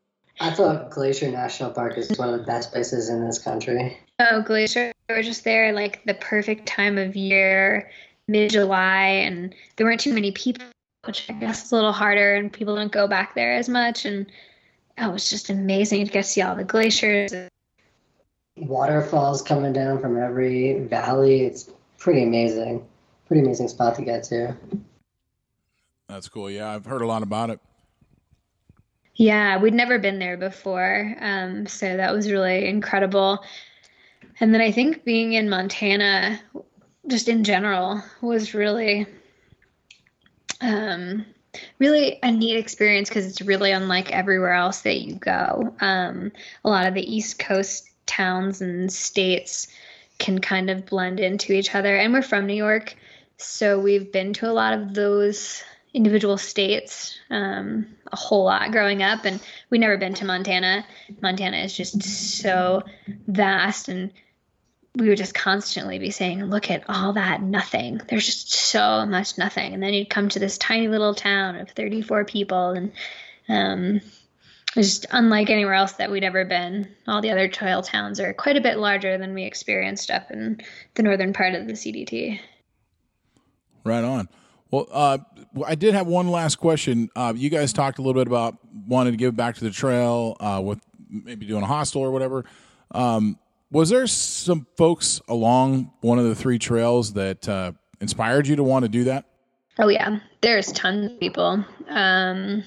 I 0.43 0.51
thought 0.53 0.91
Glacier 0.91 1.31
National 1.31 1.71
Park 1.71 1.99
is 1.99 2.17
one 2.17 2.33
of 2.33 2.39
the 2.39 2.47
best 2.47 2.73
places 2.73 3.11
in 3.11 3.27
this 3.27 3.39
country. 3.39 3.99
Oh, 4.21 4.43
Glacier 4.43 4.93
was 5.17 5.27
just 5.27 5.45
there 5.45 5.73
like 5.73 6.05
the 6.05 6.15
perfect 6.15 6.67
time 6.67 6.99
of 6.99 7.17
year, 7.17 7.91
mid 8.29 8.51
July, 8.51 9.07
and 9.07 9.55
there 9.77 9.87
weren't 9.87 10.01
too 10.01 10.15
many 10.15 10.33
people, 10.33 10.67
which 11.05 11.29
I 11.29 11.35
guess 11.35 11.65
is 11.65 11.73
a 11.73 11.75
little 11.75 11.93
harder, 11.93 12.35
and 12.35 12.53
people 12.53 12.77
don't 12.77 12.93
go 12.93 13.07
back 13.07 13.35
there 13.35 13.55
as 13.55 13.69
much. 13.69 14.05
And 14.05 14.27
oh, 14.99 15.11
it 15.11 15.13
was 15.13 15.31
just 15.31 15.51
amazing 15.51 16.07
to 16.07 16.13
get 16.13 16.25
to 16.25 16.29
see 16.29 16.43
all 16.43 16.57
the 16.57 16.65
glaciers. 16.65 17.33
Waterfalls 18.57 19.43
coming 19.43 19.73
down 19.73 20.01
from 20.01 20.19
every 20.19 20.85
valley. 20.85 21.43
It's 21.43 21.71
pretty 21.99 22.23
amazing. 22.23 22.87
Pretty 23.27 23.43
amazing 23.43 23.69
spot 23.69 23.95
to 23.97 24.03
get 24.03 24.25
to. 24.25 24.57
That's 26.09 26.29
cool. 26.29 26.51
Yeah, 26.51 26.71
I've 26.71 26.85
heard 26.85 27.03
a 27.03 27.07
lot 27.07 27.23
about 27.23 27.51
it. 27.51 27.61
Yeah, 29.15 29.59
we'd 29.59 29.75
never 29.75 29.99
been 29.99 30.19
there 30.19 30.37
before. 30.37 31.15
Um, 31.21 31.67
so 31.67 31.97
that 31.97 32.13
was 32.13 32.31
really 32.31 32.67
incredible. 32.67 33.45
And 34.41 34.55
then 34.55 34.61
I 34.61 34.73
think 34.73 35.05
being 35.05 35.35
in 35.35 35.49
Montana, 35.49 36.41
just 37.07 37.29
in 37.29 37.45
general, 37.45 38.03
was 38.21 38.55
really, 38.55 39.07
um, 40.61 41.27
really 41.79 42.19
a 42.23 42.31
neat 42.31 42.57
experience 42.57 43.09
because 43.09 43.27
it's 43.27 43.43
really 43.43 43.73
unlike 43.73 44.13
everywhere 44.13 44.55
else 44.55 44.83
that 44.83 45.01
you 45.01 45.15
go. 45.17 45.75
Um, 45.81 46.33
a 46.65 46.71
lot 46.71 46.87
of 46.87 46.95
the 46.95 47.15
East 47.15 47.39
Coast 47.39 47.89
towns 48.07 48.61
and 48.61 48.93
states 48.93 49.69
can 50.19 50.41
kind 50.41 50.71
of 50.71 50.87
blend 50.87 51.21
into 51.21 51.53
each 51.53 51.75
other. 51.75 51.97
And 51.97 52.13
we're 52.13 52.23
from 52.23 52.47
New 52.47 52.55
York, 52.55 52.95
so 53.37 53.79
we've 53.79 54.13
been 54.13 54.33
to 54.35 54.51
a 54.51 54.53
lot 54.53 54.75
of 54.75 54.95
those 54.95 55.63
individual 55.93 56.39
states 56.39 57.19
um, 57.31 57.87
a 58.13 58.17
whole 58.17 58.45
lot 58.45 58.71
growing 58.71 59.03
up, 59.03 59.25
and 59.25 59.41
we'd 59.71 59.81
never 59.81 59.97
been 59.97 60.15
to 60.15 60.25
Montana. 60.25 60.85
Montana 61.21 61.59
is 61.59 61.77
just 61.77 62.03
so 62.03 62.83
vast, 63.27 63.89
and 63.89 64.13
we 64.95 65.09
would 65.09 65.19
just 65.19 65.35
constantly 65.35 65.99
be 65.99 66.11
saying, 66.11 66.45
"Look 66.45 66.71
at 66.71 66.85
all 66.89 67.15
that 67.15 67.43
nothing." 67.43 68.01
There's 68.09 68.27
just 68.27 68.51
so 68.53 69.07
much 69.07 69.39
nothing, 69.39 69.75
and 69.75 69.83
then 69.83 69.95
you'd 69.95 70.11
come 70.11 70.29
to 70.31 70.39
this 70.39 70.59
tiny 70.59 70.89
little 70.89 71.15
town 71.15 71.57
of 71.57 71.71
34 71.71 72.25
people, 72.25 72.71
and 72.71 72.93
um, 73.49 74.01
just 74.75 75.07
unlike 75.11 75.51
anywhere 75.51 75.75
else 75.75 75.93
that 75.95 76.11
we'd 76.11 76.25
ever 76.25 76.45
been. 76.45 76.89
All 77.09 77.21
the 77.21 77.31
other 77.31 77.49
trail 77.49 77.83
towns 77.83 78.21
are 78.21 78.33
quite 78.33 78.57
a 78.57 78.61
bit 78.61 78.79
larger 78.79 79.19
than 79.19 79.35
we 79.35 79.45
experienced 79.45 80.11
up 80.11 80.31
in 80.31 80.61
the 80.95 81.03
northern 81.03 81.33
part 81.33 81.55
of 81.55 81.67
the 81.67 81.73
CDT. 81.73 82.41
Right 83.85 84.05
on. 84.05 84.29
Well, 84.71 84.87
uh, 84.93 85.19
I 85.67 85.75
did 85.75 85.95
have 85.95 86.07
one 86.07 86.29
last 86.29 86.57
question. 86.57 87.09
Uh, 87.17 87.33
you 87.37 87.51
guys 87.51 87.73
talked 87.73 87.99
a 87.99 88.03
little 88.03 88.21
bit 88.21 88.29
about 88.29 88.57
wanting 88.87 89.13
to 89.13 89.17
give 89.17 89.35
back 89.37 89.57
to 89.57 89.65
the 89.65 89.71
trail 89.71 90.37
uh, 90.41 90.61
with 90.63 90.79
maybe 91.09 91.47
doing 91.47 91.63
a 91.63 91.67
hostel 91.67 92.03
or 92.03 92.11
whatever. 92.11 92.45
Um, 92.93 93.39
was 93.73 93.89
there 93.89 94.07
some 94.07 94.67
folks 94.77 95.21
along 95.29 95.93
one 96.01 96.19
of 96.19 96.25
the 96.25 96.35
three 96.35 96.59
trails 96.59 97.13
that 97.15 97.49
uh, 97.49 97.73
inspired 98.01 98.47
you 98.47 98.57
to 98.57 98.63
want 98.65 98.85
to 98.85 98.89
do 98.89 99.05
that? 99.05 99.27
Oh 99.79 99.89
yeah, 99.89 100.19
there's 100.41 100.73
tons 100.73 101.13
of 101.13 101.21
people. 101.21 101.65
Um, 101.89 102.65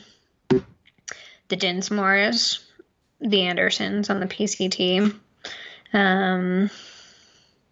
the 0.49 1.57
Dinsmores, 1.57 2.63
the 3.21 3.41
Andersons 3.43 4.09
on 4.09 4.19
the 4.19 4.25
PCT. 4.25 5.13
Um, 5.93 6.69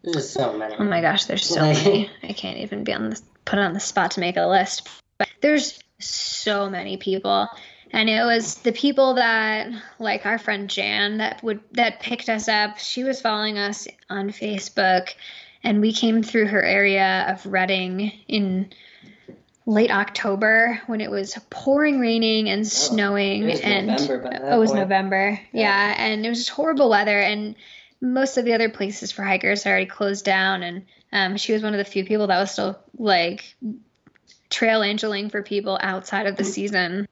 There's 0.03 0.29
so 0.29 0.57
many. 0.57 0.75
oh 0.77 0.83
my 0.83 1.01
gosh, 1.01 1.25
there's 1.25 1.45
so 1.45 1.61
many. 1.61 2.09
I 2.23 2.33
can't 2.33 2.59
even 2.59 2.83
be 2.83 2.93
on 2.93 3.09
the 3.09 3.21
put 3.45 3.59
it 3.59 3.63
on 3.63 3.73
the 3.73 3.79
spot 3.79 4.11
to 4.11 4.19
make 4.19 4.37
a 4.37 4.45
list. 4.45 4.89
But 5.17 5.29
there's 5.41 5.79
so 5.99 6.69
many 6.69 6.97
people. 6.97 7.47
And 7.93 8.09
it 8.09 8.23
was 8.23 8.55
the 8.55 8.71
people 8.71 9.15
that 9.15 9.67
like 9.99 10.25
our 10.25 10.37
friend 10.37 10.69
Jan 10.69 11.17
that 11.17 11.43
would 11.43 11.59
that 11.73 11.99
picked 11.99 12.29
us 12.29 12.47
up. 12.47 12.79
She 12.79 13.03
was 13.03 13.19
following 13.21 13.57
us 13.57 13.87
on 14.09 14.29
Facebook 14.29 15.09
and 15.63 15.81
we 15.81 15.91
came 15.93 16.23
through 16.23 16.47
her 16.47 16.63
area 16.63 17.25
of 17.27 17.45
Redding 17.45 18.11
in 18.27 18.71
late 19.65 19.91
October 19.91 20.81
when 20.87 21.01
it 21.01 21.11
was 21.11 21.37
pouring 21.49 21.99
raining 21.99 22.49
and 22.49 22.65
snowing 22.67 23.43
Oh, 23.43 23.47
it 23.47 23.51
was 23.51 23.59
and 23.61 23.87
November 23.87 24.17
by 24.19 24.53
it 24.53 24.57
was 24.57 24.69
point. 24.71 24.81
November. 24.81 25.39
Yeah. 25.51 25.93
and 25.97 26.25
it 26.25 26.29
was 26.29 26.39
just 26.39 26.49
horrible 26.49 26.89
weather 26.89 27.19
and 27.19 27.55
most 27.99 28.37
of 28.37 28.45
the 28.45 28.53
other 28.53 28.69
places 28.69 29.11
for 29.11 29.21
hikers 29.23 29.65
are 29.65 29.69
already 29.69 29.85
closed 29.85 30.25
down 30.25 30.63
and 30.63 30.85
um, 31.11 31.37
she 31.37 31.53
was 31.53 31.61
one 31.61 31.73
of 31.73 31.77
the 31.77 31.85
few 31.85 32.05
people 32.05 32.27
that 32.27 32.39
was 32.39 32.51
still 32.51 32.79
like 32.97 33.55
trail 34.49 34.81
angeling 34.81 35.29
for 35.29 35.41
people 35.41 35.77
outside 35.81 36.27
of 36.27 36.35
the 36.35 36.43
season. 36.43 37.07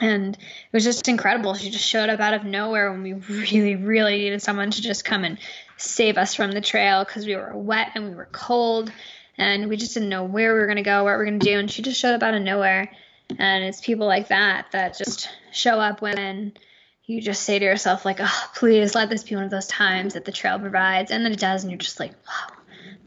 And 0.00 0.34
it 0.36 0.72
was 0.72 0.84
just 0.84 1.08
incredible. 1.08 1.54
She 1.54 1.70
just 1.70 1.86
showed 1.86 2.08
up 2.08 2.20
out 2.20 2.34
of 2.34 2.44
nowhere 2.44 2.90
when 2.90 3.02
we 3.02 3.12
really 3.14 3.76
really 3.76 4.18
needed 4.18 4.40
someone 4.40 4.70
to 4.70 4.82
just 4.82 5.04
come 5.04 5.24
and 5.24 5.38
save 5.76 6.16
us 6.16 6.34
from 6.34 6.52
the 6.52 6.60
trail 6.60 7.04
because 7.04 7.26
we 7.26 7.36
were 7.36 7.56
wet 7.56 7.92
and 7.94 8.08
we 8.08 8.14
were 8.14 8.28
cold 8.30 8.92
and 9.36 9.68
we 9.68 9.76
just 9.76 9.94
didn't 9.94 10.10
know 10.10 10.24
where 10.24 10.52
we 10.52 10.60
were 10.60 10.66
going 10.66 10.76
to 10.76 10.82
go 10.82 11.04
what 11.04 11.12
we 11.12 11.16
were 11.16 11.24
going 11.24 11.40
to 11.40 11.46
do. 11.46 11.58
And 11.58 11.70
she 11.70 11.82
just 11.82 11.98
showed 11.98 12.14
up 12.14 12.22
out 12.22 12.34
of 12.34 12.42
nowhere. 12.42 12.90
And 13.38 13.64
it's 13.64 13.80
people 13.80 14.06
like 14.06 14.28
that 14.28 14.66
that 14.72 14.96
just 14.96 15.28
show 15.52 15.80
up 15.80 16.02
when 16.02 16.52
you 17.04 17.20
just 17.20 17.42
say 17.42 17.58
to 17.58 17.64
yourself 17.64 18.04
like 18.04 18.18
oh 18.20 18.50
please 18.54 18.94
let 18.94 19.10
this 19.10 19.24
be 19.24 19.34
one 19.34 19.42
of 19.42 19.50
those 19.50 19.66
times 19.66 20.14
that 20.14 20.24
the 20.24 20.32
trail 20.32 20.58
provides. 20.58 21.10
And 21.10 21.24
then 21.24 21.32
it 21.32 21.40
does 21.40 21.64
and 21.64 21.70
you're 21.70 21.78
just 21.78 22.00
like 22.00 22.12
wow 22.26 22.59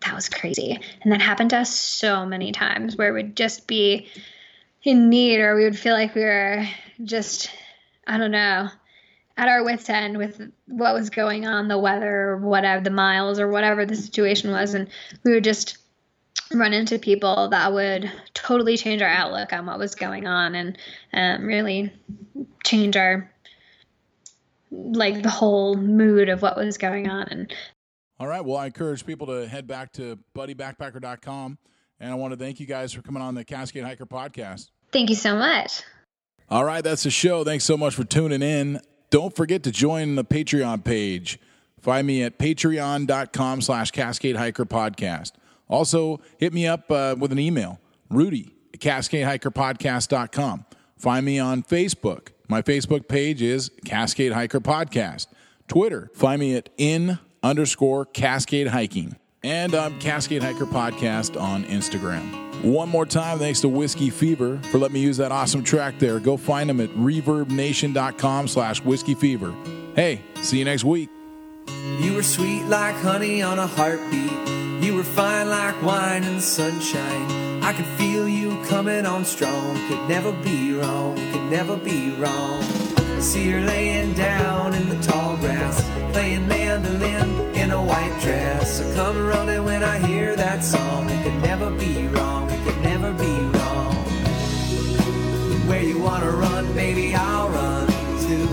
that 0.03 0.15
was 0.15 0.29
crazy. 0.29 0.79
And 1.01 1.11
that 1.11 1.21
happened 1.21 1.51
to 1.51 1.57
us 1.57 1.73
so 1.73 2.25
many 2.25 2.51
times 2.51 2.95
where 2.95 3.13
we'd 3.13 3.35
just 3.35 3.67
be 3.67 4.07
in 4.83 5.09
need 5.09 5.39
or 5.39 5.55
we 5.55 5.63
would 5.63 5.79
feel 5.79 5.93
like 5.93 6.13
we 6.13 6.21
were 6.21 6.65
just 7.05 7.49
i 8.05 8.17
don't 8.17 8.31
know 8.31 8.67
at 9.37 9.47
our 9.47 9.63
wits 9.63 9.89
end 9.89 10.17
with 10.17 10.41
what 10.67 10.93
was 10.93 11.09
going 11.09 11.45
on 11.47 11.67
the 11.67 11.77
weather 11.77 12.29
or 12.29 12.37
whatever 12.37 12.83
the 12.83 12.89
miles 12.89 13.39
or 13.39 13.49
whatever 13.49 13.85
the 13.85 13.95
situation 13.95 14.51
was. 14.51 14.73
And 14.73 14.87
we 15.23 15.33
would 15.33 15.43
just 15.43 15.77
run 16.53 16.73
into 16.73 16.99
people 16.99 17.49
that 17.49 17.73
would 17.73 18.11
totally 18.33 18.77
change 18.77 19.01
our 19.01 19.09
outlook 19.09 19.51
on 19.53 19.65
what 19.65 19.79
was 19.79 19.95
going 19.95 20.27
on 20.27 20.53
and 20.53 20.77
um, 21.13 21.45
really 21.45 21.91
change 22.63 22.95
our 22.95 23.31
like 24.69 25.21
the 25.21 25.29
whole 25.29 25.75
mood 25.75 26.29
of 26.29 26.41
what 26.41 26.57
was 26.57 26.77
going 26.77 27.09
on. 27.09 27.27
And 27.29 27.53
All 28.23 28.29
right. 28.29 28.39
Well, 28.39 28.55
I 28.55 28.67
encourage 28.67 29.05
people 29.05 29.27
to 29.27 29.45
head 29.45 29.67
back 29.67 29.91
to 29.93 30.17
buddybackpacker.com. 30.33 31.57
And 31.99 32.09
I 32.09 32.15
want 32.15 32.31
to 32.31 32.39
thank 32.39 32.57
you 32.61 32.65
guys 32.65 32.93
for 32.93 33.01
coming 33.01 33.21
on 33.21 33.35
the 33.35 33.43
Cascade 33.43 33.83
Hiker 33.83 34.05
podcast. 34.05 34.69
thank 34.93 35.09
you 35.09 35.15
so 35.17 35.35
much 35.35 35.81
All 36.49 36.63
right, 36.63 36.81
that's 36.81 37.03
the 37.03 37.11
show. 37.11 37.43
Thanks 37.43 37.65
so 37.65 37.75
much 37.75 37.95
for 37.95 38.05
tuning 38.05 38.41
in. 38.41 38.79
Don't 39.09 39.35
forget 39.35 39.61
to 39.63 39.71
join 39.71 40.15
the 40.15 40.23
Patreon 40.23 40.85
page. 40.85 41.37
Find 41.81 42.07
me 42.07 42.23
at 42.23 42.39
patreon.com 42.39 43.59
slash 43.59 43.91
Cascade 43.91 44.37
Hiker 44.37 44.65
Podcast. 44.65 45.33
Also, 45.67 46.21
hit 46.37 46.53
me 46.53 46.65
up 46.65 46.89
uh, 46.89 47.17
with 47.19 47.33
an 47.33 47.39
email, 47.39 47.81
Rudy 48.09 48.53
at 48.73 48.79
CascadeHikerPodcast.com. 48.79 50.65
Find 50.95 51.25
me 51.25 51.39
on 51.39 51.61
Facebook. 51.61 52.29
My 52.47 52.61
Facebook 52.61 53.09
page 53.09 53.41
is 53.41 53.69
Cascade 53.83 54.31
Hiker 54.31 54.61
Podcast. 54.61 55.27
Twitter, 55.67 56.09
find 56.13 56.39
me 56.39 56.55
at 56.55 56.69
in 56.77 57.19
underscore 57.43 58.05
Cascade 58.05 58.67
Hiking. 58.67 59.15
And 59.43 59.75
I'm 59.75 59.99
Cascade 59.99 60.41
Hiker 60.41 60.65
Podcast 60.65 61.39
on 61.39 61.65
Instagram. 61.65 62.63
One 62.63 62.87
more 62.87 63.05
time, 63.05 63.39
thanks 63.39 63.59
to 63.61 63.67
Whiskey 63.67 64.09
Fever 64.09 64.57
for 64.71 64.77
letting 64.77 64.93
me 64.93 65.01
use 65.01 65.17
that 65.17 65.33
awesome 65.33 65.63
track 65.65 65.99
there. 65.99 66.17
Go 66.19 66.37
find 66.37 66.69
them 66.69 66.79
at 66.79 66.89
reverbnation.com 66.91 68.47
slash 68.47 68.81
whiskey 68.81 69.15
fever. 69.15 69.53
Hey, 69.95 70.21
see 70.41 70.59
you 70.59 70.65
next 70.65 70.85
week. 70.85 71.09
You 71.99 72.13
were 72.13 72.23
sweet 72.23 72.63
like 72.63 72.95
honey 72.95 73.41
on 73.41 73.59
a 73.59 73.67
heartbeat. 73.67 74.31
You 74.81 74.95
were 74.95 75.03
fine 75.03 75.49
like 75.49 75.81
wine 75.83 76.23
in 76.23 76.35
the 76.35 76.41
sunshine. 76.41 77.61
I 77.61 77.73
could 77.73 77.85
feel 77.97 78.29
you 78.29 78.63
coming 78.65 79.05
on 79.05 79.25
strong. 79.25 79.75
Could 79.89 80.07
never 80.07 80.31
be 80.31 80.73
wrong, 80.73 81.15
could 81.15 81.51
never 81.51 81.75
be 81.75 82.11
wrong. 82.11 82.61
See 83.19 83.49
her 83.51 83.61
laying 83.61 84.13
down 84.13 84.73
in 84.73 84.87
the 84.89 85.01
tall 85.01 85.37
grass, 85.37 85.81
playing 86.11 86.47
mandolin 86.47 87.29
in 87.29 87.32
a 87.73 87.81
white 87.81 88.15
dress. 88.21 88.81
I 88.81 88.95
come 88.95 89.25
running 89.25 89.63
when 89.65 89.83
I 89.83 89.97
hear 90.07 90.35
that 90.35 90.63
song. 90.63 91.09
It 91.09 91.23
could 91.23 91.41
never 91.41 91.71
be 91.71 92.07
wrong, 92.07 92.49
it 92.51 92.63
could 92.65 92.81
never 92.81 93.11
be 93.11 93.35
wrong. 93.55 93.93
Where 95.67 95.81
you 95.81 95.99
wanna 95.99 96.29
run, 96.29 96.71
baby, 96.73 97.15
I'll 97.15 97.49
run 97.49 97.87
too. 98.27 98.47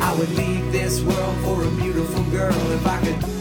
I 0.00 0.14
would 0.18 0.32
leave 0.36 0.72
this 0.72 1.02
world 1.02 1.36
for 1.44 1.62
a 1.62 1.70
beautiful 1.82 2.24
girl 2.24 2.60
if 2.72 2.86
I 2.86 2.98
could 3.04 3.37